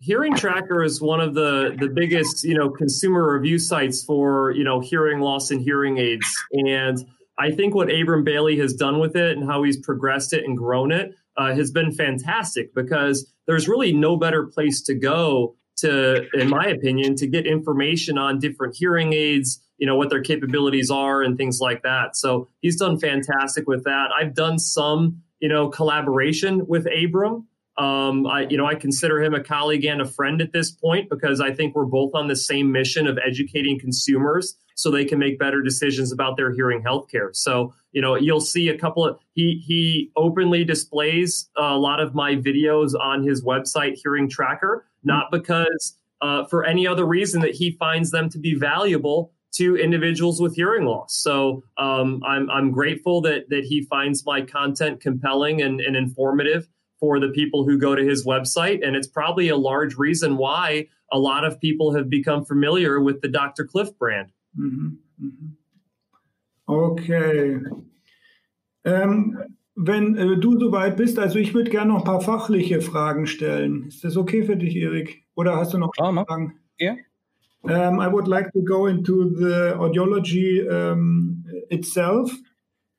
hearing 0.00 0.34
tracker 0.34 0.82
is 0.82 1.00
one 1.00 1.20
of 1.20 1.34
the 1.34 1.76
the 1.78 1.88
biggest 1.88 2.44
you 2.44 2.54
know 2.54 2.70
consumer 2.70 3.32
review 3.34 3.58
sites 3.58 4.04
for 4.04 4.52
you 4.52 4.64
know 4.64 4.80
hearing 4.80 5.20
loss 5.20 5.50
and 5.50 5.60
hearing 5.60 5.98
aids, 5.98 6.26
and 6.52 7.04
I 7.38 7.50
think 7.52 7.74
what 7.74 7.92
Abram 7.92 8.24
Bailey 8.24 8.58
has 8.58 8.74
done 8.74 8.98
with 8.98 9.16
it 9.16 9.36
and 9.36 9.48
how 9.48 9.62
he's 9.62 9.78
progressed 9.78 10.32
it 10.32 10.44
and 10.44 10.56
grown 10.58 10.90
it 10.90 11.14
uh, 11.36 11.54
has 11.54 11.70
been 11.70 11.92
fantastic 11.92 12.74
because 12.74 13.32
there's 13.46 13.68
really 13.68 13.92
no 13.92 14.16
better 14.16 14.44
place 14.44 14.82
to 14.82 14.94
go 14.94 15.54
to, 15.78 16.26
in 16.34 16.48
my 16.48 16.66
opinion, 16.66 17.14
to 17.16 17.26
get 17.26 17.46
information 17.46 18.18
on 18.18 18.40
different 18.40 18.74
hearing 18.76 19.12
aids, 19.12 19.62
you 19.78 19.86
know, 19.86 19.94
what 19.94 20.10
their 20.10 20.20
capabilities 20.20 20.90
are 20.90 21.22
and 21.22 21.38
things 21.38 21.60
like 21.60 21.82
that. 21.84 22.16
So 22.16 22.48
he's 22.60 22.76
done 22.76 22.98
fantastic 22.98 23.68
with 23.68 23.84
that. 23.84 24.08
I've 24.18 24.34
done 24.34 24.58
some, 24.58 25.22
you 25.40 25.48
know, 25.48 25.68
collaboration 25.68 26.66
with 26.66 26.86
Abram. 26.86 27.46
Um, 27.76 28.26
I, 28.26 28.46
you 28.50 28.56
know, 28.56 28.66
I 28.66 28.74
consider 28.74 29.22
him 29.22 29.34
a 29.34 29.42
colleague 29.42 29.84
and 29.84 30.00
a 30.00 30.04
friend 30.04 30.42
at 30.42 30.52
this 30.52 30.70
point 30.70 31.08
because 31.08 31.40
I 31.40 31.52
think 31.54 31.76
we're 31.76 31.84
both 31.84 32.12
on 32.14 32.26
the 32.26 32.34
same 32.34 32.72
mission 32.72 33.06
of 33.06 33.18
educating 33.24 33.78
consumers 33.78 34.56
so 34.74 34.90
they 34.90 35.04
can 35.04 35.18
make 35.18 35.38
better 35.38 35.62
decisions 35.62 36.12
about 36.12 36.36
their 36.36 36.52
hearing 36.52 36.82
healthcare. 36.82 37.34
So, 37.34 37.74
you 37.92 38.02
know, 38.02 38.16
you'll 38.16 38.40
see 38.40 38.68
a 38.68 38.78
couple 38.78 39.04
of 39.04 39.18
he 39.32 39.62
he 39.64 40.10
openly 40.16 40.64
displays 40.64 41.48
a 41.56 41.76
lot 41.76 42.00
of 42.00 42.14
my 42.14 42.34
videos 42.34 42.98
on 42.98 43.22
his 43.22 43.44
website, 43.44 43.98
Hearing 44.02 44.28
Tracker, 44.28 44.86
not 45.04 45.30
because 45.30 45.96
uh, 46.20 46.44
for 46.44 46.64
any 46.64 46.86
other 46.86 47.04
reason 47.04 47.40
that 47.42 47.54
he 47.54 47.72
finds 47.72 48.10
them 48.10 48.28
to 48.30 48.38
be 48.38 48.54
valuable 48.54 49.32
to 49.52 49.76
individuals 49.76 50.40
with 50.40 50.54
hearing 50.54 50.84
loss. 50.84 51.14
So 51.14 51.62
um, 51.76 52.22
I'm 52.24 52.50
I'm 52.50 52.70
grateful 52.70 53.20
that 53.22 53.48
that 53.50 53.64
he 53.64 53.82
finds 53.82 54.24
my 54.24 54.42
content 54.42 55.00
compelling 55.00 55.62
and, 55.62 55.80
and 55.80 55.96
informative 55.96 56.68
for 57.00 57.20
the 57.20 57.28
people 57.28 57.64
who 57.64 57.78
go 57.78 57.94
to 57.94 58.04
his 58.04 58.26
website. 58.26 58.86
And 58.86 58.96
it's 58.96 59.06
probably 59.06 59.48
a 59.48 59.56
large 59.56 59.96
reason 59.96 60.36
why 60.36 60.88
a 61.12 61.18
lot 61.18 61.44
of 61.44 61.60
people 61.60 61.94
have 61.94 62.10
become 62.10 62.44
familiar 62.44 63.00
with 63.00 63.20
the 63.20 63.28
Dr. 63.28 63.64
Cliff 63.64 63.96
brand. 63.98 64.32
Mhm, 64.58 64.98
mhm. 65.20 65.56
Okay. 66.66 67.60
Ähm, 68.84 69.38
wenn 69.74 70.16
äh, 70.16 70.36
du 70.36 70.58
soweit 70.58 70.96
bist, 70.96 71.18
also 71.18 71.38
ich 71.38 71.54
würde 71.54 71.70
gerne 71.70 71.92
noch 71.92 72.00
ein 72.00 72.04
paar 72.04 72.20
fachliche 72.20 72.80
Fragen 72.80 73.26
stellen. 73.26 73.86
Ist 73.86 74.04
das 74.04 74.16
okay 74.16 74.42
für 74.42 74.56
dich, 74.56 74.76
Erik? 74.76 75.24
Oder 75.34 75.56
hast 75.56 75.72
du 75.72 75.78
noch 75.78 75.92
Klar, 75.92 76.12
Fragen? 76.26 76.58
Ja. 76.78 76.96
Um, 77.64 78.00
I 78.00 78.08
would 78.08 78.28
like 78.28 78.52
to 78.52 78.62
go 78.62 78.86
into 78.86 79.30
the 79.30 79.74
audiology 79.76 80.70
um, 80.70 81.44
itself. 81.70 82.30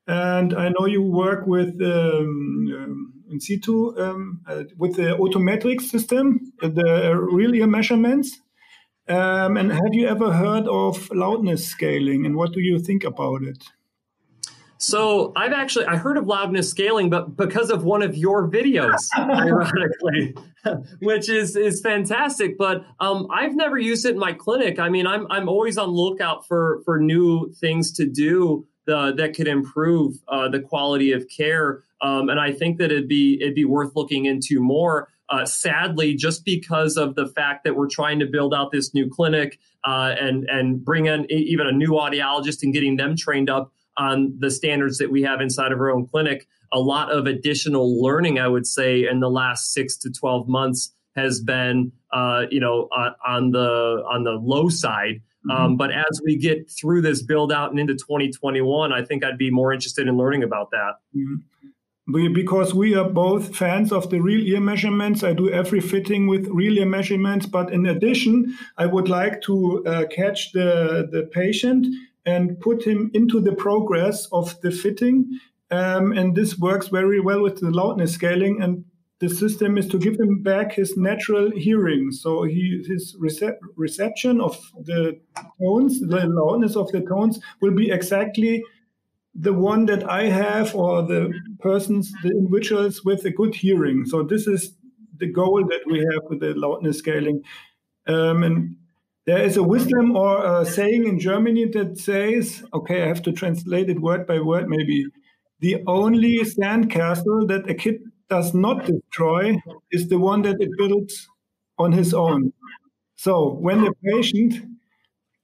And 0.06 0.54
I 0.54 0.68
know 0.70 0.86
you 0.86 1.02
work 1.02 1.46
with 1.46 1.80
um, 1.82 3.12
in 3.30 3.40
situ 3.40 3.96
um, 3.98 4.40
uh, 4.46 4.64
with 4.76 4.96
the 4.96 5.16
Otometrics 5.16 5.82
system, 5.82 6.52
the 6.60 7.16
real 7.16 7.54
ear 7.54 7.66
measurements. 7.66 8.40
Um, 9.08 9.56
and 9.56 9.72
have 9.72 9.92
you 9.92 10.06
ever 10.06 10.32
heard 10.32 10.66
of 10.68 11.10
loudness 11.10 11.66
scaling 11.66 12.26
and 12.26 12.36
what 12.36 12.52
do 12.52 12.60
you 12.60 12.78
think 12.78 13.04
about 13.04 13.42
it? 13.42 13.64
So 14.80 15.34
I've 15.36 15.52
actually 15.52 15.84
I 15.84 15.96
heard 15.96 16.16
of 16.16 16.26
loudness 16.26 16.70
scaling, 16.70 17.10
but 17.10 17.36
because 17.36 17.70
of 17.70 17.84
one 17.84 18.00
of 18.00 18.16
your 18.16 18.48
videos, 18.48 19.08
ironically, 19.18 20.34
which 21.00 21.28
is 21.28 21.54
is 21.54 21.82
fantastic. 21.82 22.56
But 22.56 22.86
um, 22.98 23.28
I've 23.30 23.54
never 23.54 23.76
used 23.76 24.06
it 24.06 24.12
in 24.12 24.18
my 24.18 24.32
clinic. 24.32 24.78
I 24.78 24.88
mean, 24.88 25.06
I'm 25.06 25.26
I'm 25.30 25.50
always 25.50 25.76
on 25.76 25.90
lookout 25.90 26.46
for 26.46 26.80
for 26.86 26.98
new 26.98 27.52
things 27.60 27.92
to 27.92 28.06
do 28.06 28.66
the, 28.86 29.12
that 29.18 29.34
could 29.34 29.48
improve 29.48 30.16
uh, 30.28 30.48
the 30.48 30.60
quality 30.60 31.12
of 31.12 31.28
care. 31.28 31.84
Um, 32.00 32.30
and 32.30 32.40
I 32.40 32.50
think 32.50 32.78
that 32.78 32.90
it'd 32.90 33.06
be 33.06 33.38
it'd 33.38 33.54
be 33.54 33.66
worth 33.66 33.94
looking 33.94 34.24
into 34.24 34.60
more. 34.60 35.08
Uh, 35.28 35.44
sadly, 35.44 36.14
just 36.14 36.44
because 36.44 36.96
of 36.96 37.14
the 37.14 37.26
fact 37.26 37.62
that 37.64 37.76
we're 37.76 37.86
trying 37.88 38.18
to 38.18 38.26
build 38.26 38.52
out 38.52 38.72
this 38.72 38.94
new 38.94 39.08
clinic 39.10 39.58
uh, 39.84 40.14
and 40.18 40.44
and 40.48 40.82
bring 40.82 41.04
in 41.04 41.30
even 41.30 41.66
a 41.66 41.72
new 41.72 41.90
audiologist 41.90 42.62
and 42.62 42.72
getting 42.72 42.96
them 42.96 43.14
trained 43.14 43.50
up 43.50 43.70
on 44.00 44.34
the 44.38 44.50
standards 44.50 44.98
that 44.98 45.10
we 45.10 45.22
have 45.22 45.40
inside 45.40 45.72
of 45.72 45.78
our 45.78 45.90
own 45.90 46.06
clinic, 46.06 46.48
a 46.72 46.80
lot 46.80 47.12
of 47.12 47.26
additional 47.26 48.02
learning, 48.02 48.38
I 48.38 48.48
would 48.48 48.66
say, 48.66 49.06
in 49.06 49.20
the 49.20 49.30
last 49.30 49.72
six 49.72 49.96
to 49.98 50.10
twelve 50.10 50.48
months 50.48 50.92
has 51.16 51.40
been, 51.40 51.92
uh, 52.12 52.46
you 52.50 52.60
know, 52.60 52.88
uh, 52.96 53.10
on 53.26 53.50
the 53.50 54.02
on 54.10 54.24
the 54.24 54.32
low 54.32 54.68
side. 54.68 55.20
Um, 55.50 55.56
mm-hmm. 55.56 55.64
Um, 55.64 55.76
but 55.76 55.90
as 55.90 56.20
we 56.24 56.36
get 56.36 56.70
through 56.70 57.02
this 57.02 57.22
build 57.22 57.52
out 57.52 57.70
and 57.70 57.80
into 57.80 57.94
2021, 57.94 58.92
I 58.92 59.02
think 59.04 59.24
I'd 59.24 59.38
be 59.38 59.50
more 59.50 59.72
interested 59.72 60.06
in 60.06 60.16
learning 60.16 60.42
about 60.42 60.70
that. 60.70 60.92
Mm-hmm. 61.16 61.36
We, 62.12 62.28
because 62.28 62.74
we 62.74 62.94
are 62.96 63.08
both 63.08 63.54
fans 63.54 63.92
of 63.92 64.10
the 64.10 64.20
real 64.20 64.40
ear 64.40 64.60
measurements. 64.60 65.22
I 65.22 65.32
do 65.32 65.48
every 65.48 65.80
fitting 65.80 66.26
with 66.26 66.46
real 66.48 66.76
ear 66.78 66.86
measurements. 66.86 67.46
But 67.46 67.72
in 67.72 67.86
addition, 67.86 68.58
I 68.76 68.86
would 68.86 69.08
like 69.08 69.40
to 69.42 69.84
uh, 69.86 70.06
catch 70.08 70.52
the, 70.52 71.08
the 71.10 71.22
patient 71.32 71.86
and 72.26 72.58
put 72.60 72.84
him 72.84 73.10
into 73.14 73.40
the 73.40 73.52
progress 73.52 74.26
of 74.32 74.60
the 74.60 74.70
fitting. 74.70 75.26
Um, 75.70 76.12
and 76.12 76.34
this 76.34 76.58
works 76.58 76.88
very 76.88 77.20
well 77.20 77.42
with 77.42 77.60
the 77.60 77.70
loudness 77.70 78.12
scaling. 78.12 78.60
And 78.60 78.84
the 79.20 79.28
system 79.28 79.78
is 79.78 79.86
to 79.88 79.98
give 79.98 80.18
him 80.18 80.42
back 80.42 80.72
his 80.72 80.96
natural 80.96 81.50
hearing. 81.50 82.10
So 82.10 82.42
he, 82.44 82.84
his 82.86 83.16
rece- 83.20 83.56
reception 83.76 84.40
of 84.40 84.58
the 84.82 85.20
tones, 85.60 86.00
the 86.00 86.26
loudness 86.26 86.76
of 86.76 86.90
the 86.92 87.02
tones, 87.02 87.38
will 87.60 87.74
be 87.74 87.90
exactly 87.90 88.64
the 89.34 89.52
one 89.52 89.86
that 89.86 90.08
I 90.10 90.24
have, 90.24 90.74
or 90.74 91.02
the 91.02 91.32
persons, 91.60 92.12
the 92.22 92.30
individuals 92.30 93.04
with 93.04 93.24
a 93.24 93.30
good 93.30 93.54
hearing. 93.54 94.04
So 94.04 94.22
this 94.24 94.46
is 94.46 94.76
the 95.18 95.30
goal 95.30 95.64
that 95.68 95.82
we 95.86 95.98
have 95.98 96.24
with 96.28 96.40
the 96.40 96.54
loudness 96.54 96.98
scaling. 96.98 97.42
Um, 98.06 98.42
and 98.42 98.76
there 99.30 99.44
is 99.44 99.56
a 99.56 99.62
wisdom 99.62 100.16
or 100.16 100.44
a 100.44 100.66
saying 100.66 101.06
in 101.06 101.20
Germany 101.20 101.66
that 101.66 101.96
says, 101.98 102.64
okay, 102.74 103.04
I 103.04 103.06
have 103.06 103.22
to 103.22 103.30
translate 103.30 103.88
it 103.88 104.00
word 104.00 104.26
by 104.26 104.40
word, 104.40 104.68
maybe. 104.68 105.06
The 105.60 105.84
only 105.86 106.40
sandcastle 106.40 107.46
that 107.46 107.70
a 107.70 107.74
kid 107.74 108.00
does 108.28 108.54
not 108.54 108.86
destroy 108.86 109.56
is 109.92 110.08
the 110.08 110.18
one 110.18 110.42
that 110.42 110.56
it 110.58 110.70
builds 110.76 111.28
on 111.78 111.92
his 111.92 112.12
own. 112.12 112.52
So 113.14 113.52
when 113.54 113.84
the 113.84 113.94
patient 114.04 114.66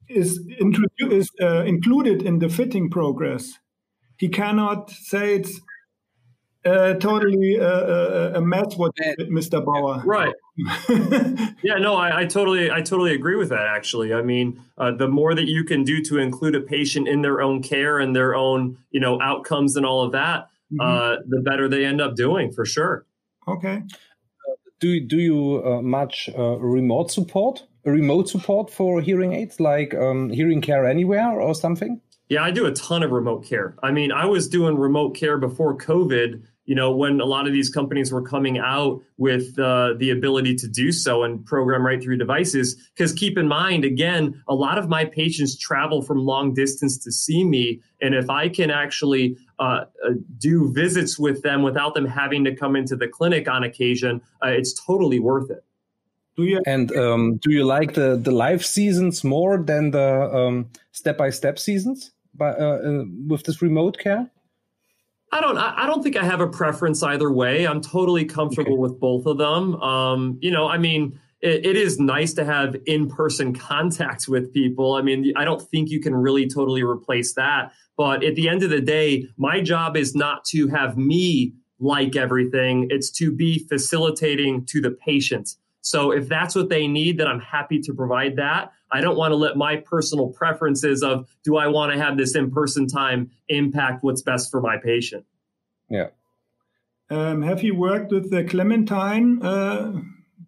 is, 0.09 0.37
is 0.99 1.31
uh, 1.41 1.63
included 1.63 2.23
in 2.23 2.39
the 2.39 2.49
fitting 2.49 2.89
progress, 2.89 3.57
he 4.17 4.27
cannot 4.27 4.89
say 4.89 5.35
it's 5.35 5.61
uh, 6.67 6.93
totally 6.95 7.59
uh, 7.59 8.37
a 8.37 8.41
mess 8.41 8.75
what 8.75 8.93
Mr. 9.19 9.63
Bauer. 9.63 10.01
Right. 10.05 10.33
yeah, 11.63 11.75
no, 11.75 11.95
I, 11.95 12.21
I, 12.21 12.25
totally, 12.25 12.71
I 12.71 12.81
totally 12.81 13.13
agree 13.13 13.35
with 13.35 13.49
that. 13.49 13.67
Actually, 13.67 14.13
I 14.13 14.21
mean, 14.21 14.61
uh, 14.77 14.91
the 14.91 15.07
more 15.07 15.35
that 15.35 15.47
you 15.47 15.63
can 15.63 15.83
do 15.83 16.01
to 16.03 16.17
include 16.17 16.55
a 16.55 16.61
patient 16.61 17.07
in 17.07 17.21
their 17.21 17.41
own 17.41 17.61
care 17.61 17.99
and 17.99 18.15
their 18.15 18.35
own, 18.35 18.77
you 18.91 18.99
know, 18.99 19.21
outcomes 19.21 19.75
and 19.75 19.85
all 19.85 20.03
of 20.03 20.11
that, 20.11 20.49
mm-hmm. 20.71 20.81
uh, 20.81 21.17
the 21.27 21.41
better 21.41 21.67
they 21.67 21.85
end 21.85 22.01
up 22.01 22.15
doing 22.15 22.51
for 22.51 22.65
sure. 22.65 23.05
Okay. 23.47 23.81
do 24.79 24.99
do 24.99 25.17
you 25.17 25.63
uh, 25.65 25.81
much 25.81 26.29
uh, 26.37 26.57
remote 26.57 27.11
support, 27.11 27.63
remote 27.85 28.27
support 28.27 28.69
for 28.69 29.01
hearing 29.01 29.33
aids, 29.33 29.59
like 29.59 29.93
um, 29.95 30.29
hearing 30.29 30.61
care 30.61 30.85
anywhere 30.85 31.39
or 31.39 31.55
something? 31.55 32.01
Yeah, 32.29 32.43
I 32.43 32.51
do 32.51 32.65
a 32.65 32.73
ton 32.73 33.03
of 33.03 33.11
remote 33.11 33.45
care. 33.45 33.75
I 33.81 33.91
mean, 33.91 34.11
I 34.11 34.25
was 34.25 34.49
doing 34.49 34.75
remote 34.77 35.15
care 35.15 35.37
before 35.37 35.77
COVID 35.77 36.41
you 36.67 36.75
know, 36.75 36.91
when 36.91 37.19
a 37.21 37.25
lot 37.25 37.47
of 37.47 37.53
these 37.53 37.69
companies 37.69 38.11
were 38.11 38.21
coming 38.21 38.59
out 38.59 39.01
with 39.17 39.57
uh, 39.57 39.93
the 39.97 40.11
ability 40.11 40.53
to 40.53 40.67
do 40.67 40.91
so 40.91 41.23
and 41.23 41.43
program 41.45 41.83
right 41.83 42.03
through 42.03 42.17
devices. 42.17 42.75
Because 42.93 43.13
keep 43.13 43.37
in 43.37 43.47
mind, 43.47 43.85
again, 43.85 44.43
a 44.47 44.53
lot 44.53 44.77
of 44.77 44.89
my 44.89 45.05
patients 45.05 45.57
travel 45.57 46.01
from 46.01 46.17
long 46.19 46.53
distance 46.53 46.97
to 47.05 47.11
see 47.11 47.45
me. 47.45 47.81
And 48.01 48.13
if 48.13 48.29
I 48.29 48.49
can 48.49 48.69
actually 48.69 49.37
uh, 49.59 49.85
uh, 50.05 50.09
do 50.37 50.71
visits 50.73 51.17
with 51.17 51.41
them 51.41 51.63
without 51.63 51.95
them 51.95 52.05
having 52.05 52.43
to 52.43 52.53
come 52.53 52.75
into 52.75 52.97
the 52.97 53.07
clinic 53.07 53.47
on 53.47 53.63
occasion, 53.63 54.21
uh, 54.43 54.49
it's 54.49 54.73
totally 54.73 55.19
worth 55.19 55.49
it. 55.49 55.63
Do 56.35 56.43
you 56.43 56.61
and 56.67 56.95
um, 56.95 57.37
do 57.37 57.51
you 57.51 57.65
like 57.65 57.95
the 57.95 58.15
the 58.15 58.29
live 58.29 58.63
seasons 58.63 59.23
more 59.23 59.57
than 59.57 59.89
the 59.89 60.67
step 60.91 61.17
by 61.17 61.31
step 61.31 61.57
seasons 61.57 62.11
by, 62.35 62.49
uh, 62.49 62.79
uh, 62.85 63.03
with 63.27 63.43
this 63.43 63.61
remote 63.61 63.97
care? 63.97 64.29
I 65.31 65.41
don't. 65.41 65.57
I 65.57 65.85
don't 65.85 66.01
think 66.01 66.15
I 66.15 66.23
have 66.23 66.39
a 66.39 66.47
preference 66.47 67.03
either 67.03 67.31
way. 67.31 67.67
I'm 67.67 67.81
totally 67.81 68.23
comfortable 68.23 68.73
okay. 68.73 68.81
with 68.81 68.99
both 68.99 69.25
of 69.25 69.37
them. 69.37 69.75
Um, 69.81 70.37
you 70.41 70.51
know, 70.51 70.67
I 70.67 70.77
mean, 70.77 71.19
it, 71.41 71.65
it 71.65 71.75
is 71.75 71.99
nice 71.99 72.33
to 72.33 72.45
have 72.45 72.75
in-person 72.85 73.53
contact 73.59 74.27
with 74.27 74.53
people. 74.53 74.93
I 74.93 75.01
mean, 75.01 75.33
I 75.35 75.43
don't 75.43 75.61
think 75.61 75.89
you 75.89 75.99
can 75.99 76.15
really 76.15 76.47
totally 76.47 76.81
replace 76.81 77.33
that. 77.33 77.73
But 77.97 78.23
at 78.23 78.35
the 78.35 78.47
end 78.47 78.63
of 78.63 78.69
the 78.69 78.79
day, 78.79 79.27
my 79.37 79.59
job 79.59 79.97
is 79.97 80.15
not 80.15 80.45
to 80.45 80.67
have 80.67 80.97
me 80.97 81.53
like 81.79 82.15
everything. 82.15 82.87
It's 82.89 83.11
to 83.11 83.31
be 83.31 83.65
facilitating 83.67 84.65
to 84.67 84.81
the 84.81 84.91
patient. 84.91 85.49
So 85.87 86.11
if 86.11 86.27
that's 86.27 86.53
what 86.53 86.67
they 86.67 86.85
need, 86.85 87.17
then 87.17 87.27
I'm 87.27 87.39
happy 87.39 87.79
to 87.79 87.93
provide 87.93 88.35
that. 88.35 88.73
I 88.91 88.99
don't 88.99 89.15
want 89.15 89.31
to 89.31 89.37
let 89.37 89.55
my 89.55 89.77
personal 89.77 90.27
preferences 90.27 91.01
of 91.01 91.29
do 91.45 91.55
I 91.55 91.67
want 91.67 91.93
to 91.93 91.97
have 91.97 92.17
this 92.17 92.35
in 92.35 92.51
person 92.51 92.87
time 92.87 93.31
impact 93.47 94.03
what's 94.03 94.21
best 94.21 94.51
for 94.51 94.59
my 94.59 94.75
patient. 94.77 95.25
Yeah. 95.89 96.09
Um, 97.09 97.41
have 97.41 97.63
you 97.63 97.73
worked 97.73 98.11
with 98.11 98.29
the 98.31 98.43
Clementine 98.43 99.41
uh, 99.41 99.93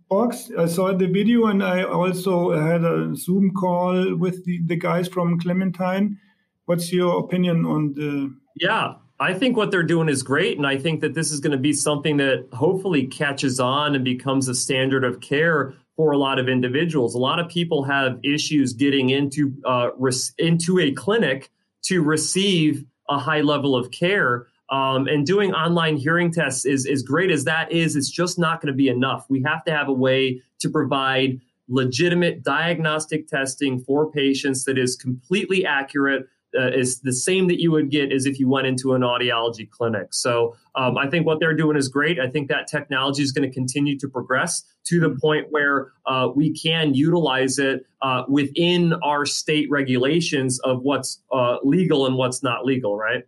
box? 0.09 0.51
I 0.57 0.65
saw 0.65 0.93
the 0.93 1.07
video 1.07 1.45
and 1.45 1.63
I 1.63 1.83
also 1.83 2.51
had 2.51 2.83
a 2.83 3.15
Zoom 3.15 3.53
call 3.53 4.17
with 4.17 4.43
the, 4.43 4.59
the 4.65 4.75
guys 4.75 5.07
from 5.07 5.39
Clementine. 5.39 6.17
What's 6.65 6.91
your 6.91 7.17
opinion 7.23 7.65
on 7.65 7.93
the? 7.93 8.35
Yeah, 8.57 8.95
I 9.19 9.33
think 9.33 9.57
what 9.57 9.69
they're 9.69 9.83
doing 9.83 10.07
is 10.07 10.23
great. 10.23 10.57
And 10.57 10.65
I 10.65 10.77
think 10.77 11.01
that 11.01 11.13
this 11.13 11.31
is 11.31 11.41
going 11.41 11.51
to 11.51 11.57
be 11.57 11.73
something 11.73 12.17
that 12.17 12.47
hopefully 12.53 13.05
catches 13.05 13.59
on 13.59 13.95
and 13.95 14.03
becomes 14.03 14.47
a 14.47 14.55
standard 14.55 15.03
of 15.03 15.19
care 15.19 15.73
for 15.97 16.11
a 16.11 16.17
lot 16.17 16.39
of 16.39 16.47
individuals. 16.47 17.15
A 17.15 17.19
lot 17.19 17.39
of 17.39 17.49
people 17.49 17.83
have 17.83 18.17
issues 18.23 18.71
getting 18.71 19.09
into 19.09 19.53
uh, 19.65 19.89
into 20.37 20.79
a 20.79 20.91
clinic 20.93 21.49
to 21.83 22.01
receive 22.01 22.85
a 23.09 23.19
high 23.19 23.41
level 23.41 23.75
of 23.75 23.91
care. 23.91 24.47
Um, 24.69 25.07
and 25.07 25.25
doing 25.25 25.51
online 25.53 25.97
hearing 25.97 26.31
tests 26.31 26.63
is 26.63 26.85
as 26.85 27.01
great 27.01 27.31
as 27.31 27.43
that 27.45 27.71
is, 27.71 27.95
it's 27.95 28.09
just 28.09 28.37
not 28.37 28.61
going 28.61 28.71
to 28.71 28.77
be 28.77 28.87
enough. 28.87 29.25
We 29.27 29.41
have 29.41 29.65
to 29.65 29.71
have 29.71 29.89
a 29.89 29.93
way 29.93 30.41
to 30.59 30.69
provide 30.69 31.41
legitimate 31.67 32.43
diagnostic 32.43 33.27
testing 33.27 33.79
for 33.79 34.11
patients 34.11 34.65
that 34.65 34.77
is 34.77 34.95
completely 34.95 35.65
accurate 35.65 36.27
uh, 36.57 36.71
is 36.71 37.01
the 37.01 37.13
same 37.13 37.47
that 37.47 37.59
you 37.61 37.71
would 37.71 37.89
get 37.89 38.11
as 38.11 38.25
if 38.25 38.39
you 38.39 38.49
went 38.49 38.67
into 38.67 38.93
an 38.93 39.01
audiology 39.01 39.69
clinic. 39.69 40.13
So 40.13 40.55
um, 40.75 40.97
I 40.97 41.07
think 41.09 41.25
what 41.25 41.39
they're 41.39 41.55
doing 41.55 41.77
is 41.77 41.87
great. 41.87 42.19
I 42.19 42.27
think 42.27 42.47
that 42.49 42.67
technology 42.67 43.21
is 43.21 43.31
going 43.31 43.47
to 43.47 43.53
continue 43.53 43.97
to 43.99 44.07
progress 44.07 44.63
to 44.85 44.99
the 44.99 45.11
point 45.21 45.47
where 45.51 45.91
uh, 46.05 46.29
we 46.35 46.51
can 46.51 46.93
utilize 46.93 47.59
it 47.59 47.85
uh, 48.01 48.23
within 48.27 48.93
our 49.03 49.25
state 49.25 49.69
regulations 49.69 50.59
of 50.61 50.81
what's 50.81 51.21
uh, 51.31 51.57
legal 51.63 52.05
and 52.05 52.15
what's 52.15 52.41
not 52.41 52.65
legal, 52.65 52.97
right? 52.97 53.25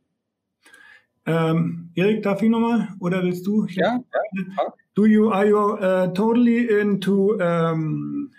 Um, 1.28 1.90
Erik, 1.96 2.24
darf 2.24 2.42
ich 2.42 2.50
nochmal? 2.50 2.88
Oder 3.00 3.22
willst 3.22 3.46
du? 3.46 3.68
Ja. 3.70 4.00
Do 4.96 5.06
you 5.06 5.32
are 5.32 5.46
you 5.46 5.78
uh, 5.78 6.08
totally 6.14 6.68
into 6.80 7.40
um, 7.42 8.30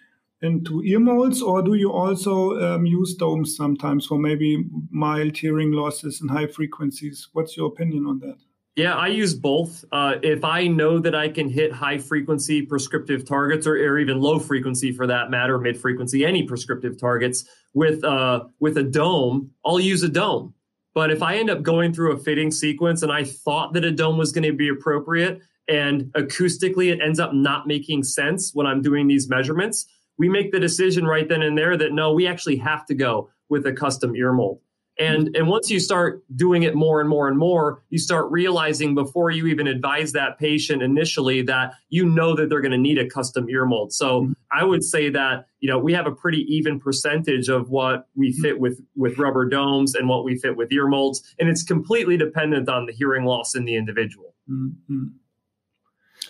into 0.43 0.83
ear 0.83 1.01
molds, 1.01 1.41
or 1.41 1.63
do 1.63 1.75
you 1.75 1.93
also 1.93 2.61
um, 2.61 2.85
use 2.85 3.15
domes 3.15 3.57
sometimes 3.57 4.07
for 4.07 4.19
maybe 4.19 4.65
mild 4.91 5.37
hearing 5.37 5.73
losses 5.73 6.21
and 6.21 6.31
high 6.31 6.49
frequencies? 6.49 7.29
What's 7.33 7.57
your 7.57 7.69
opinion 7.69 8.07
on 8.07 8.19
that? 8.21 8.39
Yeah, 8.75 8.97
I 8.97 9.09
use 9.09 9.35
both. 9.35 9.85
Uh, 9.93 10.15
if 10.23 10.45
I 10.45 10.67
know 10.67 10.99
that 10.99 11.15
I 11.15 11.29
can 11.29 11.49
hit 11.49 11.73
high 11.73 11.99
frequency 11.99 12.63
prescriptive 12.63 13.25
targets, 13.27 13.67
or, 13.67 13.75
or 13.75 13.99
even 13.99 14.19
low 14.19 14.39
frequency 14.39 14.93
for 14.93 15.07
that 15.07 15.31
matter, 15.31 15.59
mid 15.59 15.79
frequency, 15.79 16.25
any 16.25 16.45
prescriptive 16.45 16.99
targets 16.99 17.45
with 17.75 18.03
uh, 18.03 18.45
with 18.61 18.79
a 18.79 18.83
dome, 18.83 19.51
I'll 19.65 19.79
use 19.79 20.03
a 20.03 20.09
dome. 20.09 20.55
But 20.95 21.11
if 21.11 21.23
I 21.23 21.37
end 21.37 21.51
up 21.51 21.63
going 21.63 21.93
through 21.93 22.13
a 22.13 22.19
fitting 22.19 22.51
sequence 22.51 23.03
and 23.03 23.13
I 23.13 23.25
thought 23.25 23.73
that 23.75 23.85
a 23.85 23.91
dome 23.91 24.19
was 24.19 24.33
going 24.33 24.45
to 24.45 24.53
be 24.53 24.69
appropriate, 24.69 25.43
and 25.69 26.05
acoustically 26.15 26.91
it 26.93 27.01
ends 27.01 27.21
up 27.21 27.35
not 27.35 27.67
making 27.67 28.05
sense 28.05 28.53
when 28.55 28.67
I'm 28.67 28.81
doing 28.83 29.07
these 29.07 29.29
measurements, 29.29 29.87
we 30.19 30.29
make 30.29 30.53
the 30.53 30.61
decision 30.61 31.05
right 31.07 31.29
then 31.29 31.43
and 31.43 31.57
there 31.57 31.77
that 31.77 31.93
no, 31.93 32.13
we 32.13 32.27
actually 32.27 32.57
have 32.57 32.87
to 32.87 32.95
go 32.95 33.31
with 33.49 33.67
a 33.67 33.73
custom 33.73 34.15
ear 34.17 34.33
mold. 34.33 34.61
And 34.99 35.35
and 35.35 35.49
once 35.49 35.71
you 35.71 35.81
start 35.81 36.23
doing 36.37 36.65
it 36.65 36.75
more 36.75 37.01
and 37.01 37.09
more 37.09 37.27
and 37.27 37.39
more, 37.39 37.83
you 37.89 37.99
start 37.99 38.31
realizing 38.31 38.95
before 38.95 39.31
you 39.31 39.47
even 39.47 39.67
advise 39.67 40.13
that 40.13 40.39
patient 40.39 40.83
initially 40.83 41.41
that 41.43 41.75
you 41.89 42.05
know 42.05 42.37
that 42.37 42.51
they're 42.51 42.61
going 42.61 42.73
to 42.73 42.79
need 42.79 42.99
a 42.99 43.09
custom 43.09 43.49
ear 43.49 43.65
mold. 43.65 43.95
So 43.95 44.23
mm-hmm. 44.23 44.33
I 44.53 44.65
would 44.65 44.85
say 44.85 45.09
that 45.09 45.47
you 45.61 45.71
know 45.71 45.79
we 45.79 45.95
have 45.95 46.07
a 46.07 46.13
pretty 46.13 46.41
even 46.55 46.79
percentage 46.79 47.49
of 47.49 47.71
what 47.71 48.07
we 48.15 48.33
mm-hmm. 48.33 48.43
fit 48.43 48.61
with 48.61 48.83
with 48.95 49.17
rubber 49.17 49.49
domes 49.49 49.95
and 49.95 50.11
what 50.11 50.25
we 50.25 50.37
fit 50.37 50.57
with 50.57 50.71
ear 50.71 50.87
molds, 50.87 51.23
and 51.39 51.49
it's 51.49 51.63
completely 51.63 52.19
dependent 52.19 52.69
on 52.69 52.85
the 52.85 52.93
hearing 52.93 53.25
loss 53.25 53.55
in 53.55 53.65
the 53.65 53.77
individual. 53.77 54.35
Mm-hmm. 54.51 55.07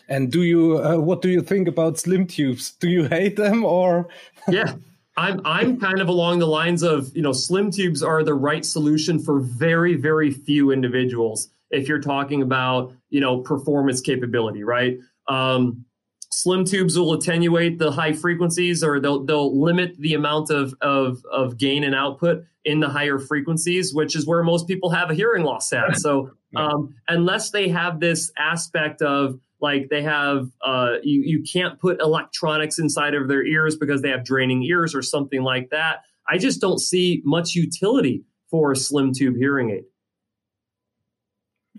And 0.08 0.30
do 0.30 0.42
you, 0.42 0.78
uh, 0.78 0.96
what 0.98 1.22
do 1.22 1.28
you 1.28 1.40
think 1.40 1.68
about 1.68 1.98
slim 1.98 2.26
tubes? 2.26 2.72
Do 2.72 2.88
you 2.88 3.08
hate 3.08 3.36
them 3.36 3.64
or? 3.64 4.08
yeah, 4.48 4.74
I'm 5.16 5.40
I'm 5.44 5.78
kind 5.78 6.00
of 6.00 6.08
along 6.08 6.38
the 6.38 6.46
lines 6.46 6.82
of 6.82 7.14
you 7.14 7.22
know 7.22 7.32
slim 7.32 7.70
tubes 7.70 8.02
are 8.02 8.22
the 8.22 8.34
right 8.34 8.64
solution 8.64 9.18
for 9.18 9.40
very 9.40 9.94
very 9.94 10.30
few 10.30 10.70
individuals. 10.70 11.48
If 11.70 11.86
you're 11.88 12.00
talking 12.00 12.42
about 12.42 12.94
you 13.10 13.20
know 13.20 13.40
performance 13.40 14.00
capability, 14.00 14.64
right? 14.64 14.98
Um, 15.28 15.84
slim 16.30 16.64
tubes 16.64 16.98
will 16.98 17.12
attenuate 17.12 17.78
the 17.78 17.92
high 17.92 18.12
frequencies 18.12 18.82
or 18.82 19.00
they'll 19.00 19.22
they'll 19.24 19.60
limit 19.60 19.96
the 19.98 20.14
amount 20.14 20.50
of, 20.50 20.74
of 20.80 21.22
of 21.30 21.58
gain 21.58 21.84
and 21.84 21.94
output 21.94 22.44
in 22.64 22.80
the 22.80 22.88
higher 22.88 23.18
frequencies 23.18 23.92
which 23.92 24.16
is 24.16 24.26
where 24.26 24.42
most 24.42 24.66
people 24.66 24.88
have 24.88 25.10
a 25.10 25.14
hearing 25.14 25.44
loss 25.44 25.72
at 25.72 25.96
so 25.98 26.30
um, 26.56 26.94
unless 27.08 27.50
they 27.50 27.68
have 27.68 28.00
this 28.00 28.32
aspect 28.38 29.02
of 29.02 29.38
like 29.62 29.88
they 29.88 30.02
have 30.02 30.48
uh, 30.64 30.96
you, 31.02 31.22
you 31.22 31.42
can't 31.42 31.80
put 31.80 32.00
electronics 32.00 32.78
inside 32.78 33.14
of 33.14 33.28
their 33.28 33.46
ears 33.46 33.76
because 33.76 34.02
they 34.02 34.10
have 34.10 34.24
draining 34.24 34.62
ears 34.64 34.94
or 34.94 35.02
something 35.02 35.42
like 35.42 35.70
that. 35.70 36.00
I 36.28 36.36
just 36.38 36.60
don't 36.60 36.78
see 36.78 37.22
much 37.24 37.54
utility 37.54 38.24
for 38.50 38.72
a 38.72 38.76
slim 38.76 39.12
tube 39.12 39.36
hearing 39.36 39.70
aid. 39.70 39.84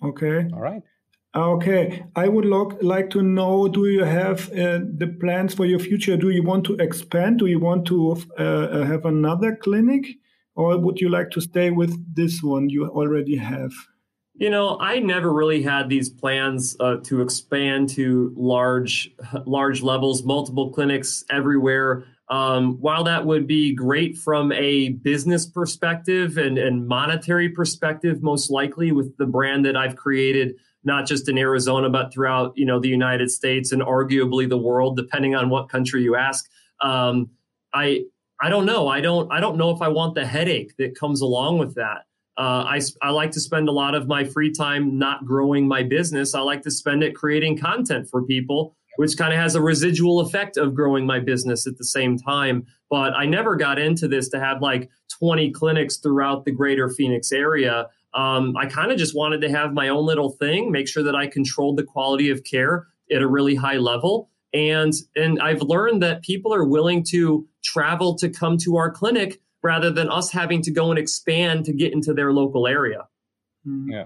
Okay. 0.04 0.48
All 0.54 0.60
right. 0.60 0.82
Okay. 1.36 2.04
I 2.16 2.28
would 2.28 2.46
lo- 2.46 2.78
like 2.82 3.10
to 3.12 3.22
know 3.22 3.68
do 3.68 3.86
you 3.86 4.04
have 4.04 4.50
uh, 4.52 4.80
the 4.98 5.16
plans 5.20 5.54
for 5.54 5.66
your 5.66 5.80
future? 5.80 6.16
Do 6.16 6.30
you 6.30 6.44
want 6.44 6.66
to 6.66 6.76
expand? 6.76 7.40
Do 7.40 7.48
you 7.48 7.60
want 7.60 7.86
to 7.88 8.18
uh, 8.38 8.44
uh 8.44 8.84
have 8.86 9.06
another 9.06 9.56
clinic? 9.56 10.06
Or 10.56 10.78
would 10.78 11.02
you 11.02 11.10
like 11.10 11.32
to 11.32 11.42
stay 11.42 11.72
with 11.72 11.94
this 12.16 12.44
one 12.44 12.70
you 12.70 12.86
already 12.88 13.36
have 13.38 13.72
you 14.36 14.50
know, 14.50 14.78
I 14.80 15.00
never 15.00 15.32
really 15.32 15.62
had 15.62 15.90
these 15.90 16.10
plans 16.10 16.76
uh, 16.80 16.98
to 17.04 17.22
expand 17.22 17.90
to 17.90 18.34
large, 18.36 19.12
large 19.46 19.82
levels, 19.82 20.24
multiple 20.24 20.72
clinics 20.72 21.24
everywhere. 21.30 22.06
Um, 22.30 22.80
while 22.80 23.04
that 23.04 23.26
would 23.26 23.46
be 23.46 23.76
great 23.76 24.18
from 24.18 24.52
a 24.54 24.90
business 24.90 25.46
perspective 25.46 26.38
and, 26.38 26.58
and 26.58 26.88
monetary 26.88 27.50
perspective, 27.50 28.24
most 28.24 28.50
likely 28.50 28.92
with 28.92 29.16
the 29.18 29.26
brand 29.26 29.66
that 29.66 29.78
I've 29.78 29.96
created, 29.96 30.56
not 30.84 31.06
just 31.06 31.30
in 31.30 31.38
Arizona 31.38 31.90
but 31.90 32.12
throughout 32.12 32.54
you 32.56 32.66
know 32.66 32.80
the 32.80 32.90
United 32.90 33.30
States 33.30 33.72
and 33.72 33.82
arguably 33.82 34.50
the 34.50 34.58
world, 34.58 34.98
depending 34.98 35.36
on 35.36 35.50
what 35.50 35.70
country 35.70 36.02
you 36.02 36.16
ask. 36.16 36.50
Um, 36.82 37.30
I 37.74 38.06
I 38.42 38.50
don't 38.50 38.66
know. 38.66 38.88
I 38.88 39.00
don't 39.00 39.32
I 39.32 39.40
don't 39.40 39.58
know 39.58 39.70
if 39.70 39.82
I 39.82 39.90
want 39.90 40.16
the 40.16 40.26
headache 40.26 40.76
that 40.78 40.98
comes 40.98 41.22
along 41.22 41.60
with 41.60 41.76
that. 41.76 42.06
Uh, 42.38 42.66
I, 42.68 42.82
I 43.02 43.12
like 43.12 43.32
to 43.32 43.40
spend 43.40 43.70
a 43.70 43.72
lot 43.72 43.94
of 43.94 44.08
my 44.08 44.24
free 44.24 44.52
time 44.52 44.98
not 44.98 45.26
growing 45.26 45.68
my 45.68 45.84
business. 45.84 46.34
I 46.34 46.40
like 46.40 46.64
to 46.64 46.72
spend 46.72 47.04
it 47.04 47.16
creating 47.16 47.60
content 47.60 48.10
for 48.10 48.24
people, 48.24 48.76
which 48.96 49.18
kind 49.18 49.34
of 49.34 49.40
has 49.40 49.56
a 49.56 49.62
residual 49.62 50.20
effect 50.20 50.58
of 50.58 50.74
growing 50.74 51.06
my 51.06 51.20
business 51.20 51.68
at 51.68 51.78
the 51.78 51.86
same 51.86 52.18
time. 52.18 52.66
But 52.90 53.14
I 53.14 53.26
never 53.26 53.56
got 53.56 53.78
into 53.78 54.08
this 54.08 54.30
to 54.30 54.40
have 54.40 54.62
like 54.62 54.90
20 55.20 55.52
clinics 55.52 55.98
throughout 55.98 56.46
the 56.46 56.52
greater 56.52 56.90
Phoenix 56.90 57.32
area. 57.32 57.88
Um, 58.16 58.56
I 58.58 58.66
kind 58.66 58.92
of 58.92 58.98
just 58.98 59.16
wanted 59.16 59.42
to 59.42 59.50
have 59.50 59.74
my 59.74 59.90
own 59.90 60.06
little 60.06 60.32
thing, 60.32 60.72
make 60.72 60.88
sure 60.88 61.04
that 61.04 61.16
I 61.16 61.28
controlled 61.28 61.78
the 61.78 61.84
quality 61.84 62.30
of 62.30 62.44
care 62.44 62.88
at 63.12 63.22
a 63.22 63.28
really 63.28 63.56
high 63.56 63.78
level. 63.78 64.30
And, 64.54 64.94
and 65.16 65.40
I've 65.42 65.62
learned 65.62 66.04
that 66.04 66.22
people 66.22 66.54
are 66.54 66.64
willing 66.64 67.04
to 67.10 67.48
travel 67.64 68.16
to 68.18 68.30
come 68.30 68.58
to 68.60 68.78
our 68.78 68.92
clinic 68.92 69.42
rather 69.64 69.90
than 69.90 70.10
us 70.10 70.32
having 70.32 70.62
to 70.62 70.72
go 70.72 70.90
and 70.92 71.00
expand 71.00 71.66
to 71.66 71.74
get 71.74 71.94
into 71.94 72.14
their 72.14 72.32
local 72.32 72.68
area. 72.68 73.08
Hmm. 73.66 73.90
Yeah. 73.90 74.06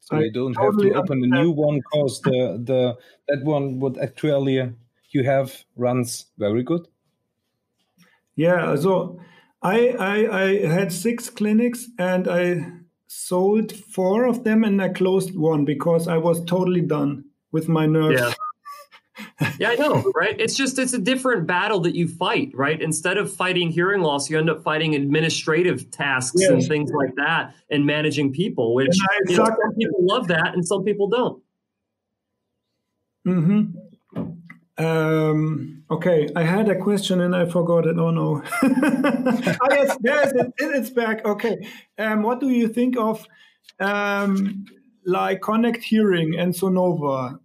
So 0.00 0.16
I 0.16 0.28
don't 0.32 0.54
totally 0.54 0.88
have 0.88 1.06
to 1.06 1.12
open 1.12 1.24
a 1.24 1.26
new 1.26 1.50
one 1.50 1.80
because 1.80 2.20
the, 2.22 2.60
the 2.62 2.96
that 3.28 3.44
one 3.44 3.80
would 3.80 3.96
actually 3.98 4.74
you 5.10 5.24
have 5.24 5.64
runs 5.76 6.26
very 6.36 6.62
good. 6.62 6.88
Yeah, 8.36 8.76
so 8.76 9.20
I, 9.62 9.90
I 9.90 10.42
I 10.42 10.66
had 10.66 10.92
six 10.92 11.30
clinics 11.30 11.88
and 11.98 12.28
I 12.28 12.70
sold 13.06 13.72
four 13.72 14.26
of 14.26 14.44
them 14.44 14.64
and 14.64 14.82
I 14.82 14.90
closed 14.90 15.34
one 15.38 15.64
because 15.64 16.06
I 16.06 16.18
was 16.18 16.44
totally 16.44 16.82
done 16.82 17.24
with 17.50 17.68
my 17.68 17.86
nerves. 17.86 18.20
Yeah 18.20 18.34
yeah, 19.58 19.70
I 19.70 19.74
know, 19.76 20.12
right? 20.14 20.38
It's 20.38 20.56
just 20.56 20.78
it's 20.78 20.92
a 20.92 20.98
different 20.98 21.46
battle 21.46 21.80
that 21.80 21.94
you 21.94 22.08
fight, 22.08 22.50
right? 22.54 22.80
Instead 22.80 23.18
of 23.18 23.32
fighting 23.32 23.70
hearing 23.70 24.02
loss, 24.02 24.28
you 24.30 24.38
end 24.38 24.50
up 24.50 24.62
fighting 24.62 24.94
administrative 24.94 25.90
tasks 25.90 26.40
yes. 26.40 26.50
and 26.50 26.66
things 26.66 26.90
like 26.92 27.14
that, 27.16 27.54
and 27.70 27.86
managing 27.86 28.32
people. 28.32 28.74
Which 28.74 28.96
you 29.26 29.36
know, 29.36 29.44
some 29.44 29.74
people 29.78 29.98
love 30.00 30.28
that, 30.28 30.54
and 30.54 30.66
some 30.66 30.84
people 30.84 31.08
don't. 31.08 31.42
Hmm. 33.24 33.64
Um, 34.76 35.84
okay, 35.90 36.28
I 36.34 36.42
had 36.42 36.68
a 36.68 36.76
question 36.76 37.20
and 37.20 37.34
I 37.34 37.46
forgot 37.46 37.86
it. 37.86 37.96
Oh 37.98 38.10
no! 38.10 38.42
oh, 38.62 39.68
yes, 39.70 39.96
yes, 40.02 40.32
it, 40.34 40.52
it's 40.58 40.90
back. 40.90 41.24
Okay, 41.24 41.68
um, 41.98 42.22
what 42.22 42.40
do 42.40 42.50
you 42.50 42.68
think 42.68 42.96
of 42.96 43.24
um, 43.78 44.64
like 45.06 45.42
Connect 45.42 45.82
Hearing 45.82 46.36
and 46.38 46.52
Sonova? 46.52 47.38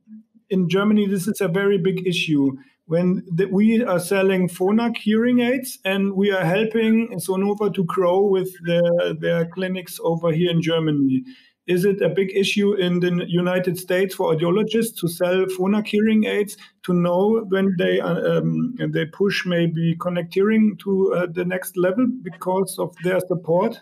In 0.50 0.70
Germany, 0.70 1.08
this 1.08 1.28
is 1.28 1.41
a 1.41 1.47
very 1.47 1.78
big 1.78 2.06
issue. 2.08 2.58
When 2.86 3.24
the, 3.32 3.45
we 3.45 3.84
are 3.84 4.00
selling 4.00 4.50
Phonak 4.50 4.97
hearing 4.97 5.41
aids 5.41 5.78
and 5.86 6.14
we 6.14 6.32
are 6.32 6.43
helping 6.43 7.10
Sonova 7.20 7.74
to 7.74 7.84
grow 7.84 8.22
with 8.22 8.50
their, 8.66 9.14
their 9.14 9.45
clinics 9.45 10.00
over 10.04 10.32
here 10.32 10.50
in 10.50 10.62
Germany. 10.62 11.24
Is 11.68 11.86
it 11.86 12.02
a 12.02 12.10
big 12.10 12.36
issue 12.36 12.74
in 12.74 13.00
the 13.00 13.26
United 13.28 13.78
States 13.78 14.16
for 14.16 14.34
audiologists 14.34 15.00
to 15.02 15.08
sell 15.08 15.45
Phonak 15.56 15.86
hearing 15.86 16.26
aids 16.26 16.58
to 16.84 16.93
know 16.93 17.45
when 17.50 17.76
they 17.78 18.00
um, 18.02 18.74
they 18.89 19.06
push 19.06 19.45
maybe 19.45 19.95
Connect 20.00 20.34
Hearing 20.34 20.78
to 20.84 21.14
uh, 21.14 21.28
the 21.32 21.45
next 21.45 21.78
level 21.78 22.08
because 22.24 22.80
of 22.80 22.95
their 23.04 23.20
support? 23.20 23.80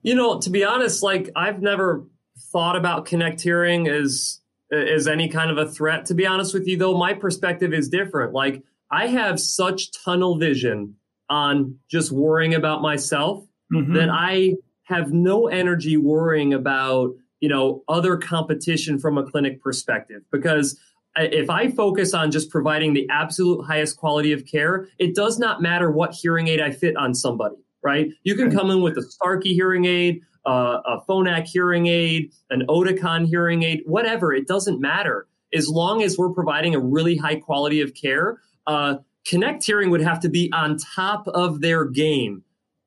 You 0.00 0.14
know, 0.14 0.40
to 0.40 0.48
be 0.48 0.64
honest, 0.64 1.02
like 1.02 1.28
I've 1.36 1.60
never 1.60 2.06
thought 2.50 2.74
about 2.74 3.04
Connect 3.04 3.42
Hearing 3.42 3.88
as 3.88 4.39
as 4.72 5.06
any 5.06 5.28
kind 5.28 5.50
of 5.50 5.58
a 5.58 5.70
threat. 5.70 6.06
To 6.06 6.14
be 6.14 6.26
honest 6.26 6.54
with 6.54 6.66
you, 6.66 6.76
though, 6.76 6.96
my 6.96 7.14
perspective 7.14 7.72
is 7.72 7.88
different. 7.88 8.32
Like 8.32 8.62
I 8.90 9.06
have 9.06 9.40
such 9.40 9.92
tunnel 9.92 10.36
vision 10.38 10.96
on 11.28 11.78
just 11.90 12.10
worrying 12.10 12.54
about 12.54 12.82
myself 12.82 13.44
mm-hmm. 13.72 13.94
that 13.94 14.08
I 14.10 14.54
have 14.84 15.12
no 15.12 15.46
energy 15.46 15.96
worrying 15.96 16.52
about, 16.52 17.14
you 17.40 17.48
know, 17.48 17.84
other 17.88 18.16
competition 18.16 18.98
from 18.98 19.16
a 19.16 19.24
clinic 19.24 19.62
perspective 19.62 20.22
because 20.32 20.78
if 21.16 21.50
I 21.50 21.70
focus 21.70 22.14
on 22.14 22.30
just 22.30 22.50
providing 22.50 22.94
the 22.94 23.08
absolute 23.10 23.64
highest 23.64 23.96
quality 23.96 24.32
of 24.32 24.46
care, 24.46 24.88
it 24.98 25.14
does 25.14 25.38
not 25.38 25.60
matter 25.60 25.90
what 25.90 26.12
hearing 26.12 26.48
aid 26.48 26.60
I 26.60 26.70
fit 26.70 26.96
on 26.96 27.14
somebody, 27.14 27.56
right? 27.82 28.10
You 28.22 28.36
can 28.36 28.50
come 28.50 28.70
in 28.70 28.80
with 28.80 28.96
a 28.96 29.02
Starkey 29.02 29.54
hearing 29.54 29.84
aid, 29.84 30.22
uh, 30.46 30.80
a 30.84 31.00
Phonak 31.08 31.46
hearing 31.46 31.86
aid, 31.86 32.32
an 32.50 32.64
Oticon 32.68 33.26
hearing 33.26 33.62
aid, 33.62 33.82
whatever. 33.86 34.32
It 34.32 34.46
doesn't 34.46 34.80
matter. 34.80 35.26
As 35.52 35.68
long 35.68 36.02
as 36.02 36.16
we're 36.16 36.32
providing 36.32 36.74
a 36.74 36.80
really 36.80 37.16
high 37.16 37.36
quality 37.36 37.80
of 37.80 37.94
care, 37.94 38.40
uh, 38.66 38.96
Connect 39.26 39.64
Hearing 39.64 39.90
would 39.90 40.00
have 40.00 40.20
to 40.20 40.28
be 40.28 40.50
on 40.52 40.76
top 40.78 41.26
of 41.28 41.60
their 41.60 41.84
game 41.84 42.42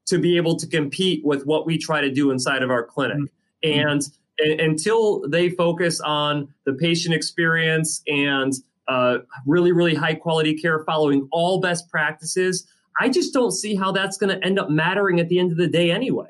to 0.07 0.17
be 0.17 0.37
able 0.37 0.57
to 0.57 0.67
compete 0.67 1.23
with 1.23 1.45
what 1.45 1.65
we 1.65 1.77
try 1.77 2.01
to 2.01 2.11
do 2.11 2.31
inside 2.31 2.63
of 2.63 2.71
our 2.71 2.83
clinic. 2.83 3.17
Mm-hmm. 3.63 3.89
And 3.89 4.59
until 4.59 5.27
they 5.29 5.49
focus 5.49 6.01
on 6.01 6.53
the 6.65 6.73
patient 6.73 7.13
experience 7.13 8.01
and 8.07 8.53
uh, 8.87 9.19
really, 9.45 9.71
really 9.71 9.95
high 9.95 10.15
quality 10.15 10.55
care 10.55 10.83
following 10.85 11.27
all 11.31 11.61
best 11.61 11.89
practices, 11.89 12.67
I 12.99 13.09
just 13.09 13.33
don't 13.33 13.51
see 13.51 13.75
how 13.75 13.91
that's 13.91 14.17
going 14.17 14.37
to 14.37 14.45
end 14.45 14.59
up 14.59 14.69
mattering 14.69 15.19
at 15.19 15.29
the 15.29 15.39
end 15.39 15.51
of 15.51 15.57
the 15.57 15.67
day 15.67 15.91
anyway. 15.91 16.29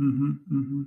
Mm-hmm, 0.00 0.30
mm-hmm. 0.52 0.82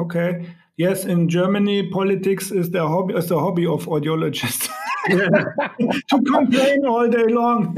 Okay. 0.00 0.46
Yes, 0.76 1.04
in 1.04 1.28
Germany, 1.28 1.88
politics 1.90 2.50
is 2.50 2.70
the 2.70 2.86
hobby 2.86 3.14
is 3.14 3.28
the 3.28 3.38
hobby 3.38 3.66
of 3.66 3.86
audiologists. 3.86 4.68
to 5.08 6.22
complain 6.32 6.84
all 6.84 7.08
day 7.08 7.26
long. 7.28 7.74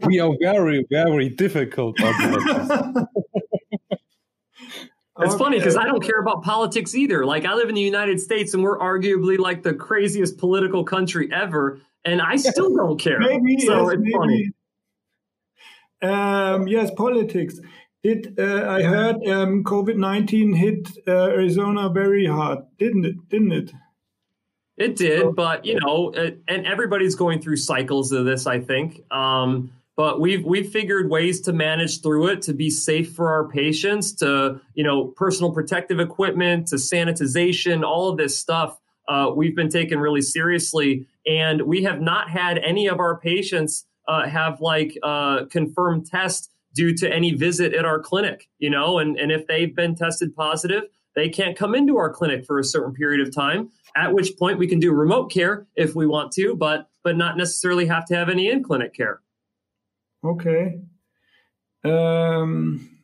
we 0.06 0.18
are 0.18 0.34
very, 0.40 0.84
very 0.90 1.28
difficult. 1.28 1.96
It's 5.22 5.34
okay. 5.34 5.44
funny 5.44 5.58
because 5.58 5.76
I 5.76 5.84
don't 5.84 6.02
care 6.02 6.18
about 6.20 6.42
politics 6.42 6.94
either. 6.94 7.26
Like 7.26 7.44
I 7.44 7.54
live 7.54 7.68
in 7.68 7.74
the 7.74 7.80
United 7.80 8.20
States 8.20 8.54
and 8.54 8.62
we're 8.62 8.78
arguably 8.78 9.38
like 9.38 9.62
the 9.62 9.74
craziest 9.74 10.38
political 10.38 10.82
country 10.82 11.30
ever, 11.32 11.80
and 12.04 12.22
I 12.22 12.36
still 12.36 12.74
don't 12.74 12.98
care. 12.98 13.20
Maybe, 13.20 13.58
so 13.60 13.82
yes, 13.82 13.92
it's 13.92 14.02
maybe. 14.02 14.12
funny. 14.12 14.50
Um, 16.02 16.66
yes, 16.68 16.90
politics. 16.96 17.60
Did 18.02 18.38
uh, 18.38 18.66
I 18.68 18.82
heard 18.82 19.16
um, 19.28 19.62
COVID 19.64 19.96
nineteen 19.96 20.54
hit 20.54 20.88
uh, 21.06 21.28
Arizona 21.28 21.88
very 21.90 22.26
hard? 22.26 22.60
Didn't 22.78 23.04
it? 23.04 23.28
Didn't 23.28 23.52
it? 23.52 23.72
It 24.78 24.96
did, 24.96 25.36
but 25.36 25.66
you 25.66 25.78
know, 25.78 26.10
it, 26.10 26.40
and 26.48 26.66
everybody's 26.66 27.14
going 27.14 27.42
through 27.42 27.56
cycles 27.56 28.12
of 28.12 28.24
this. 28.24 28.46
I 28.46 28.60
think. 28.60 29.02
Um, 29.12 29.72
but 30.00 30.18
we've 30.18 30.42
we've 30.46 30.70
figured 30.70 31.10
ways 31.10 31.42
to 31.42 31.52
manage 31.52 32.00
through 32.00 32.28
it 32.28 32.40
to 32.40 32.54
be 32.54 32.70
safe 32.70 33.12
for 33.12 33.28
our 33.28 33.46
patients 33.46 34.12
to 34.14 34.58
you 34.72 34.82
know 34.82 35.08
personal 35.08 35.52
protective 35.52 36.00
equipment 36.00 36.68
to 36.68 36.76
sanitization 36.76 37.84
all 37.84 38.08
of 38.08 38.16
this 38.16 38.40
stuff 38.40 38.78
uh, 39.08 39.30
we've 39.36 39.54
been 39.54 39.68
taken 39.68 39.98
really 39.98 40.22
seriously 40.22 41.06
and 41.26 41.60
we 41.60 41.82
have 41.82 42.00
not 42.00 42.30
had 42.30 42.56
any 42.56 42.86
of 42.86 42.98
our 42.98 43.18
patients 43.18 43.84
uh, 44.08 44.26
have 44.26 44.62
like 44.62 44.96
uh, 45.02 45.44
confirmed 45.50 46.06
tests 46.06 46.48
due 46.74 46.94
to 46.94 47.12
any 47.12 47.32
visit 47.34 47.74
at 47.74 47.84
our 47.84 48.00
clinic 48.00 48.48
you 48.58 48.70
know 48.70 48.98
and, 48.98 49.18
and 49.18 49.32
if 49.32 49.46
they've 49.46 49.74
been 49.74 49.94
tested 49.94 50.34
positive 50.34 50.84
they 51.16 51.28
can't 51.28 51.56
come 51.56 51.74
into 51.74 51.96
our 51.96 52.12
clinic 52.12 52.44
for 52.46 52.58
a 52.58 52.64
certain 52.64 52.92
period 52.94 53.26
of 53.26 53.34
time 53.34 53.68
at 53.96 54.12
which 54.12 54.36
point 54.38 54.58
we 54.58 54.66
can 54.66 54.78
do 54.78 54.92
remote 54.92 55.30
care 55.30 55.66
if 55.76 55.94
we 55.94 56.06
want 56.06 56.32
to 56.32 56.54
but 56.54 56.88
but 57.02 57.16
not 57.16 57.36
necessarily 57.36 57.86
have 57.86 58.04
to 58.04 58.14
have 58.14 58.28
any 58.28 58.50
in 58.50 58.62
clinic 58.62 58.94
care 58.94 59.20
Okay. 60.24 60.80
Um, 61.84 62.98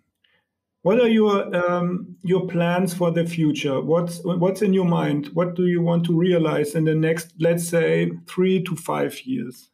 what 0.82 1.00
are 1.00 1.08
your 1.08 1.54
um, 1.56 2.16
your 2.22 2.46
plans 2.46 2.94
for 2.94 3.10
the 3.10 3.26
future? 3.26 3.80
What's 3.80 4.20
what's 4.22 4.62
in 4.62 4.74
your 4.74 4.84
mind? 4.84 5.30
What 5.32 5.54
do 5.54 5.66
you 5.66 5.80
want 5.80 6.04
to 6.06 6.16
realize 6.16 6.74
in 6.74 6.84
the 6.84 6.94
next, 6.94 7.32
let's 7.40 7.68
say, 7.68 8.12
three 8.28 8.62
to 8.64 8.76
five 8.76 9.20
years? 9.22 9.70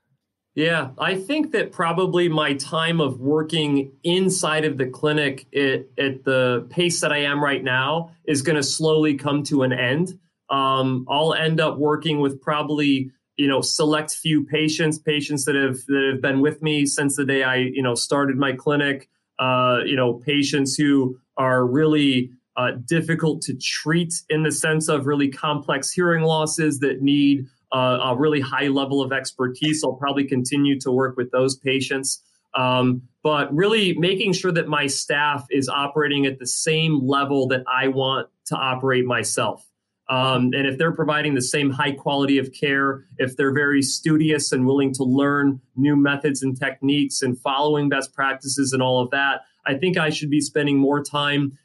Yeah, 0.54 0.90
I 0.98 1.14
think 1.14 1.52
that 1.52 1.72
probably 1.72 2.28
my 2.28 2.54
time 2.54 3.00
of 3.00 3.20
working 3.20 3.92
inside 4.04 4.66
of 4.66 4.76
the 4.76 4.86
clinic 4.86 5.46
at, 5.54 5.86
at 5.96 6.24
the 6.24 6.66
pace 6.68 7.00
that 7.00 7.10
I 7.10 7.18
am 7.18 7.42
right 7.42 7.64
now 7.64 8.10
is 8.24 8.42
going 8.42 8.56
to 8.56 8.62
slowly 8.62 9.14
come 9.14 9.44
to 9.44 9.62
an 9.62 9.72
end. 9.72 10.18
Um, 10.50 11.06
I'll 11.08 11.32
end 11.32 11.58
up 11.58 11.78
working 11.78 12.20
with 12.20 12.42
probably 12.42 13.10
you 13.36 13.48
know 13.48 13.62
select 13.62 14.12
few 14.12 14.44
patients 14.44 14.98
patients 14.98 15.46
that 15.46 15.54
have 15.54 15.78
that 15.86 16.10
have 16.12 16.20
been 16.20 16.40
with 16.40 16.62
me 16.62 16.84
since 16.84 17.16
the 17.16 17.24
day 17.24 17.42
i 17.42 17.56
you 17.56 17.82
know 17.82 17.94
started 17.94 18.36
my 18.36 18.52
clinic 18.52 19.08
uh, 19.38 19.78
you 19.86 19.96
know 19.96 20.14
patients 20.14 20.76
who 20.76 21.18
are 21.36 21.66
really 21.66 22.30
uh, 22.56 22.72
difficult 22.86 23.40
to 23.42 23.54
treat 23.54 24.12
in 24.28 24.42
the 24.42 24.52
sense 24.52 24.88
of 24.88 25.06
really 25.06 25.28
complex 25.28 25.90
hearing 25.90 26.22
losses 26.22 26.80
that 26.80 27.00
need 27.00 27.46
a 27.78 28.14
really 28.16 28.40
high 28.40 28.68
level 28.68 29.02
of 29.02 29.12
expertise. 29.12 29.82
I'll 29.82 29.94
probably 29.94 30.24
continue 30.24 30.78
to 30.80 30.90
work 30.90 31.16
with 31.16 31.30
those 31.30 31.56
patients. 31.56 32.22
Um, 32.54 33.02
but 33.22 33.54
really 33.54 33.94
making 33.96 34.34
sure 34.34 34.52
that 34.52 34.68
my 34.68 34.86
staff 34.86 35.46
is 35.50 35.68
operating 35.68 36.26
at 36.26 36.38
the 36.38 36.46
same 36.46 37.06
level 37.06 37.48
that 37.48 37.62
i 37.72 37.88
want 37.88 38.28
to 38.46 38.56
operate 38.56 39.06
myself. 39.06 39.66
Um, 40.08 40.50
and 40.52 40.66
if 40.66 40.76
they're 40.76 40.94
providing 40.94 41.34
the 41.34 41.42
same 41.42 41.70
high 41.70 41.92
quality 41.92 42.36
of 42.36 42.52
care, 42.52 43.04
if 43.18 43.36
they're 43.36 43.54
very 43.54 43.80
studious 43.80 44.52
and 44.52 44.66
willing 44.66 44.92
to 44.94 45.04
learn 45.04 45.60
new 45.76 45.96
methods 45.96 46.42
and 46.42 46.58
techniques 46.58 47.22
and 47.22 47.38
following 47.38 47.88
best 47.88 48.12
practices 48.12 48.72
and 48.72 48.82
all 48.82 49.00
of 49.00 49.10
that, 49.10 49.42
I 49.64 49.74
think 49.74 49.96
I 49.96 50.10
should 50.10 50.28
be 50.28 50.40
spending 50.40 50.76
more 50.76 51.02
time 51.02 51.56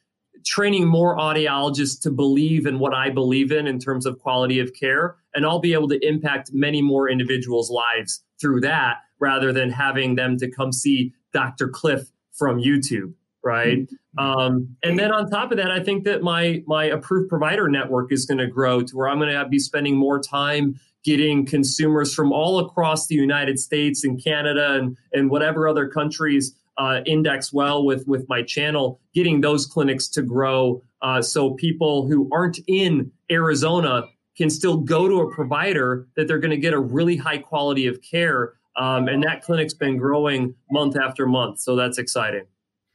training 0.45 0.87
more 0.87 1.17
audiologists 1.17 2.01
to 2.01 2.11
believe 2.11 2.65
in 2.65 2.79
what 2.79 2.93
I 2.93 3.09
believe 3.09 3.51
in 3.51 3.67
in 3.67 3.79
terms 3.79 4.05
of 4.05 4.19
quality 4.19 4.59
of 4.59 4.73
care. 4.73 5.15
And 5.33 5.45
I'll 5.45 5.59
be 5.59 5.73
able 5.73 5.89
to 5.89 6.07
impact 6.07 6.51
many 6.53 6.81
more 6.81 7.09
individuals' 7.09 7.69
lives 7.69 8.23
through 8.39 8.61
that 8.61 8.97
rather 9.19 9.51
than 9.51 9.69
having 9.69 10.15
them 10.15 10.37
to 10.37 10.49
come 10.49 10.71
see 10.71 11.13
Dr. 11.33 11.69
Cliff 11.69 12.11
from 12.31 12.59
YouTube 12.59 13.13
right? 13.43 13.79
Mm-hmm. 13.79 14.19
Um, 14.19 14.75
and 14.83 14.99
then 14.99 15.11
on 15.13 15.29
top 15.29 15.51
of 15.51 15.57
that, 15.57 15.71
I 15.71 15.81
think 15.81 16.03
that 16.03 16.21
my 16.21 16.63
my 16.67 16.83
approved 16.83 17.29
provider 17.29 17.69
network 17.69 18.11
is 18.11 18.25
going 18.25 18.39
to 18.39 18.47
grow 18.47 18.81
to 18.81 18.95
where 18.95 19.07
I'm 19.07 19.19
going 19.19 19.33
to 19.33 19.47
be 19.47 19.59
spending 19.59 19.95
more 19.95 20.19
time 20.19 20.77
getting 21.05 21.45
consumers 21.45 22.13
from 22.13 22.33
all 22.33 22.59
across 22.59 23.07
the 23.07 23.15
United 23.15 23.57
States 23.57 24.03
and 24.03 24.21
Canada 24.21 24.73
and 24.73 24.97
and 25.13 25.29
whatever 25.29 25.67
other 25.67 25.87
countries 25.87 26.53
uh, 26.77 27.01
index 27.05 27.51
well 27.51 27.83
with 27.83 28.07
with 28.07 28.27
my 28.29 28.41
channel, 28.43 28.99
getting 29.13 29.41
those 29.41 29.65
clinics 29.65 30.07
to 30.09 30.21
grow, 30.21 30.81
uh, 31.01 31.21
so 31.21 31.51
people 31.51 32.07
who 32.07 32.29
aren't 32.31 32.59
in 32.67 33.11
Arizona 33.31 34.03
can 34.37 34.49
still 34.49 34.77
go 34.77 35.07
to 35.07 35.21
a 35.21 35.33
provider 35.33 36.07
that 36.15 36.27
they're 36.27 36.39
going 36.39 36.51
to 36.51 36.57
get 36.57 36.73
a 36.73 36.79
really 36.79 37.17
high 37.17 37.39
quality 37.39 37.87
of 37.87 38.01
care. 38.01 38.53
Um, 38.75 39.07
and 39.07 39.23
that 39.23 39.41
clinic's 39.41 39.73
been 39.73 39.97
growing 39.97 40.53
month 40.69 40.95
after 40.95 41.25
month, 41.25 41.59
so 41.59 41.75
that's 41.75 41.97
exciting. 41.97 42.43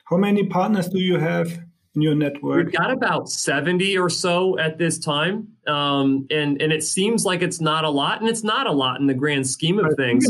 How 0.04 0.16
many 0.16 0.46
partners 0.46 0.88
do 0.88 1.00
you 1.00 1.18
have 1.18 1.48
in 1.94 2.02
your 2.02 2.14
network? 2.14 2.66
We've 2.66 2.72
got 2.72 2.92
about 2.92 3.28
70 3.28 3.98
or 3.98 4.08
so 4.08 4.56
at 4.58 4.78
this 4.78 4.98
time. 4.98 5.48
Um, 5.66 6.26
and, 6.30 6.60
and 6.62 6.72
it 6.72 6.84
seems 6.84 7.24
like 7.24 7.42
it's 7.42 7.60
not 7.60 7.84
a 7.84 7.90
lot, 7.90 8.20
and 8.20 8.28
it's 8.28 8.44
not 8.44 8.68
a 8.68 8.72
lot 8.72 9.00
in 9.00 9.08
the 9.08 9.14
grand 9.14 9.48
scheme 9.48 9.80
of 9.80 9.92
things. 9.96 10.24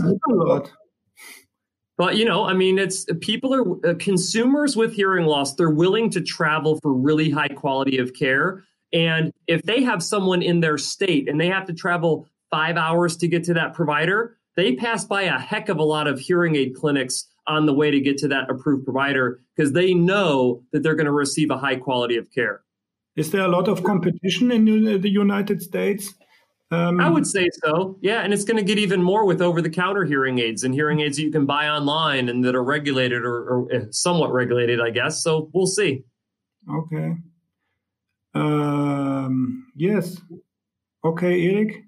But 2.03 2.17
you 2.17 2.25
know, 2.25 2.47
I 2.47 2.53
mean, 2.53 2.81
it's 2.81 3.07
people 3.21 3.55
are 3.55 3.91
uh, 3.91 3.95
consumers 3.97 4.77
with 4.77 4.93
hearing 4.93 5.25
loss. 5.25 5.55
They're 5.55 5.71
willing 5.71 6.11
to 6.11 6.21
travel 6.21 6.81
for 6.83 6.93
really 6.93 7.31
high 7.31 7.47
quality 7.47 7.99
of 7.99 8.13
care, 8.13 8.65
and 8.93 9.33
if 9.47 9.63
they 9.63 9.85
have 9.85 10.03
someone 10.03 10.43
in 10.43 10.59
their 10.59 10.79
state 10.79 11.29
and 11.29 11.41
they 11.41 11.47
have 11.47 11.65
to 11.67 11.73
travel 11.73 12.27
five 12.51 12.77
hours 12.77 13.17
to 13.19 13.29
get 13.29 13.45
to 13.45 13.55
that 13.55 13.75
provider, 13.75 14.37
they 14.57 14.75
pass 14.75 15.05
by 15.05 15.23
a 15.23 15.39
heck 15.39 15.69
of 15.69 15.79
a 15.79 15.85
lot 15.85 16.09
of 16.09 16.19
hearing 16.19 16.57
aid 16.57 16.75
clinics 16.75 17.29
on 17.47 17.67
the 17.67 17.73
way 17.73 17.93
to 17.93 18.01
get 18.01 18.19
to 18.19 18.27
that 18.27 18.51
approved 18.51 18.85
provider 18.85 19.41
because 19.55 19.71
they 19.71 19.95
know 19.95 20.61
that 20.73 20.83
they're 20.83 20.97
going 20.97 21.07
to 21.07 21.13
receive 21.13 21.53
a 21.53 21.57
high 21.57 21.77
quality 21.77 22.17
of 22.17 22.29
care. 22.33 22.63
Is 23.15 23.31
there 23.31 23.43
a 23.43 23.49
lot 23.49 23.69
of 23.69 23.85
competition 23.85 24.51
in 24.51 24.65
the 24.65 25.09
United 25.09 25.63
States? 25.63 26.13
Um, 26.73 27.01
I 27.01 27.11
would 27.11 27.27
say 27.27 27.49
so. 27.63 27.99
Yeah, 28.01 28.23
and 28.23 28.33
it's 28.33 28.45
going 28.45 28.57
to 28.57 28.63
get 28.63 28.79
even 28.79 29.03
more 29.03 29.27
with 29.27 29.43
over-the-counter 29.43 30.07
hearing 30.07 30.39
aids 30.39 30.65
and 30.65 30.73
hearing 30.73 31.01
aids 31.01 31.19
that 31.19 31.23
you 31.23 31.31
can 31.31 31.45
buy 31.45 31.69
online 31.69 32.31
and 32.31 32.43
that 32.45 32.55
are 32.55 32.65
regulated 32.65 33.25
or, 33.25 33.45
or 33.45 33.73
eh, 33.73 33.85
somewhat 33.91 34.33
regulated, 34.33 34.81
I 34.81 34.89
guess. 34.89 35.23
So 35.23 35.51
we'll 35.53 35.67
see. 35.67 36.05
Okay. 36.71 37.17
Um, 38.35 39.67
yes. 39.77 40.19
Okay, 41.05 41.43
Erik. 41.43 41.85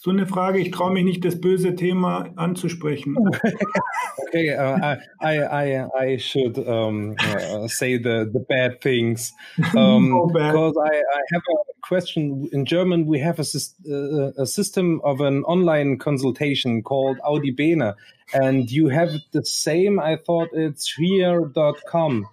So 0.00 0.10
eine 0.10 0.26
Frage, 0.26 0.60
ich 0.60 0.70
traue 0.70 0.92
mich 0.92 1.04
nicht, 1.04 1.24
das 1.24 1.40
böse 1.40 1.74
Thema 1.74 2.30
anzusprechen. 2.36 3.16
okay, 4.28 4.56
uh, 4.56 4.96
I, 5.20 5.40
I, 5.42 5.86
I 5.92 6.16
should 6.18 6.56
um, 6.68 7.16
uh, 7.18 7.66
say 7.66 7.98
the, 7.98 8.30
the 8.32 8.44
bad 8.48 8.80
things. 8.80 9.32
Um, 9.76 10.10
no 10.10 10.26
bad. 10.26 10.52
Because 10.52 10.76
I, 10.76 10.94
I 10.94 11.20
have 11.32 11.42
a 11.50 11.67
question. 11.88 12.48
In 12.52 12.64
German, 12.64 13.06
we 13.06 13.18
have 13.18 13.38
a, 13.40 13.46
uh, 13.90 14.42
a 14.42 14.46
system 14.46 15.00
of 15.02 15.20
an 15.20 15.42
online 15.44 15.98
consultation 15.98 16.82
called 16.82 17.18
audibene. 17.20 17.94
And 18.34 18.70
you 18.70 18.88
have 18.88 19.10
the 19.32 19.44
same, 19.44 19.98
I 19.98 20.16
thought 20.16 20.48
it's 20.52 20.92
hear.com. 20.92 22.26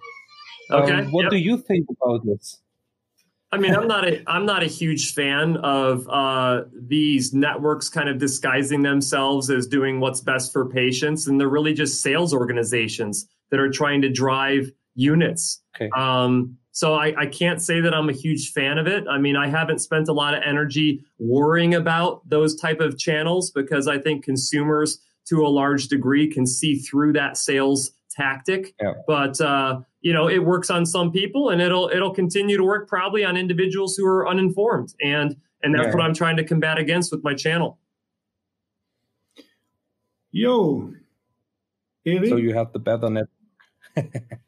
Okay. 0.71 0.93
Um, 0.93 1.11
what 1.11 1.23
yep. 1.23 1.31
do 1.31 1.37
you 1.37 1.57
think 1.57 1.87
about 1.89 2.25
this? 2.25 2.59
I 3.51 3.57
mean, 3.57 3.73
I'm 3.73 3.87
not 3.87 4.05
a 4.05 4.21
I'm 4.27 4.45
not 4.45 4.63
a 4.63 4.67
huge 4.67 5.13
fan 5.13 5.55
of 5.57 6.05
uh, 6.09 6.63
these 6.73 7.33
networks 7.33 7.87
kind 7.87 8.09
of 8.09 8.17
disguising 8.17 8.81
themselves 8.81 9.49
as 9.49 9.65
doing 9.65 10.01
what's 10.01 10.19
best 10.19 10.51
for 10.51 10.67
patients, 10.67 11.27
and 11.27 11.39
they're 11.39 11.47
really 11.47 11.73
just 11.73 12.01
sales 12.01 12.33
organizations 12.33 13.29
that 13.51 13.59
are 13.61 13.69
trying 13.69 14.01
to 14.01 14.09
drive 14.09 14.71
units. 14.95 15.61
Okay. 15.75 15.89
Um, 15.95 16.57
so 16.75 16.93
I, 16.93 17.13
I 17.17 17.25
can't 17.25 17.61
say 17.61 17.79
that 17.79 17.93
I'm 17.93 18.09
a 18.09 18.11
huge 18.13 18.51
fan 18.51 18.77
of 18.77 18.85
it. 18.85 19.07
I 19.07 19.17
mean, 19.17 19.37
I 19.37 19.47
haven't 19.47 19.79
spent 19.79 20.09
a 20.09 20.11
lot 20.11 20.33
of 20.33 20.43
energy 20.43 21.01
worrying 21.19 21.73
about 21.73 22.27
those 22.29 22.53
type 22.53 22.81
of 22.81 22.97
channels 22.97 23.49
because 23.49 23.87
I 23.87 23.97
think 23.97 24.25
consumers, 24.25 24.99
to 25.29 25.45
a 25.45 25.47
large 25.47 25.87
degree, 25.87 26.27
can 26.27 26.45
see 26.45 26.79
through 26.79 27.13
that 27.13 27.37
sales 27.37 27.91
tactic. 28.11 28.75
Yeah. 28.81 28.95
But 29.07 29.39
uh, 29.39 29.83
you 30.01 30.11
know, 30.11 30.27
it 30.27 30.39
works 30.39 30.69
on 30.69 30.85
some 30.85 31.13
people, 31.13 31.47
and 31.49 31.61
it'll 31.61 31.87
it'll 31.93 32.13
continue 32.13 32.57
to 32.57 32.63
work 32.65 32.89
probably 32.89 33.23
on 33.23 33.37
individuals 33.37 33.95
who 33.95 34.05
are 34.05 34.27
uninformed, 34.27 34.95
and 35.01 35.37
and 35.63 35.73
that's 35.73 35.87
yeah. 35.87 35.93
what 35.93 36.01
I'm 36.01 36.13
trying 36.13 36.35
to 36.35 36.43
combat 36.43 36.77
against 36.77 37.09
with 37.09 37.23
my 37.23 37.33
channel. 37.33 37.79
Yo, 40.29 40.91
Erik? 42.05 42.27
So 42.27 42.35
you 42.35 42.53
have 42.53 42.73
the 42.73 42.79
better 42.79 43.09
net. 43.09 43.27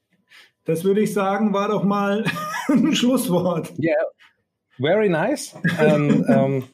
das 0.67 0.83
würde 0.83 1.01
ich 1.01 1.13
sagen, 1.13 1.53
war 1.53 1.69
doch 1.69 1.83
mal 1.83 2.23
ein 2.69 2.93
Schlusswort. 2.93 3.73
Yeah, 3.79 3.95
very 4.79 5.09
nice. 5.09 5.55
And 5.79 6.29
um, 6.29 6.67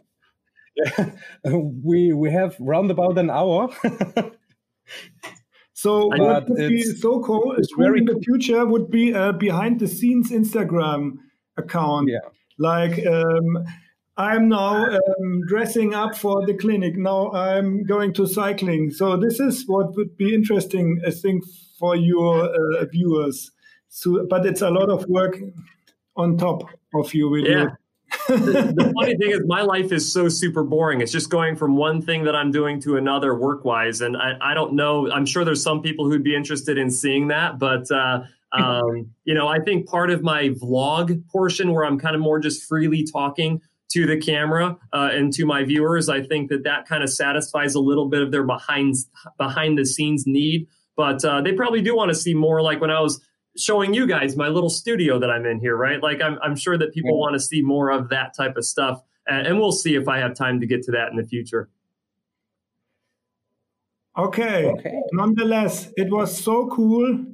yeah, 0.75 1.11
we 1.83 2.13
we 2.13 2.31
have 2.31 2.55
round 2.59 2.91
about 2.91 3.17
an 3.17 3.29
hour. 3.29 3.69
So 5.83 6.09
but 6.09 6.19
what 6.19 6.49
would 6.49 6.69
be 6.69 6.81
so 6.81 7.19
cool, 7.19 7.55
it's 7.57 7.73
cool 7.73 7.97
in 7.97 8.05
the 8.05 8.17
future 8.23 8.65
would 8.65 8.89
be 8.89 9.11
a 9.11 9.33
behind 9.33 9.81
the 9.81 9.87
scenes 9.89 10.31
Instagram 10.31 11.17
account. 11.57 12.07
Yeah. 12.07 12.19
Like 12.57 13.05
um, 13.05 13.65
I'm 14.15 14.47
now 14.47 14.85
um, 14.85 15.41
dressing 15.45 15.93
up 15.93 16.15
for 16.15 16.45
the 16.45 16.53
clinic. 16.53 16.95
Now 16.95 17.33
I'm 17.33 17.83
going 17.83 18.13
to 18.13 18.25
cycling. 18.25 18.91
So 18.91 19.17
this 19.17 19.41
is 19.41 19.65
what 19.67 19.93
would 19.97 20.15
be 20.15 20.33
interesting, 20.33 21.01
I 21.05 21.11
think, 21.11 21.43
for 21.77 21.97
your 21.97 22.45
uh, 22.45 22.85
viewers. 22.85 23.51
So, 23.95 24.25
but 24.27 24.45
it's 24.45 24.61
a 24.61 24.69
lot 24.69 24.89
of 24.89 25.05
work 25.07 25.37
on 26.15 26.37
top 26.37 26.69
of 26.95 27.13
you. 27.13 27.35
Yeah 27.37 27.67
the, 28.27 28.73
the, 28.75 28.93
funny 28.99 29.15
thing 29.17 29.31
is, 29.31 29.41
my 29.45 29.61
life 29.61 29.91
is 29.91 30.11
so 30.11 30.29
super 30.29 30.63
boring. 30.63 31.01
It's 31.01 31.11
just 31.11 31.29
going 31.29 31.55
from 31.55 31.75
one 31.75 32.01
thing 32.01 32.23
that 32.25 32.35
I'm 32.35 32.51
doing 32.51 32.79
to 32.81 32.97
another 32.97 33.35
work 33.35 33.65
wise. 33.65 34.01
And 34.01 34.17
I, 34.17 34.33
I 34.41 34.53
don't 34.53 34.73
know. 34.73 35.11
I'm 35.11 35.25
sure 35.25 35.45
there's 35.45 35.63
some 35.63 35.81
people 35.81 36.09
who'd 36.09 36.23
be 36.23 36.35
interested 36.35 36.77
in 36.77 36.89
seeing 36.89 37.27
that. 37.29 37.59
But, 37.59 37.89
uh, 37.91 38.23
um, 38.51 39.11
you 39.25 39.33
know, 39.33 39.47
I 39.47 39.59
think 39.59 39.87
part 39.87 40.09
of 40.09 40.23
my 40.23 40.49
vlog 40.49 41.27
portion 41.29 41.73
where 41.73 41.85
I'm 41.85 41.99
kind 41.99 42.15
of 42.15 42.21
more 42.21 42.39
just 42.39 42.63
freely 42.63 43.03
talking 43.03 43.61
to 43.89 44.07
the 44.07 44.17
camera 44.17 44.77
uh, 44.91 45.09
and 45.11 45.31
to 45.33 45.45
my 45.45 45.63
viewers, 45.63 46.09
I 46.09 46.23
think 46.23 46.49
that 46.49 46.63
that 46.63 46.87
kind 46.87 47.03
of 47.03 47.11
satisfies 47.11 47.75
a 47.75 47.79
little 47.79 48.09
bit 48.09 48.23
of 48.23 48.31
their 48.31 48.43
behind 48.43 48.95
behind 49.37 49.77
the 49.77 49.85
scenes 49.85 50.23
need. 50.25 50.67
But 50.95 51.23
uh, 51.25 51.41
they 51.41 51.53
probably 51.53 51.81
do 51.81 51.95
want 51.95 52.09
to 52.09 52.15
see 52.15 52.33
more 52.33 52.61
like 52.61 52.81
when 52.81 52.91
I 52.91 52.99
was 53.01 53.19
showing 53.57 53.93
you 53.93 54.07
guys 54.07 54.35
my 54.35 54.47
little 54.47 54.69
studio 54.69 55.19
that 55.19 55.29
I'm 55.29 55.45
in 55.45 55.59
here, 55.59 55.75
right? 55.75 56.01
Like 56.01 56.21
I'm, 56.21 56.37
I'm 56.41 56.55
sure 56.55 56.77
that 56.77 56.93
people 56.93 57.11
yeah. 57.11 57.19
want 57.19 57.33
to 57.33 57.39
see 57.39 57.61
more 57.61 57.91
of 57.91 58.09
that 58.09 58.35
type 58.35 58.57
of 58.57 58.65
stuff. 58.65 59.01
And, 59.27 59.47
and, 59.47 59.59
we'll 59.59 59.71
see 59.71 59.95
if 59.95 60.07
I 60.07 60.17
have 60.17 60.33
time 60.35 60.59
to 60.59 60.67
get 60.67 60.83
to 60.83 60.91
that 60.91 61.11
in 61.11 61.17
the 61.17 61.25
future. 61.25 61.69
Okay. 64.17 64.65
okay. 64.65 65.01
Nonetheless, 65.13 65.89
it 65.95 66.11
was 66.11 66.37
so 66.37 66.67
cool 66.67 67.25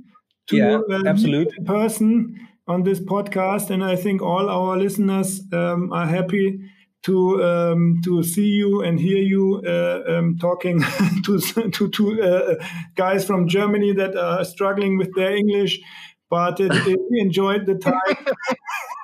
to 0.47 0.55
yeah, 0.55 0.79
uh, 0.91 1.03
absolutely. 1.05 1.53
in 1.57 1.65
person 1.65 2.47
on 2.67 2.83
this 2.83 2.99
podcast. 2.99 3.69
And 3.69 3.83
I 3.83 3.95
think 3.95 4.21
all 4.21 4.49
our 4.49 4.77
listeners 4.77 5.41
um, 5.51 5.91
are 5.91 6.05
happy 6.05 6.59
to 7.01 7.43
um, 7.43 8.01
to 8.03 8.23
see 8.23 8.47
you 8.47 8.83
and 8.83 8.99
hear 8.99 9.17
you 9.17 9.61
uh, 9.65 10.01
um, 10.07 10.37
talking 10.37 10.81
to 11.25 11.39
to, 11.71 11.89
to 11.89 12.21
uh, 12.21 12.65
guys 12.95 13.25
from 13.25 13.47
Germany 13.47 13.93
that 13.93 14.15
are 14.17 14.43
struggling 14.43 14.97
with 14.97 15.13
their 15.15 15.35
English 15.35 15.79
but 16.29 16.59
it, 16.59 16.71
it, 16.87 16.99
we 17.09 17.19
enjoyed 17.19 17.65
the 17.65 17.75
time. 17.75 17.95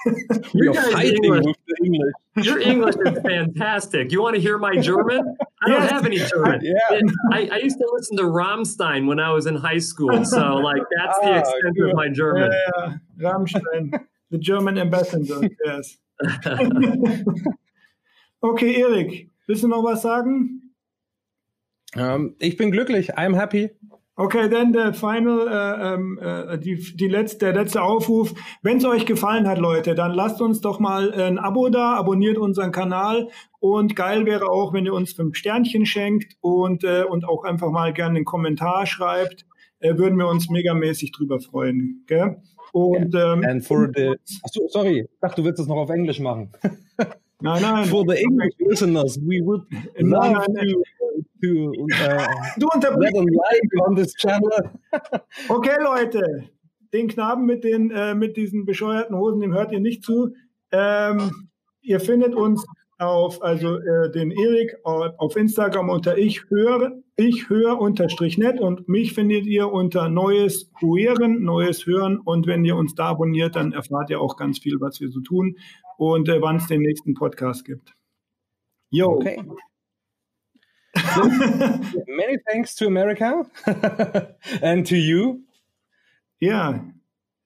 You're 0.54 0.74
fighting 0.74 1.24
English. 1.24 1.56
English. 1.84 2.14
Your 2.44 2.60
English 2.60 2.96
is 3.06 3.20
fantastic. 3.24 4.12
You 4.12 4.22
want 4.22 4.36
to 4.36 4.42
hear 4.42 4.58
my 4.58 4.76
German? 4.78 5.36
I 5.64 5.70
don't 5.70 5.82
yes. 5.82 5.92
have 5.92 6.06
any 6.06 6.18
German. 6.18 6.62
Yeah. 6.64 7.00
I, 7.32 7.50
I, 7.52 7.58
used 7.58 7.78
to 7.80 7.90
listen 7.92 8.18
to 8.18 8.24
Rammstein 8.24 9.08
when 9.08 9.20
I 9.20 9.32
was 9.32 9.48
in 9.48 9.56
high 9.56 9.80
school. 9.80 10.24
So, 10.26 10.56
like, 10.56 10.82
that's 10.98 11.20
the 11.20 11.32
ah, 11.32 11.40
extent 11.40 11.78
of 11.80 11.96
my 11.96 12.10
German. 12.10 12.52
Yeah, 12.52 12.98
yeah. 13.18 13.32
Rammstein, 13.32 14.06
the 14.30 14.38
German 14.38 14.78
ambassador, 14.78 15.42
yes. 15.66 15.98
okay, 18.44 18.76
Erik, 18.82 19.30
willst 19.48 19.64
du 19.64 19.68
noch 19.68 19.84
was 19.84 20.02
sagen? 20.04 20.62
Um, 21.96 22.36
ich 22.40 22.58
bin 22.58 22.72
glücklich. 22.72 23.18
I'm 23.18 23.34
happy. 23.34 23.70
Okay, 24.18 24.48
dann 24.50 24.72
der 24.72 24.94
final, 24.94 25.48
äh, 25.48 25.94
ähm, 25.94 26.18
äh, 26.22 26.58
die, 26.58 26.78
die 26.96 27.08
letzte, 27.08 27.48
der 27.48 27.64
letzte 27.64 27.82
Aufruf. 27.82 28.34
Wenn 28.62 28.78
es 28.78 28.86
euch 28.86 29.06
gefallen 29.06 29.46
hat, 29.46 29.58
Leute, 29.58 29.94
dann 29.94 30.14
lasst 30.14 30.42
uns 30.42 30.62
doch 30.62 30.80
mal 30.80 31.14
ein 31.14 31.38
Abo 31.38 31.68
da, 31.68 31.96
abonniert 31.96 32.38
unseren 32.38 32.72
Kanal 32.72 33.28
und 33.60 33.96
geil 33.98 34.26
wäre 34.26 34.50
auch, 34.50 34.72
wenn 34.72 34.86
ihr 34.86 34.94
uns 34.94 35.12
fünf 35.12 35.36
Sternchen 35.36 35.86
schenkt 35.86 36.38
und, 36.40 36.86
äh, 36.86 37.04
und 37.04 37.28
auch 37.28 37.44
einfach 37.44 37.72
mal 37.72 37.92
gerne 37.92 38.16
einen 38.16 38.26
Kommentar 38.26 38.86
schreibt. 38.86 39.46
Äh, 39.80 39.98
würden 39.98 40.18
wir 40.18 40.28
uns 40.30 40.50
megamäßig 40.50 41.12
drüber 41.12 41.42
freuen. 41.42 42.06
Gell? 42.08 42.38
Und, 42.72 43.14
ähm, 43.16 43.44
And 43.44 43.66
for 43.66 43.90
the, 43.94 44.16
achso, 44.44 44.68
sorry, 44.70 45.02
ich 45.02 45.20
dachte, 45.20 45.42
du 45.42 45.46
willst 45.46 45.60
es 45.60 45.68
noch 45.68 45.78
auf 45.78 45.90
Englisch 45.90 46.22
machen. 46.22 46.52
Nein, 47.42 47.62
nein. 47.62 47.86
For 47.86 48.06
the 48.08 48.16
English 48.18 48.54
listeners, 48.60 49.20
we 49.22 49.42
would 49.42 49.64
love 50.00 50.32
nein, 50.32 50.34
nein, 50.54 50.68
to 50.68 50.84
to 51.46 51.88
uh, 51.94 52.28
du 52.58 52.68
let 52.74 53.14
like 53.14 53.88
on 53.88 53.96
this 53.96 54.14
channel. 54.16 54.50
okay, 55.50 55.76
Leute, 55.82 56.50
den 56.94 57.08
Knaben 57.08 57.46
mit 57.46 57.64
den 57.64 57.92
äh, 57.92 58.16
mit 58.16 58.38
diesen 58.38 58.66
bescheuerten 58.66 59.16
Hosen, 59.18 59.42
dem 59.42 59.54
hört 59.54 59.72
ihr 59.72 59.80
nicht 59.80 60.04
zu. 60.04 60.34
Ähm, 60.72 61.50
ihr 61.82 62.00
findet 62.00 62.34
uns 62.34 62.66
auf 62.98 63.42
also 63.44 63.78
äh, 63.78 64.12
den 64.12 64.32
Erik 64.32 64.78
auf 64.84 65.36
Instagram 65.36 65.90
unter 65.90 66.18
ich 66.18 66.50
höre 66.50 66.94
ich 67.18 67.50
höre 67.50 67.80
unterstrich 67.80 68.38
net 68.38 68.62
und 68.62 68.88
mich 68.88 69.14
findet 69.14 69.46
ihr 69.46 69.70
unter 69.70 70.08
neues 70.08 70.72
hören 70.80 71.44
neues 71.44 71.86
hören 71.86 72.20
und 72.20 72.48
wenn 72.48 72.64
ihr 72.64 72.78
uns 72.78 72.96
da 72.96 73.08
abonniert 73.08 73.58
dann 73.58 73.74
erfahrt 73.74 74.10
ihr 74.10 74.22
auch 74.22 74.38
ganz 74.38 74.60
viel 74.60 74.78
was 74.80 75.02
wir 75.02 75.10
so 75.10 75.20
tun 75.20 75.58
und 75.98 76.30
äh, 76.30 76.42
wann 76.42 76.56
es 76.56 76.68
den 76.68 76.82
nächsten 76.82 77.16
Podcast 77.16 77.66
gibt. 77.66 77.94
Jo. 78.90 79.16
Okay. 79.16 79.44
many 82.08 82.38
thanks 82.50 82.76
to 82.76 82.88
America 82.88 83.46
and 84.62 84.86
to 84.86 84.98
you. 84.98 85.42
Yeah. 86.40 86.80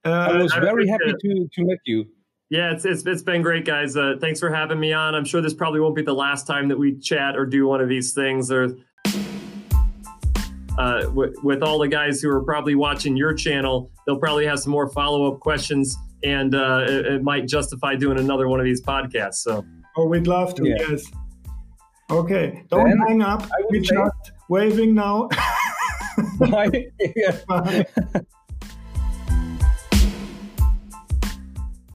Uh, 0.05 0.09
I 0.09 0.37
was 0.37 0.53
very 0.53 0.87
happy 0.87 1.13
to, 1.19 1.49
to 1.53 1.63
meet 1.63 1.79
you. 1.85 2.05
Yeah, 2.49 2.71
it's, 2.71 2.83
it's, 2.83 3.05
it's 3.05 3.21
been 3.21 3.43
great, 3.43 3.63
guys. 3.63 3.95
Uh, 3.95 4.15
thanks 4.19 4.39
for 4.39 4.51
having 4.51 4.79
me 4.79 4.91
on. 4.91 5.13
I'm 5.13 5.25
sure 5.25 5.39
this 5.39 5.53
probably 5.53 5.79
won't 5.79 5.95
be 5.95 6.01
the 6.01 6.13
last 6.13 6.47
time 6.47 6.67
that 6.69 6.79
we 6.79 6.97
chat 6.97 7.35
or 7.35 7.45
do 7.45 7.67
one 7.67 7.79
of 7.79 7.89
these 7.89 8.13
things. 8.13 8.51
Or 8.51 8.75
uh, 10.79 11.11
with, 11.13 11.35
with 11.43 11.61
all 11.61 11.77
the 11.77 11.87
guys 11.87 12.21
who 12.21 12.29
are 12.29 12.41
probably 12.41 12.73
watching 12.73 13.15
your 13.15 13.33
channel, 13.35 13.91
they'll 14.05 14.17
probably 14.17 14.45
have 14.47 14.59
some 14.59 14.71
more 14.71 14.89
follow 14.89 15.31
up 15.31 15.39
questions, 15.41 15.95
and 16.23 16.55
uh, 16.55 16.85
it, 16.87 17.05
it, 17.05 17.23
might 17.23 17.47
justify 17.47 17.95
doing 17.95 18.17
another 18.17 18.47
one 18.47 18.59
of 18.59 18.65
these 18.65 18.81
podcasts. 18.81 19.35
So, 19.35 19.63
oh, 19.97 20.05
we'd 20.05 20.25
love 20.25 20.55
to. 20.55 20.67
Yeah. 20.67 20.77
Yes. 20.89 21.05
Okay, 22.11 22.63
don't 22.69 22.89
then 22.89 22.97
hang 23.07 23.21
up. 23.21 23.47
We're 23.69 23.81
just 23.81 24.31
waving 24.47 24.95
now. 24.95 25.29
Bye. 27.47 27.85